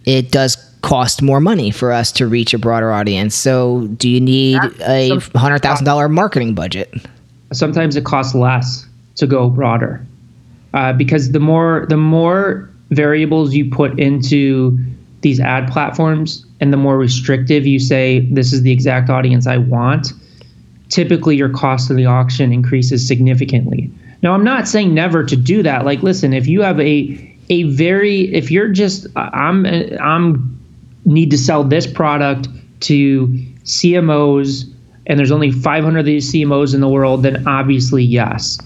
it 0.06 0.32
does 0.32 0.56
cost 0.82 1.22
more 1.22 1.42
money 1.42 1.72
for 1.72 1.92
us 1.92 2.12
to 2.14 2.28
reach 2.28 2.54
a 2.54 2.58
broader 2.58 2.94
audience. 2.94 3.36
So, 3.36 3.88
do 3.98 4.08
you 4.08 4.22
need 4.22 4.60
a 4.82 5.20
hundred 5.36 5.60
thousand 5.60 5.86
dollar 5.86 6.08
marketing 6.08 6.54
budget? 6.54 6.94
sometimes 7.54 7.96
it 7.96 8.06
costs 8.06 8.36
less 8.36 8.86
to 9.16 9.28
go 9.28 9.50
broader 9.50 10.06
uh, 10.74 10.94
because 10.94 11.32
the 11.32 11.40
more 11.40 11.86
the 11.90 11.98
more 11.98 12.70
variables 12.92 13.54
you 13.54 13.70
put 13.70 13.98
into 14.00 14.78
these 15.26 15.40
ad 15.40 15.68
platforms 15.72 16.46
and 16.60 16.72
the 16.72 16.78
more 16.78 17.00
restrictive 17.00 17.66
you 17.66 17.80
say 17.80 18.20
this 18.32 18.54
is 18.54 18.62
the 18.62 18.72
exact 18.72 19.10
audience 19.10 19.48
I 19.48 19.58
want, 19.58 20.14
typically 20.90 21.36
your 21.36 21.50
cost 21.50 21.90
of 21.90 21.98
the 21.98 22.06
auction 22.06 22.54
increases 22.54 23.06
significantly. 23.06 23.92
Now 24.22 24.34
I'm 24.34 24.44
not 24.44 24.68
saying 24.68 24.94
never 24.94 25.24
to 25.24 25.36
do 25.36 25.64
that. 25.64 25.84
Like 25.84 26.04
listen, 26.04 26.32
if 26.32 26.46
you 26.46 26.62
have 26.62 26.80
a 26.80 27.38
a 27.50 27.64
very 27.64 28.32
if 28.36 28.52
you're 28.52 28.68
just 28.68 29.08
I'm 29.16 29.66
I'm 30.00 30.60
need 31.06 31.32
to 31.32 31.40
sell 31.40 31.64
this 31.64 31.88
product 31.88 32.48
to 32.82 33.28
CMOs 33.64 34.72
and 35.08 35.18
there's 35.18 35.32
only 35.32 35.50
500 35.52 36.00
of 36.00 36.06
these 36.06 36.32
CMOs 36.32 36.76
in 36.76 36.82
the 36.82 36.88
world, 36.88 37.24
then 37.24 37.48
obviously 37.48 38.04
yes. 38.04 38.60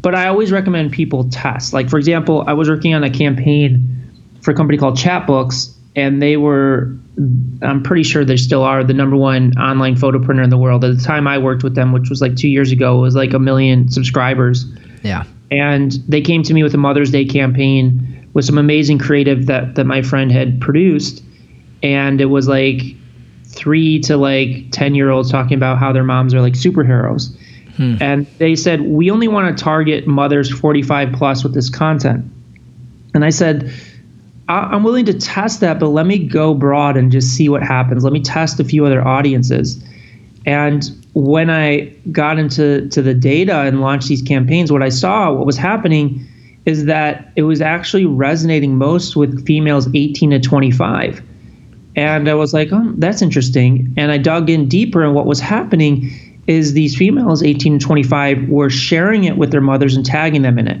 But 0.00 0.14
I 0.14 0.26
always 0.26 0.50
recommend 0.52 0.90
people 0.92 1.28
test. 1.28 1.74
Like 1.74 1.90
for 1.90 1.98
example, 1.98 2.44
I 2.46 2.54
was 2.54 2.70
working 2.70 2.94
on 2.94 3.04
a 3.04 3.10
campaign 3.10 3.84
for 4.40 4.52
a 4.52 4.54
company 4.54 4.78
called 4.78 4.96
Chatbooks, 4.96 5.74
and 5.96 6.22
they 6.22 6.36
were, 6.36 6.96
I'm 7.62 7.82
pretty 7.82 8.02
sure 8.04 8.24
they 8.24 8.36
still 8.36 8.62
are, 8.62 8.84
the 8.84 8.94
number 8.94 9.16
one 9.16 9.56
online 9.58 9.96
photo 9.96 10.22
printer 10.22 10.42
in 10.42 10.50
the 10.50 10.58
world. 10.58 10.84
At 10.84 10.96
the 10.96 11.02
time 11.02 11.26
I 11.26 11.38
worked 11.38 11.62
with 11.64 11.74
them, 11.74 11.92
which 11.92 12.08
was 12.10 12.20
like 12.20 12.36
two 12.36 12.48
years 12.48 12.70
ago, 12.72 12.98
it 12.98 13.00
was 13.02 13.14
like 13.16 13.32
a 13.32 13.38
million 13.38 13.88
subscribers 13.90 14.64
Yeah. 15.02 15.24
and 15.50 15.92
they 16.06 16.20
came 16.20 16.42
to 16.44 16.54
me 16.54 16.62
with 16.62 16.74
a 16.74 16.78
Mother's 16.78 17.10
Day 17.10 17.24
campaign 17.24 18.28
with 18.34 18.44
some 18.44 18.58
amazing 18.58 18.98
creative 18.98 19.46
that 19.46 19.74
that 19.74 19.84
my 19.86 20.02
friend 20.02 20.30
had 20.30 20.60
produced, 20.60 21.24
and 21.82 22.20
it 22.20 22.26
was 22.26 22.46
like 22.46 22.82
three 23.46 23.98
to 24.00 24.16
like 24.16 24.70
ten 24.70 24.94
year 24.94 25.10
olds 25.10 25.30
talking 25.30 25.56
about 25.56 25.78
how 25.78 25.92
their 25.92 26.04
moms 26.04 26.34
are 26.34 26.40
like 26.42 26.52
superheroes, 26.52 27.34
hmm. 27.76 27.96
and 28.00 28.26
they 28.38 28.54
said 28.54 28.82
we 28.82 29.10
only 29.10 29.26
want 29.26 29.56
to 29.56 29.64
target 29.64 30.06
mothers 30.06 30.50
45 30.50 31.12
plus 31.14 31.42
with 31.42 31.54
this 31.54 31.68
content, 31.70 32.24
and 33.14 33.24
I 33.24 33.30
said. 33.30 33.72
I- 34.48 34.70
I'm 34.72 34.82
willing 34.82 35.04
to 35.06 35.14
test 35.14 35.60
that, 35.60 35.78
but 35.78 35.88
let 35.88 36.06
me 36.06 36.18
go 36.18 36.54
broad 36.54 36.96
and 36.96 37.12
just 37.12 37.34
see 37.34 37.48
what 37.48 37.62
happens. 37.62 38.02
Let 38.02 38.12
me 38.12 38.20
test 38.20 38.58
a 38.60 38.64
few 38.64 38.84
other 38.86 39.06
audiences. 39.06 39.82
And 40.46 40.90
when 41.12 41.50
I 41.50 41.90
got 42.10 42.38
into 42.38 42.88
to 42.88 43.02
the 43.02 43.14
data 43.14 43.60
and 43.60 43.80
launched 43.80 44.08
these 44.08 44.22
campaigns, 44.22 44.72
what 44.72 44.82
I 44.82 44.88
saw, 44.88 45.32
what 45.32 45.44
was 45.44 45.56
happening, 45.56 46.24
is 46.64 46.86
that 46.86 47.30
it 47.36 47.42
was 47.42 47.60
actually 47.60 48.06
resonating 48.06 48.76
most 48.76 49.16
with 49.16 49.44
females 49.46 49.88
18 49.94 50.30
to 50.30 50.40
25. 50.40 51.22
And 51.96 52.28
I 52.28 52.34
was 52.34 52.54
like, 52.54 52.68
oh, 52.72 52.92
that's 52.96 53.22
interesting. 53.22 53.92
And 53.96 54.12
I 54.12 54.18
dug 54.18 54.48
in 54.48 54.68
deeper, 54.68 55.02
and 55.02 55.14
what 55.14 55.26
was 55.26 55.40
happening 55.40 56.10
is 56.46 56.72
these 56.72 56.96
females, 56.96 57.42
18 57.42 57.78
to 57.78 57.84
25, 57.84 58.48
were 58.48 58.70
sharing 58.70 59.24
it 59.24 59.36
with 59.36 59.50
their 59.50 59.60
mothers 59.60 59.96
and 59.96 60.06
tagging 60.06 60.42
them 60.42 60.58
in 60.58 60.68
it. 60.68 60.80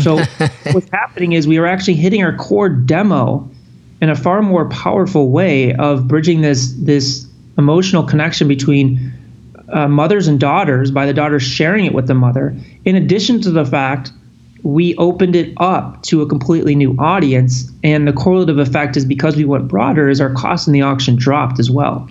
So 0.00 0.16
what's 0.72 0.90
happening 0.90 1.32
is 1.32 1.46
we 1.46 1.58
are 1.58 1.66
actually 1.66 1.94
hitting 1.94 2.22
our 2.22 2.36
core 2.36 2.68
demo 2.68 3.48
in 4.00 4.10
a 4.10 4.16
far 4.16 4.42
more 4.42 4.68
powerful 4.68 5.30
way 5.30 5.74
of 5.74 6.08
bridging 6.08 6.40
this 6.40 6.72
this 6.78 7.26
emotional 7.58 8.02
connection 8.02 8.48
between 8.48 9.12
uh, 9.72 9.88
mothers 9.88 10.26
and 10.26 10.38
daughters 10.40 10.90
by 10.90 11.06
the 11.06 11.14
daughters 11.14 11.42
sharing 11.42 11.84
it 11.84 11.94
with 11.94 12.06
the 12.06 12.14
mother. 12.14 12.54
In 12.84 12.96
addition 12.96 13.40
to 13.42 13.50
the 13.50 13.64
fact 13.64 14.12
we 14.62 14.94
opened 14.96 15.34
it 15.34 15.52
up 15.56 16.02
to 16.04 16.22
a 16.22 16.26
completely 16.26 16.74
new 16.74 16.94
audience, 16.98 17.70
and 17.82 18.06
the 18.06 18.12
correlative 18.12 18.58
effect 18.58 18.96
is 18.96 19.04
because 19.04 19.36
we 19.36 19.44
went 19.44 19.66
broader, 19.66 20.08
is 20.08 20.20
our 20.20 20.32
cost 20.34 20.68
in 20.68 20.72
the 20.72 20.82
auction 20.82 21.16
dropped 21.16 21.58
as 21.58 21.70
well. 21.70 22.08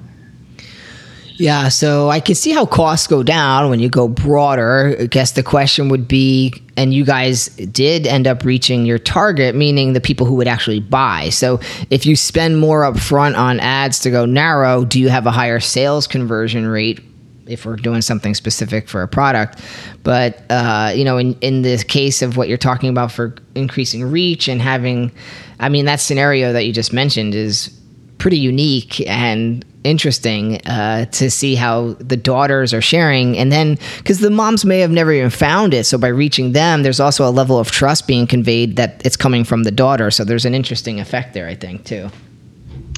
Yeah, 1.41 1.69
so 1.69 2.09
I 2.09 2.19
can 2.19 2.35
see 2.35 2.51
how 2.51 2.67
costs 2.67 3.07
go 3.07 3.23
down 3.23 3.71
when 3.71 3.79
you 3.79 3.89
go 3.89 4.07
broader. 4.07 4.95
I 4.99 5.07
guess 5.07 5.31
the 5.31 5.41
question 5.41 5.89
would 5.89 6.07
be, 6.07 6.53
and 6.77 6.93
you 6.93 7.03
guys 7.03 7.47
did 7.47 8.05
end 8.05 8.27
up 8.27 8.45
reaching 8.45 8.85
your 8.85 8.99
target, 8.99 9.55
meaning 9.55 9.93
the 9.93 10.01
people 10.01 10.27
who 10.27 10.35
would 10.35 10.47
actually 10.47 10.81
buy. 10.81 11.29
So 11.29 11.59
if 11.89 12.05
you 12.05 12.15
spend 12.15 12.59
more 12.59 12.83
upfront 12.83 13.39
on 13.39 13.59
ads 13.59 14.01
to 14.01 14.11
go 14.11 14.23
narrow, 14.23 14.85
do 14.85 14.99
you 14.99 15.09
have 15.09 15.25
a 15.25 15.31
higher 15.31 15.59
sales 15.59 16.05
conversion 16.05 16.67
rate 16.67 16.99
if 17.47 17.65
we're 17.65 17.75
doing 17.75 18.03
something 18.03 18.35
specific 18.35 18.87
for 18.87 19.01
a 19.01 19.07
product. 19.07 19.59
But 20.03 20.43
uh, 20.51 20.93
you 20.95 21.03
know, 21.03 21.17
in 21.17 21.33
in 21.41 21.63
the 21.63 21.83
case 21.87 22.21
of 22.21 22.37
what 22.37 22.49
you're 22.49 22.57
talking 22.59 22.87
about 22.87 23.11
for 23.11 23.33
increasing 23.55 24.03
reach 24.03 24.47
and 24.47 24.61
having, 24.61 25.11
I 25.59 25.69
mean, 25.69 25.85
that 25.85 26.01
scenario 26.01 26.53
that 26.53 26.67
you 26.67 26.71
just 26.71 26.93
mentioned 26.93 27.33
is 27.33 27.75
pretty 28.19 28.37
unique 28.37 29.01
and 29.09 29.65
interesting 29.83 30.57
uh, 30.67 31.05
to 31.05 31.31
see 31.31 31.55
how 31.55 31.93
the 31.99 32.17
daughters 32.17 32.73
are 32.73 32.81
sharing. 32.81 33.37
And 33.37 33.51
then 33.51 33.77
because 33.97 34.19
the 34.19 34.29
moms 34.29 34.63
may 34.65 34.79
have 34.79 34.91
never 34.91 35.11
even 35.11 35.29
found 35.29 35.73
it 35.73 35.85
so 35.85 35.97
by 35.97 36.07
reaching 36.07 36.51
them 36.51 36.83
there's 36.83 36.99
also 36.99 37.27
a 37.27 37.31
level 37.31 37.59
of 37.59 37.71
trust 37.71 38.07
being 38.07 38.27
conveyed 38.27 38.75
that 38.75 39.01
it's 39.05 39.17
coming 39.17 39.43
from 39.43 39.63
the 39.63 39.71
daughter. 39.71 40.11
So 40.11 40.23
there's 40.23 40.45
an 40.45 40.53
interesting 40.53 40.99
effect 40.99 41.33
there 41.33 41.47
i 41.47 41.55
think 41.55 41.85
too. 41.85 42.09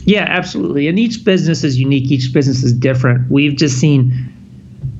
Yeah 0.05 0.25
absolutely. 0.27 0.87
And 0.87 0.99
each 0.99 1.23
business 1.23 1.63
is 1.63 1.79
unique. 1.79 2.11
Each 2.11 2.33
business 2.33 2.63
is 2.63 2.73
different. 2.73 3.29
We've 3.31 3.55
just 3.55 3.79
seen 3.79 4.11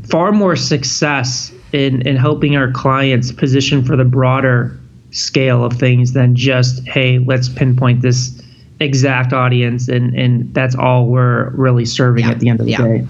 far 0.09 0.31
more 0.31 0.55
success 0.55 1.51
in 1.73 2.07
in 2.07 2.15
helping 2.15 2.55
our 2.55 2.71
clients 2.71 3.31
position 3.31 3.83
for 3.83 3.95
the 3.97 4.05
broader 4.05 4.79
scale 5.11 5.63
of 5.63 5.73
things 5.73 6.13
than 6.13 6.35
just 6.35 6.87
hey 6.87 7.19
let's 7.19 7.47
pinpoint 7.47 8.01
this 8.01 8.41
exact 8.79 9.33
audience 9.33 9.87
and 9.87 10.13
and 10.15 10.53
that's 10.53 10.75
all 10.75 11.07
we're 11.07 11.49
really 11.51 11.85
serving 11.85 12.25
Yeah, 12.25 12.31
at 12.31 12.39
the 12.39 12.49
end 12.49 12.59
of 12.59 12.65
the 12.65 12.71
yeah. 12.73 12.81
day 12.81 13.07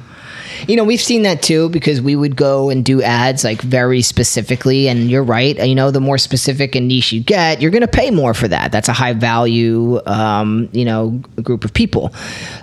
You 0.68 0.76
know, 0.78 0.84
we've 0.86 1.02
seen 1.02 1.24
that 1.24 1.42
too 1.42 1.68
because 1.70 2.00
we 2.00 2.16
would 2.16 2.36
go 2.36 2.70
and 2.70 2.86
do 2.86 3.02
ads 3.02 3.44
like 3.44 3.62
very 3.62 4.02
specifically. 4.02 4.88
And 4.88 5.10
you're 5.10 5.24
right. 5.24 5.58
You 5.66 5.76
know, 5.76 5.92
the 5.92 6.00
more 6.00 6.18
specific 6.18 6.76
and 6.76 6.88
niche 6.88 7.12
you 7.12 7.22
get, 7.22 7.60
you're 7.60 7.72
going 7.72 7.82
to 7.82 7.88
pay 7.88 8.12
more 8.12 8.34
for 8.34 8.48
that. 8.48 8.72
That's 8.72 8.88
a 8.88 8.94
high 8.94 9.14
value, 9.14 10.00
um, 10.06 10.70
you 10.72 10.86
know, 10.86 11.20
group 11.42 11.66
of 11.66 11.74
people 11.74 12.14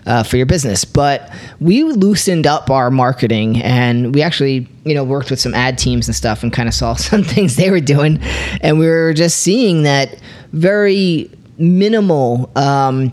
uh, 0.07 0.23
for 0.23 0.37
your 0.37 0.47
business. 0.47 0.85
But 0.85 1.31
we 1.59 1.83
loosened 1.83 2.47
up 2.47 2.71
our 2.71 2.91
marketing 2.91 3.61
and 3.61 4.15
we 4.15 4.23
actually, 4.23 4.67
you 4.85 4.95
know, 4.95 5.05
worked 5.05 5.29
with 5.29 5.41
some 5.41 5.55
ad 5.55 5.77
teams 5.77 6.07
and 6.09 6.15
stuff 6.15 6.43
and 6.43 6.53
kind 6.53 6.69
of 6.69 6.75
saw 6.75 6.95
some 7.11 7.23
things 7.25 7.57
they 7.57 7.71
were 7.71 7.81
doing. 7.81 8.19
And 8.63 8.79
we 8.79 8.87
were 8.87 9.13
just 9.13 9.41
seeing 9.41 9.83
that 9.83 10.17
very 10.53 11.29
minimal, 11.61 12.51
um, 12.57 13.13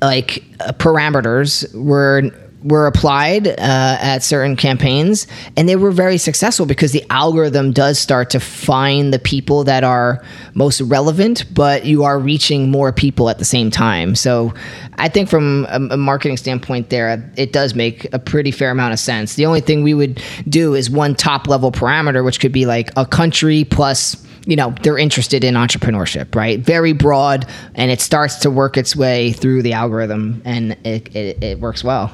like 0.00 0.44
uh, 0.60 0.72
parameters 0.72 1.72
were 1.74 2.30
were 2.64 2.86
applied 2.86 3.48
uh, 3.48 3.54
at 3.58 4.22
certain 4.22 4.56
campaigns. 4.56 5.26
And 5.56 5.68
they 5.68 5.76
were 5.76 5.90
very 5.90 6.18
successful 6.18 6.66
because 6.66 6.92
the 6.92 7.04
algorithm 7.10 7.72
does 7.72 7.98
start 7.98 8.30
to 8.30 8.40
find 8.40 9.12
the 9.12 9.18
people 9.18 9.64
that 9.64 9.84
are 9.84 10.24
most 10.54 10.80
relevant 10.80 11.44
but 11.54 11.84
you 11.84 12.04
are 12.04 12.18
reaching 12.18 12.70
more 12.70 12.92
people 12.92 13.28
at 13.28 13.38
the 13.38 13.44
same 13.44 13.70
time. 13.70 14.14
So 14.14 14.54
i 14.98 15.08
think 15.08 15.28
from 15.28 15.66
a, 15.70 15.94
a 15.94 15.96
marketing 15.96 16.36
standpoint 16.36 16.90
there 16.90 17.32
it 17.36 17.52
does 17.52 17.74
make 17.74 18.12
a 18.12 18.18
pretty 18.18 18.50
fair 18.50 18.70
amount 18.70 18.92
of 18.92 18.98
sense. 18.98 19.34
The 19.34 19.46
only 19.46 19.60
thing 19.60 19.82
we 19.82 19.94
would 19.94 20.22
do 20.48 20.74
is 20.74 20.90
one 20.90 21.14
top 21.14 21.48
level 21.48 21.72
parameter 21.72 22.24
which 22.24 22.40
could 22.40 22.52
be 22.52 22.66
like 22.66 22.90
a 22.96 23.06
country 23.06 23.64
plus 23.64 24.14
you 24.46 24.56
know 24.56 24.74
they're 24.82 24.98
interested 24.98 25.44
in 25.44 25.54
entrepreneurship 25.54 26.34
right 26.34 26.60
very 26.60 26.92
broad 26.92 27.46
and 27.74 27.90
it 27.90 28.00
starts 28.00 28.36
to 28.36 28.50
work 28.50 28.76
its 28.76 28.96
way 28.96 29.32
through 29.32 29.62
the 29.62 29.72
algorithm 29.72 30.42
and 30.44 30.72
it, 30.84 31.14
it, 31.14 31.42
it 31.42 31.60
works 31.60 31.84
well 31.84 32.10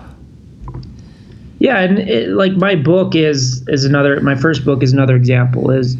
Yeah, 1.59 1.81
and 1.81 1.99
it, 1.99 2.29
like 2.31 2.53
my 2.53 2.75
book 2.75 3.15
is 3.15 3.67
is 3.69 3.85
another. 3.85 4.21
My 4.21 4.37
first 4.37 4.65
book 4.65 4.83
is 4.83 4.93
another 4.93 5.17
example. 5.17 5.71
Is 5.71 5.97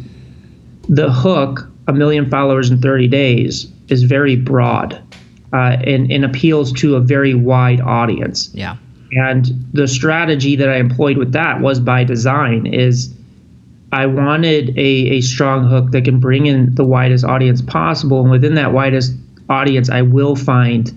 the 0.87 1.11
hook 1.11 1.69
a 1.87 1.93
million 1.93 2.29
followers 2.29 2.69
in 2.69 2.81
30 2.81 3.07
days 3.07 3.67
is 3.89 4.03
very 4.03 4.35
broad, 4.35 5.01
uh, 5.53 5.77
and 5.85 6.09
and 6.11 6.23
appeals 6.23 6.71
to 6.73 6.95
a 6.95 7.01
very 7.01 7.33
wide 7.33 7.81
audience. 7.81 8.49
yeah 8.53 8.77
And 9.11 9.47
the 9.73 9.87
strategy 9.87 10.55
that 10.55 10.69
I 10.69 10.77
employed 10.77 11.17
with 11.17 11.33
that 11.33 11.59
was 11.61 11.79
by 11.79 12.03
design. 12.05 12.65
Is 12.65 13.13
I 13.91 14.05
wanted 14.05 14.77
a, 14.77 14.81
a 14.81 15.21
strong 15.21 15.67
hook 15.67 15.91
that 15.91 16.05
can 16.05 16.19
bring 16.19 16.45
in 16.45 16.75
the 16.75 16.85
widest 16.85 17.25
audience 17.25 17.61
possible, 17.61 18.21
and 18.21 18.29
within 18.29 18.55
that 18.55 18.71
widest 18.71 19.13
audience, 19.49 19.89
I 19.89 20.03
will 20.03 20.35
find 20.35 20.95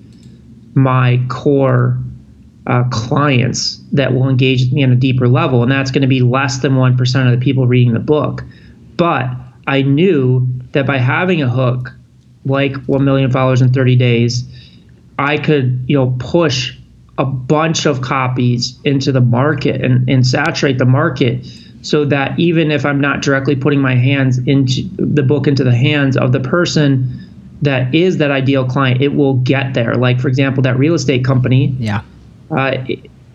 my 0.74 1.20
core 1.28 1.98
uh, 2.66 2.84
clients 2.90 3.80
that 3.92 4.14
will 4.14 4.28
engage 4.28 4.64
with 4.64 4.72
me 4.72 4.84
on 4.84 4.92
a 4.92 4.96
deeper 4.96 5.26
level, 5.26 5.62
and 5.62 5.72
that's 5.72 5.90
going 5.90 6.02
to 6.02 6.08
be 6.08 6.20
less 6.20 6.58
than 6.58 6.76
one 6.76 6.96
percent 6.96 7.28
of 7.28 7.38
the 7.38 7.42
people 7.42 7.66
reading 7.66 7.94
the 7.94 8.00
book. 8.00 8.44
But 8.96 9.30
I 9.66 9.82
knew 9.82 10.46
that 10.72 10.86
by 10.86 10.98
having 10.98 11.42
a 11.42 11.48
hook 11.48 11.92
like 12.44 12.76
one 12.84 13.04
million 13.04 13.30
followers 13.30 13.62
in 13.62 13.72
30 13.72 13.96
days, 13.96 14.44
I 15.18 15.38
could 15.38 15.84
you 15.86 15.96
know 15.96 16.14
push 16.18 16.76
a 17.18 17.24
bunch 17.24 17.86
of 17.86 18.00
copies 18.00 18.78
into 18.84 19.12
the 19.12 19.20
market 19.20 19.82
and, 19.82 20.08
and 20.08 20.26
saturate 20.26 20.78
the 20.78 20.86
market 20.86 21.46
so 21.82 22.04
that 22.06 22.38
even 22.38 22.70
if 22.70 22.86
I'm 22.86 23.00
not 23.00 23.22
directly 23.22 23.56
putting 23.56 23.80
my 23.80 23.94
hands 23.94 24.38
into 24.38 24.82
the 24.96 25.22
book 25.22 25.46
into 25.46 25.64
the 25.64 25.74
hands 25.74 26.16
of 26.16 26.32
the 26.32 26.40
person 26.40 27.28
that 27.62 27.94
is 27.94 28.18
that 28.18 28.32
ideal 28.32 28.66
client, 28.66 29.00
it 29.00 29.14
will 29.14 29.34
get 29.34 29.74
there. 29.74 29.94
Like 29.94 30.20
for 30.20 30.28
example, 30.28 30.62
that 30.62 30.78
real 30.78 30.94
estate 30.94 31.24
company 31.24 31.76
yeah 31.78 32.02
uh, 32.56 32.76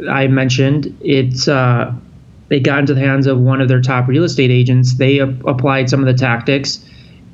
I 0.09 0.27
mentioned 0.27 0.95
it's 1.01 1.47
uh, 1.47 1.93
they 2.49 2.59
got 2.59 2.79
into 2.79 2.93
the 2.93 3.01
hands 3.01 3.27
of 3.27 3.39
one 3.39 3.61
of 3.61 3.67
their 3.67 3.81
top 3.81 4.07
real 4.07 4.23
estate 4.23 4.51
agents. 4.51 4.95
They 4.95 5.19
ap- 5.19 5.43
applied 5.45 5.89
some 5.89 5.99
of 5.99 6.05
the 6.05 6.13
tactics 6.13 6.83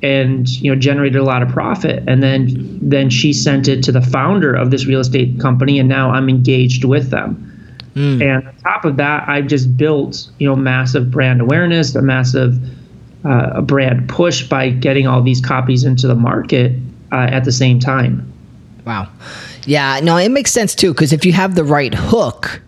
and 0.02 0.48
you 0.48 0.70
know 0.70 0.78
generated 0.78 1.20
a 1.20 1.24
lot 1.24 1.42
of 1.42 1.48
profit. 1.48 2.02
And 2.06 2.22
then 2.22 2.78
then 2.80 3.10
she 3.10 3.32
sent 3.32 3.68
it 3.68 3.82
to 3.84 3.92
the 3.92 4.00
founder 4.00 4.54
of 4.54 4.70
this 4.70 4.86
real 4.86 5.00
estate 5.00 5.38
company, 5.40 5.78
and 5.78 5.88
now 5.88 6.10
I'm 6.10 6.28
engaged 6.28 6.84
with 6.84 7.10
them. 7.10 7.50
And 8.22 8.48
on 8.48 8.56
top 8.56 8.84
of 8.84 8.96
that, 8.96 9.28
I've 9.28 9.46
just 9.46 9.76
built 9.76 10.28
you 10.38 10.48
know 10.48 10.56
massive 10.56 11.10
brand 11.10 11.40
awareness, 11.40 11.94
a 11.94 12.02
massive 12.02 12.58
uh, 13.24 13.60
brand 13.62 14.08
push 14.08 14.48
by 14.48 14.70
getting 14.70 15.06
all 15.06 15.22
these 15.22 15.40
copies 15.40 15.84
into 15.84 16.06
the 16.06 16.14
market 16.14 16.72
uh, 17.12 17.28
at 17.30 17.44
the 17.44 17.52
same 17.52 17.78
time. 17.78 18.30
Wow. 18.84 19.08
Yeah, 19.66 20.00
no, 20.02 20.16
it 20.16 20.30
makes 20.30 20.52
sense 20.52 20.74
too 20.74 20.92
because 20.92 21.12
if 21.12 21.24
you 21.24 21.32
have 21.32 21.54
the 21.54 21.64
right 21.64 21.94
hook, 21.94 22.60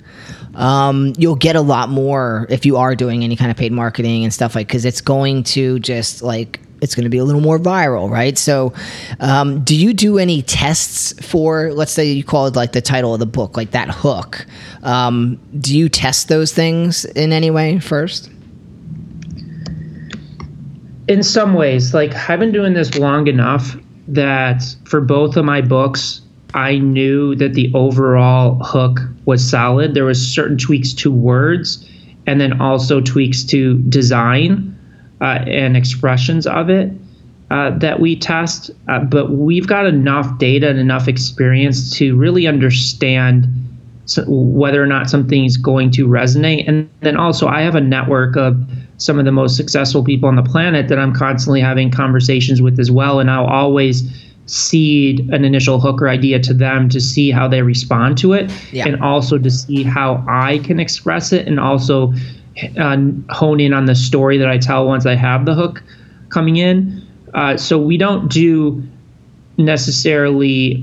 um, 0.55 1.13
you'll 1.19 1.37
get 1.37 1.57
a 1.57 1.61
lot 1.61 1.91
more 1.91 2.47
if 2.49 2.65
you 2.65 2.79
are 2.79 2.95
doing 2.95 3.23
any 3.23 3.37
kind 3.37 3.51
of 3.51 3.57
paid 3.57 3.73
marketing 3.73 4.25
and 4.25 4.33
stuff 4.33 4.55
like 4.55 4.67
because 4.67 4.85
it's 4.85 5.03
going 5.03 5.43
to 5.45 5.79
just 5.81 6.23
like 6.23 6.61
it's 6.81 6.95
going 6.95 7.05
to 7.05 7.11
be 7.11 7.19
a 7.19 7.25
little 7.25 7.41
more 7.41 7.59
viral, 7.59 8.11
right? 8.11 8.37
So, 8.37 8.73
um, 9.21 9.65
do 9.65 9.75
you 9.75 9.93
do 9.95 10.19
any 10.19 10.43
tests 10.43 11.15
for, 11.27 11.73
let's 11.73 11.93
say 11.93 12.11
you 12.11 12.25
call 12.25 12.47
it 12.47 12.57
like 12.57 12.73
the 12.73 12.83
title 12.83 13.15
of 13.15 13.21
the 13.21 13.27
book, 13.27 13.57
like 13.57 13.71
that 13.71 13.91
hook? 13.91 14.47
Um, 14.83 15.41
do 15.59 15.77
you 15.77 15.89
test 15.89 16.29
those 16.29 16.53
things 16.53 17.05
in 17.05 17.33
any 17.33 17.51
way 17.51 17.79
first? 17.79 18.31
in 21.09 21.23
some 21.23 21.55
ways 21.55 21.95
like 21.95 22.15
i've 22.29 22.41
been 22.41 22.53
doing 22.53 22.75
this 22.75 22.97
long 22.97 23.27
enough 23.27 23.77
that 24.09 24.63
for 24.85 25.01
both 25.01 25.37
of 25.37 25.45
my 25.45 25.61
books 25.61 26.21
i 26.55 26.79
knew 26.79 27.35
that 27.35 27.55
the 27.55 27.71
overall 27.75 28.59
hook 28.63 29.01
was 29.25 29.49
solid 29.49 29.95
there 29.95 30.05
was 30.05 30.21
certain 30.21 30.59
tweaks 30.59 30.93
to 30.93 31.11
words 31.11 31.89
and 32.27 32.41
then 32.41 32.61
also 32.61 33.01
tweaks 33.01 33.45
to 33.45 33.79
design 33.83 34.76
and 35.21 35.77
expressions 35.77 36.47
of 36.47 36.69
it 36.71 36.93
uh, 37.51 37.71
that 37.79 38.01
we 38.01 38.17
test 38.17 38.71
uh, 38.89 38.99
but 38.99 39.31
we've 39.31 39.67
got 39.67 39.87
enough 39.87 40.39
data 40.39 40.69
and 40.69 40.79
enough 40.79 41.09
experience 41.09 41.91
to 41.91 42.17
really 42.17 42.47
understand 42.47 43.47
so 44.07 44.25
whether 44.29 44.83
or 44.83 44.87
not 44.87 45.11
something's 45.11 45.57
going 45.57 45.91
to 45.91 46.07
resonate. 46.07 46.67
And 46.69 46.89
then 47.01 47.17
also, 47.17 47.49
I 47.49 47.63
have 47.63 47.75
a 47.75 47.81
network 47.81 48.37
of 48.37 48.57
some 48.99 49.19
of 49.19 49.25
the 49.25 49.33
most 49.33 49.57
successful 49.57 50.03
people 50.05 50.29
on 50.29 50.37
the 50.37 50.45
planet 50.45 50.89
that 50.89 50.99
I'm 50.99 51.13
constantly 51.13 51.61
having 51.61 51.91
conversations 51.91 52.63
with 52.63 52.79
as 52.79 52.89
well. 52.91 53.19
And 53.19 53.29
I'll 53.31 53.47
always 53.47 54.09
seed 54.47 55.29
an 55.31 55.45
initial 55.45 55.81
hook 55.81 56.01
or 56.01 56.09
idea 56.09 56.39
to 56.39 56.55
them 56.55 56.89
to 56.91 57.01
see 57.01 57.33
how 57.33 57.49
they 57.49 57.63
respond 57.63 58.17
to 58.19 58.33
it 58.33 58.49
Yeah. 58.71 58.87
and 58.87 59.03
also 59.03 59.39
to 59.39 59.51
see 59.51 59.83
how 59.83 60.25
I 60.29 60.59
can 60.59 60.79
express 60.79 61.33
it 61.33 61.49
and 61.49 61.59
also 61.59 62.15
uh, 62.79 62.97
hone 63.31 63.61
in 63.61 63.73
on 63.73 63.87
the 63.87 63.95
story 63.95 64.39
that 64.39 64.49
I 64.49 64.59
tell 64.59 64.87
once 64.87 65.07
I 65.07 65.15
have 65.15 65.45
the 65.45 65.55
hook 65.55 65.83
coming 66.29 66.57
in. 66.57 67.07
Uh, 67.35 67.57
so 67.57 67.79
we 67.79 67.97
don't 67.97 68.31
do 68.31 68.83
necessarily 69.59 70.83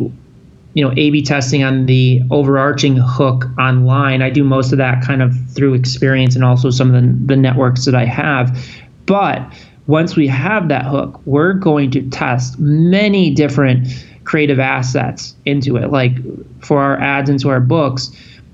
you 0.73 0.83
know 0.83 0.91
A/B 0.97 1.21
testing 1.23 1.63
on 1.63 1.85
the 1.85 2.21
overarching 2.31 2.95
hook 2.97 3.45
online. 3.59 4.21
I 4.21 4.29
do 4.29 4.43
most 4.43 4.71
of 4.71 4.77
that 4.79 5.03
kind 5.03 5.21
of 5.21 5.33
through 5.51 5.73
experience 5.73 6.35
and 6.35 6.43
also 6.43 6.69
some 6.69 6.93
of 6.93 7.01
the, 7.01 7.33
the 7.33 7.35
networks 7.35 7.85
that 7.85 7.95
I 7.95 8.05
have. 8.05 8.57
But 9.05 9.41
once 9.87 10.15
we 10.15 10.27
have 10.27 10.69
that 10.69 10.85
hook, 10.85 11.19
we're 11.25 11.53
going 11.53 11.91
to 11.91 12.09
test 12.09 12.57
many 12.57 13.31
different 13.31 13.87
creative 14.23 14.59
assets 14.59 15.35
into 15.45 15.75
it. 15.77 15.91
Like 15.91 16.13
for 16.63 16.81
our 16.81 16.99
ads 16.99 17.29
into 17.29 17.49
our 17.49 17.59
books, 17.59 18.11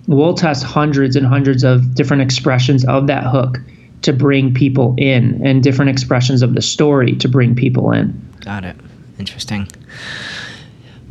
we'll 0.10 0.34
test 0.34 0.64
hundreds 0.64 1.16
and 1.16 1.26
hundreds 1.26 1.64
of 1.64 1.94
different 1.94 2.24
expressions 2.24 2.84
of 2.86 3.06
that 3.06 3.24
hook 3.24 3.60
to 4.02 4.12
bring 4.12 4.54
people 4.54 4.96
in 4.98 5.46
and 5.46 5.62
different 5.62 5.92
expressions 5.92 6.42
of 6.42 6.56
the 6.56 6.62
story 6.62 7.16
to 7.18 7.30
bring 7.30 7.56
people 7.56 7.92
in. 7.92 8.20
Got 8.42 8.66
it. 8.66 8.76
Interesting. 9.20 9.68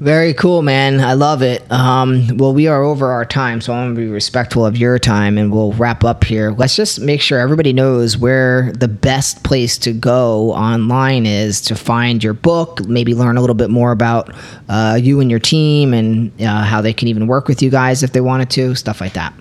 Very 0.01 0.32
cool, 0.32 0.62
man. 0.62 1.01
I 1.01 1.14
love 1.14 1.42
it. 1.42 1.68
Um, 1.72 2.36
well, 2.36 2.55
we 2.55 2.68
are 2.68 2.84
over 2.84 3.11
our 3.11 3.24
time, 3.24 3.61
so 3.61 3.72
I 3.72 3.78
want 3.78 3.96
to 3.96 4.01
be 4.01 4.07
respectful 4.07 4.64
of 4.64 4.76
your 4.76 4.96
time, 4.96 5.36
and 5.36 5.53
we'll 5.53 5.72
wrap 5.72 6.05
up 6.05 6.22
here. 6.22 6.53
Let's 6.53 6.76
just 6.76 7.01
make 7.01 7.20
sure 7.20 7.40
everybody 7.40 7.72
knows 7.72 8.16
where 8.16 8.70
the 8.74 8.86
best 8.86 9.42
place 9.42 9.76
to 9.78 9.92
go 9.92 10.53
online 10.53 11.26
is 11.26 11.61
to 11.62 11.74
find 11.74 12.22
your 12.22 12.32
book, 12.32 12.86
maybe 12.86 13.12
learn 13.12 13.36
a 13.36 13.40
little 13.40 13.57
bit 13.57 13.70
more 13.70 13.90
about 13.90 14.32
uh, 14.68 14.96
you 15.03 15.18
and 15.18 15.32
your 15.32 15.40
team, 15.40 15.92
and 15.92 16.30
uh, 16.40 16.62
how 16.62 16.80
they 16.80 16.92
can 16.92 17.09
even 17.09 17.26
work 17.26 17.49
with 17.49 17.61
you 17.61 17.68
guys 17.68 18.05
if 18.05 18.12
they 18.12 18.20
wanted 18.20 18.51
to, 18.51 18.76
stuff 18.76 19.01
like 19.01 19.14
that. 19.14 19.34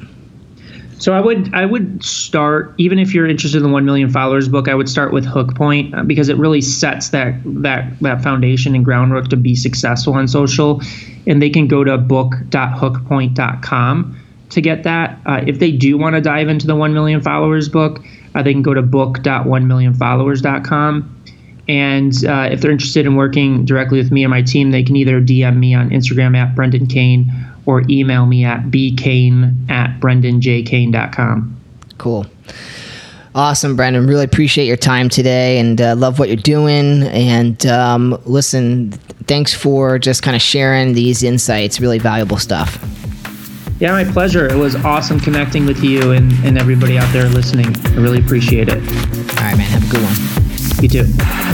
So 0.99 1.13
I 1.13 1.21
would 1.21 1.53
I 1.53 1.63
would 1.65 2.03
start 2.03 2.73
even 2.77 2.97
if 2.97 3.13
you're 3.13 3.27
interested 3.27 3.57
in 3.57 3.63
the 3.63 3.69
1 3.69 3.85
million 3.85 4.09
followers 4.09 4.49
book 4.49 4.67
I 4.67 4.73
would 4.73 4.89
start 4.89 5.13
with 5.13 5.25
Hook 5.25 5.53
Point 5.55 5.93
uh, 5.93 6.01
because 6.03 6.27
it 6.29 6.37
really 6.37 6.61
sets 6.61 7.09
that 7.09 7.35
that 7.45 7.99
that 7.99 8.23
foundation 8.23 8.73
and 8.75 8.83
groundwork 8.83 9.27
to 9.29 9.37
be 9.37 9.55
successful 9.55 10.15
on 10.15 10.27
social. 10.27 10.81
And 11.27 11.39
they 11.41 11.49
can 11.49 11.67
go 11.67 11.83
to 11.83 11.97
book.hookpoint.com 11.97 14.23
to 14.49 14.61
get 14.61 14.83
that. 14.83 15.19
Uh, 15.25 15.41
if 15.45 15.59
they 15.59 15.71
do 15.71 15.97
want 15.97 16.15
to 16.15 16.21
dive 16.21 16.47
into 16.47 16.67
the 16.67 16.75
1 16.75 16.93
million 16.93 17.21
followers 17.21 17.67
book 17.69 18.03
uh, 18.33 18.41
they 18.41 18.53
can 18.53 18.63
go 18.63 18.73
to 18.73 18.81
book.1millionfollowers.com 18.81 21.17
and 21.69 22.25
uh, 22.25 22.49
if 22.51 22.61
they're 22.61 22.71
interested 22.71 23.05
in 23.05 23.15
working 23.15 23.65
directly 23.65 23.97
with 23.97 24.11
me 24.11 24.23
and 24.23 24.31
my 24.31 24.41
team, 24.41 24.71
they 24.71 24.83
can 24.83 24.95
either 24.95 25.19
DM 25.19 25.57
me 25.57 25.73
on 25.73 25.89
Instagram 25.89 26.37
at 26.37 26.55
Brendan 26.55 26.87
Kane 26.87 27.31
or 27.67 27.83
email 27.89 28.25
me 28.25 28.43
at 28.43 28.63
bkane 28.63 29.69
at 29.69 29.99
brendanjkane.com. 29.99 31.55
Cool. 31.99 32.25
Awesome, 33.35 33.75
Brendan. 33.75 34.07
Really 34.07 34.23
appreciate 34.23 34.65
your 34.65 34.77
time 34.77 35.09
today 35.09 35.59
and 35.59 35.79
uh, 35.79 35.95
love 35.95 36.17
what 36.17 36.29
you're 36.29 36.37
doing. 36.37 37.03
And 37.03 37.63
um, 37.67 38.19
listen, 38.25 38.91
thanks 39.27 39.53
for 39.53 39.99
just 39.99 40.23
kind 40.23 40.35
of 40.35 40.41
sharing 40.41 40.93
these 40.93 41.21
insights. 41.21 41.79
Really 41.79 41.99
valuable 41.99 42.37
stuff. 42.37 42.83
Yeah, 43.79 43.91
my 43.91 44.05
pleasure. 44.05 44.47
It 44.47 44.57
was 44.57 44.75
awesome 44.77 45.19
connecting 45.19 45.67
with 45.67 45.83
you 45.83 46.13
and, 46.13 46.31
and 46.43 46.57
everybody 46.57 46.97
out 46.97 47.11
there 47.13 47.29
listening. 47.29 47.75
I 47.85 47.95
really 47.97 48.19
appreciate 48.19 48.69
it. 48.69 48.77
All 48.77 49.43
right, 49.43 49.55
man. 49.55 49.59
Have 49.59 49.87
a 49.87 49.91
good 49.91 50.01
one. 50.01 50.81
You 50.81 50.89
too. 50.89 51.46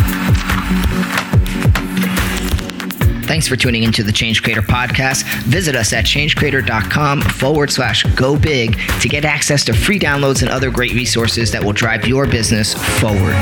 Thanks 3.33 3.47
for 3.47 3.55
tuning 3.55 3.81
into 3.81 4.03
the 4.03 4.11
Change 4.11 4.43
Creator 4.43 4.61
podcast. 4.61 5.23
Visit 5.45 5.75
us 5.75 5.91
at 5.91 6.05
changecreator.com 6.05 7.19
forward 7.23 7.71
slash 7.71 8.03
go 8.13 8.37
big 8.37 8.77
to 9.01 9.09
get 9.09 9.25
access 9.25 9.65
to 9.65 9.73
free 9.73 9.97
downloads 9.97 10.43
and 10.43 10.51
other 10.51 10.69
great 10.69 10.93
resources 10.93 11.51
that 11.51 11.63
will 11.63 11.73
drive 11.73 12.05
your 12.05 12.27
business 12.27 12.75
forward. 12.99 13.33